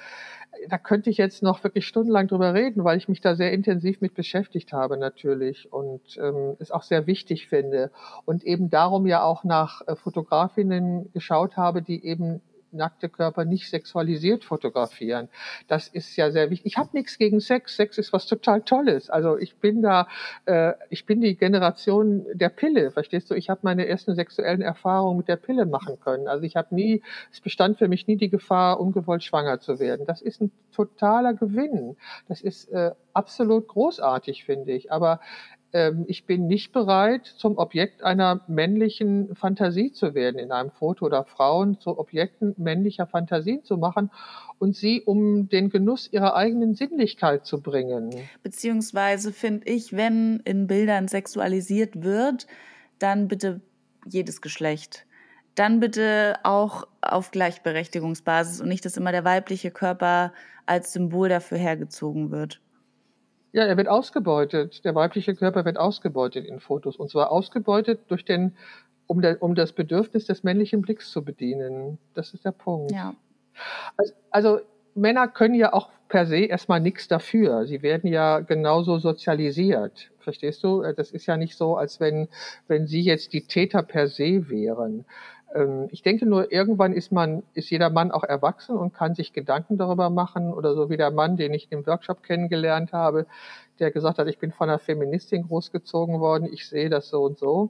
da 0.69 0.77
könnte 0.77 1.09
ich 1.09 1.17
jetzt 1.17 1.43
noch 1.43 1.63
wirklich 1.63 1.87
stundenlang 1.87 2.27
drüber 2.27 2.53
reden, 2.53 2.83
weil 2.83 2.97
ich 2.97 3.09
mich 3.09 3.21
da 3.21 3.35
sehr 3.35 3.51
intensiv 3.51 4.01
mit 4.01 4.13
beschäftigt 4.13 4.73
habe 4.73 4.97
natürlich 4.97 5.71
und 5.71 6.17
ähm, 6.17 6.55
es 6.59 6.71
auch 6.71 6.83
sehr 6.83 7.07
wichtig 7.07 7.47
finde. 7.47 7.91
Und 8.25 8.43
eben 8.43 8.69
darum 8.69 9.05
ja 9.05 9.23
auch 9.23 9.43
nach 9.43 9.81
äh, 9.87 9.95
Fotografinnen 9.95 11.11
geschaut 11.13 11.57
habe, 11.57 11.81
die 11.81 12.05
eben 12.05 12.41
nackte 12.73 13.09
Körper 13.09 13.45
nicht 13.45 13.69
sexualisiert 13.69 14.43
fotografieren. 14.43 15.29
Das 15.67 15.87
ist 15.87 16.15
ja 16.15 16.31
sehr 16.31 16.49
wichtig. 16.49 16.73
Ich 16.73 16.77
habe 16.77 16.89
nichts 16.93 17.17
gegen 17.17 17.39
Sex. 17.39 17.75
Sex 17.75 17.97
ist 17.97 18.13
was 18.13 18.25
total 18.25 18.61
Tolles. 18.61 19.09
Also 19.09 19.37
ich 19.37 19.55
bin 19.57 19.81
da, 19.81 20.07
äh, 20.45 20.73
ich 20.89 21.05
bin 21.05 21.21
die 21.21 21.35
Generation 21.35 22.25
der 22.33 22.49
Pille, 22.49 22.91
verstehst 22.91 23.29
du? 23.31 23.35
Ich 23.35 23.49
habe 23.49 23.61
meine 23.63 23.87
ersten 23.87 24.15
sexuellen 24.15 24.61
Erfahrungen 24.61 25.17
mit 25.17 25.27
der 25.27 25.37
Pille 25.37 25.65
machen 25.65 25.99
können. 25.99 26.27
Also 26.27 26.43
ich 26.43 26.55
habe 26.55 26.73
nie, 26.75 27.01
es 27.31 27.41
bestand 27.41 27.77
für 27.77 27.87
mich 27.87 28.07
nie 28.07 28.17
die 28.17 28.29
Gefahr, 28.29 28.79
ungewollt 28.79 29.23
schwanger 29.23 29.59
zu 29.59 29.79
werden. 29.79 30.05
Das 30.05 30.21
ist 30.21 30.41
ein 30.41 30.51
totaler 30.73 31.33
Gewinn. 31.33 31.97
Das 32.27 32.41
ist 32.41 32.69
äh, 32.69 32.91
absolut 33.13 33.67
großartig, 33.67 34.43
finde 34.43 34.71
ich. 34.71 34.91
Aber 34.91 35.19
ich 36.05 36.25
bin 36.27 36.45
nicht 36.45 36.71
bereit, 36.71 37.25
zum 37.25 37.57
Objekt 37.57 38.03
einer 38.03 38.41
männlichen 38.47 39.35
Fantasie 39.35 39.91
zu 39.91 40.13
werden 40.13 40.37
in 40.37 40.51
einem 40.51 40.69
Foto 40.69 41.07
oder 41.07 41.23
Frauen 41.23 41.79
zu 41.79 41.97
Objekten 41.97 42.53
männlicher 42.57 43.07
Fantasien 43.07 43.63
zu 43.63 43.77
machen 43.77 44.11
und 44.59 44.75
sie 44.75 45.01
um 45.01 45.49
den 45.49 45.69
Genuss 45.69 46.07
ihrer 46.11 46.35
eigenen 46.35 46.75
Sinnlichkeit 46.75 47.47
zu 47.47 47.59
bringen. 47.59 48.11
Beziehungsweise 48.43 49.33
finde 49.33 49.67
ich, 49.67 49.93
wenn 49.93 50.41
in 50.45 50.67
Bildern 50.67 51.07
sexualisiert 51.07 52.03
wird, 52.03 52.45
dann 52.99 53.27
bitte 53.27 53.59
jedes 54.05 54.41
Geschlecht. 54.41 55.07
Dann 55.55 55.79
bitte 55.79 56.35
auch 56.43 56.87
auf 57.01 57.31
Gleichberechtigungsbasis 57.31 58.61
und 58.61 58.67
nicht, 58.67 58.85
dass 58.85 58.97
immer 58.97 59.11
der 59.11 59.25
weibliche 59.25 59.71
Körper 59.71 60.33
als 60.65 60.93
Symbol 60.93 61.29
dafür 61.29 61.57
hergezogen 61.57 62.31
wird. 62.31 62.61
Ja, 63.53 63.63
er 63.65 63.77
wird 63.77 63.87
ausgebeutet. 63.87 64.83
Der 64.83 64.95
weibliche 64.95 65.35
Körper 65.35 65.63
wird 65.63 65.77
ausgebeutet 65.77 66.45
in 66.45 66.59
Fotos. 66.59 66.97
Und 66.97 67.09
zwar 67.11 67.31
ausgebeutet 67.31 68.01
durch 68.07 68.25
den, 68.25 68.57
um, 69.05 69.21
der, 69.21 69.41
um 69.41 69.53
das 69.53 69.73
Bedürfnis 69.73 70.25
des 70.25 70.43
männlichen 70.43 70.81
Blicks 70.81 71.11
zu 71.11 71.23
bedienen. 71.23 71.99
Das 72.15 72.33
ist 72.33 72.43
der 72.43 72.51
Punkt. 72.51 72.91
Ja. 72.91 73.13
Also, 73.95 74.13
also 74.31 74.59
Männer 74.95 75.27
können 75.27 75.53
ja 75.53 75.71
auch 75.71 75.89
per 76.09 76.25
se 76.25 76.45
erstmal 76.45 76.79
nichts 76.79 77.07
dafür. 77.07 77.67
Sie 77.67 77.83
werden 77.83 78.07
ja 78.07 78.39
genauso 78.39 78.97
sozialisiert. 78.97 80.11
Verstehst 80.19 80.63
du? 80.63 80.81
Das 80.95 81.11
ist 81.11 81.27
ja 81.27 81.37
nicht 81.37 81.55
so, 81.55 81.77
als 81.77 81.99
wenn, 81.99 82.29
wenn 82.67 82.87
sie 82.87 83.01
jetzt 83.01 83.33
die 83.33 83.45
Täter 83.45 83.83
per 83.83 84.07
se 84.07 84.49
wären. 84.49 85.05
Ähm, 85.53 85.87
ich 85.91 86.01
denke 86.01 86.25
nur, 86.25 86.51
irgendwann 86.51 86.93
ist 86.93 87.11
man, 87.11 87.43
ist 87.53 87.69
jeder 87.69 87.89
Mann 87.89 88.11
auch 88.11 88.23
erwachsen 88.23 88.75
und 88.75 88.93
kann 88.93 89.15
sich 89.15 89.33
Gedanken 89.33 89.77
darüber 89.77 90.09
machen 90.09 90.53
oder 90.53 90.75
so 90.75 90.89
wie 90.89 90.97
der 90.97 91.11
Mann, 91.11 91.37
den 91.37 91.53
ich 91.53 91.71
im 91.71 91.85
Workshop 91.85 92.23
kennengelernt 92.23 92.93
habe, 92.93 93.25
der 93.79 93.91
gesagt 93.91 94.17
hat, 94.17 94.27
ich 94.27 94.39
bin 94.39 94.51
von 94.51 94.69
einer 94.69 94.79
Feministin 94.79 95.43
großgezogen 95.47 96.19
worden, 96.19 96.47
ich 96.51 96.67
sehe 96.67 96.89
das 96.89 97.09
so 97.09 97.23
und 97.23 97.37
so. 97.37 97.69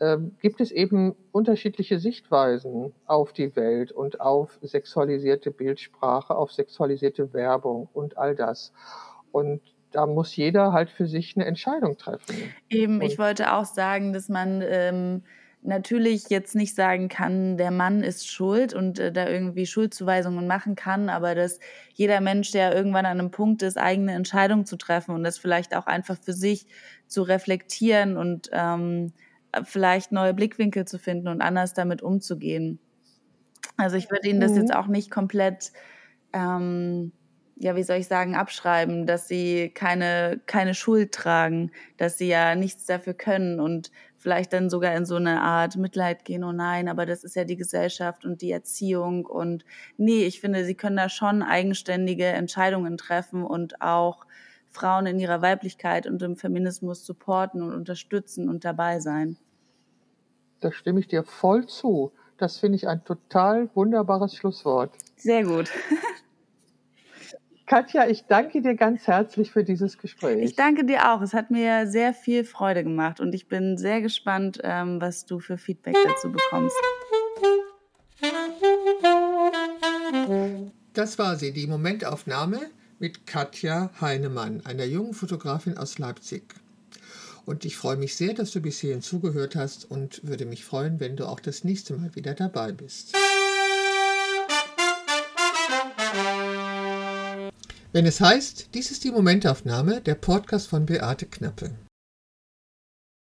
Ähm, 0.00 0.36
gibt 0.40 0.60
es 0.60 0.70
eben 0.70 1.16
unterschiedliche 1.32 1.98
Sichtweisen 1.98 2.92
auf 3.06 3.32
die 3.32 3.56
Welt 3.56 3.90
und 3.90 4.20
auf 4.20 4.58
sexualisierte 4.62 5.50
Bildsprache, 5.50 6.36
auf 6.36 6.52
sexualisierte 6.52 7.32
Werbung 7.32 7.88
und 7.92 8.16
all 8.16 8.36
das. 8.36 8.72
Und 9.32 9.60
da 9.90 10.06
muss 10.06 10.36
jeder 10.36 10.72
halt 10.72 10.90
für 10.90 11.06
sich 11.06 11.36
eine 11.36 11.46
Entscheidung 11.46 11.96
treffen. 11.96 12.36
Eben, 12.68 12.96
und 12.96 13.02
ich 13.02 13.18
wollte 13.18 13.52
auch 13.52 13.64
sagen, 13.64 14.12
dass 14.12 14.28
man 14.28 14.62
ähm, 14.64 15.22
natürlich 15.62 16.28
jetzt 16.28 16.54
nicht 16.54 16.74
sagen 16.74 17.08
kann, 17.08 17.56
der 17.56 17.70
Mann 17.70 18.02
ist 18.02 18.28
schuld 18.28 18.74
und 18.74 18.98
äh, 18.98 19.12
da 19.12 19.28
irgendwie 19.28 19.66
Schuldzuweisungen 19.66 20.46
machen 20.46 20.76
kann, 20.76 21.08
aber 21.08 21.34
dass 21.34 21.60
jeder 21.94 22.20
Mensch, 22.20 22.52
der 22.52 22.74
irgendwann 22.74 23.06
an 23.06 23.18
einem 23.18 23.30
Punkt 23.30 23.62
ist, 23.62 23.76
eigene 23.76 24.12
Entscheidungen 24.12 24.66
zu 24.66 24.76
treffen 24.76 25.14
und 25.14 25.24
das 25.24 25.38
vielleicht 25.38 25.74
auch 25.74 25.86
einfach 25.86 26.16
für 26.18 26.32
sich 26.32 26.66
zu 27.06 27.22
reflektieren 27.22 28.16
und 28.16 28.50
ähm, 28.52 29.12
vielleicht 29.64 30.12
neue 30.12 30.34
Blickwinkel 30.34 30.86
zu 30.86 30.98
finden 30.98 31.28
und 31.28 31.40
anders 31.40 31.74
damit 31.74 32.02
umzugehen. 32.02 32.78
Also 33.76 33.96
ich 33.96 34.10
würde 34.10 34.28
Ihnen 34.28 34.40
das 34.40 34.56
jetzt 34.56 34.70
mhm. 34.70 34.76
auch 34.76 34.86
nicht 34.86 35.10
komplett 35.10 35.72
ähm, 36.32 37.12
ja, 37.60 37.74
wie 37.74 37.82
soll 37.82 37.96
ich 37.96 38.06
sagen, 38.06 38.36
abschreiben, 38.36 39.06
dass 39.06 39.26
sie 39.26 39.70
keine, 39.70 40.40
keine 40.46 40.74
Schuld 40.74 41.12
tragen, 41.12 41.72
dass 41.96 42.16
sie 42.16 42.28
ja 42.28 42.54
nichts 42.54 42.86
dafür 42.86 43.14
können 43.14 43.58
und 43.58 43.90
vielleicht 44.18 44.52
dann 44.52 44.68
sogar 44.68 44.94
in 44.94 45.06
so 45.06 45.16
eine 45.16 45.40
Art 45.40 45.76
Mitleid 45.76 46.24
gehen, 46.24 46.44
oh 46.44 46.52
nein, 46.52 46.88
aber 46.88 47.06
das 47.06 47.24
ist 47.24 47.36
ja 47.36 47.44
die 47.44 47.56
Gesellschaft 47.56 48.24
und 48.24 48.42
die 48.42 48.50
Erziehung 48.50 49.24
und 49.24 49.64
nee, 49.96 50.24
ich 50.24 50.40
finde, 50.40 50.64
sie 50.64 50.74
können 50.74 50.96
da 50.96 51.08
schon 51.08 51.42
eigenständige 51.42 52.26
Entscheidungen 52.26 52.98
treffen 52.98 53.44
und 53.44 53.80
auch 53.80 54.26
Frauen 54.70 55.06
in 55.06 55.18
ihrer 55.18 55.40
Weiblichkeit 55.40 56.06
und 56.06 56.22
im 56.22 56.36
Feminismus 56.36 57.06
supporten 57.06 57.62
und 57.62 57.72
unterstützen 57.72 58.48
und 58.48 58.64
dabei 58.64 59.00
sein. 59.00 59.36
Da 60.60 60.72
stimme 60.72 61.00
ich 61.00 61.08
dir 61.08 61.22
voll 61.22 61.66
zu. 61.66 62.12
Das 62.36 62.58
finde 62.58 62.76
ich 62.76 62.88
ein 62.88 63.04
total 63.04 63.70
wunderbares 63.74 64.34
Schlusswort. 64.34 64.92
Sehr 65.16 65.44
gut. 65.44 65.70
Katja, 67.68 68.08
ich 68.08 68.24
danke 68.24 68.62
dir 68.62 68.74
ganz 68.74 69.06
herzlich 69.06 69.52
für 69.52 69.62
dieses 69.62 69.98
Gespräch. 69.98 70.42
Ich 70.42 70.56
danke 70.56 70.86
dir 70.86 71.12
auch. 71.12 71.20
Es 71.20 71.34
hat 71.34 71.50
mir 71.50 71.86
sehr 71.86 72.14
viel 72.14 72.44
Freude 72.44 72.82
gemacht 72.82 73.20
und 73.20 73.34
ich 73.34 73.46
bin 73.46 73.76
sehr 73.76 74.00
gespannt, 74.00 74.58
ähm, 74.62 75.00
was 75.00 75.26
du 75.26 75.38
für 75.38 75.58
Feedback 75.58 75.94
dazu 76.06 76.32
bekommst. 76.32 76.76
Das 80.94 81.18
war 81.18 81.36
sie, 81.36 81.52
die 81.52 81.66
Momentaufnahme 81.66 82.58
mit 82.98 83.26
Katja 83.26 83.90
Heinemann, 84.00 84.62
einer 84.64 84.84
jungen 84.84 85.12
Fotografin 85.12 85.76
aus 85.76 85.98
Leipzig. 85.98 86.54
Und 87.44 87.64
ich 87.64 87.76
freue 87.76 87.96
mich 87.96 88.16
sehr, 88.16 88.32
dass 88.34 88.50
du 88.50 88.60
bis 88.60 88.80
hierhin 88.80 89.02
zugehört 89.02 89.56
hast 89.56 89.90
und 89.90 90.26
würde 90.26 90.46
mich 90.46 90.64
freuen, 90.64 91.00
wenn 91.00 91.16
du 91.16 91.26
auch 91.26 91.40
das 91.40 91.64
nächste 91.64 91.94
Mal 91.94 92.14
wieder 92.14 92.34
dabei 92.34 92.72
bist. 92.72 93.14
Wenn 97.90 98.04
es 98.04 98.20
heißt, 98.20 98.74
dies 98.74 98.90
ist 98.90 99.04
die 99.04 99.10
Momentaufnahme, 99.10 100.02
der 100.02 100.14
Podcast 100.14 100.68
von 100.68 100.84
Beate 100.84 101.24
Knappe. 101.24 101.70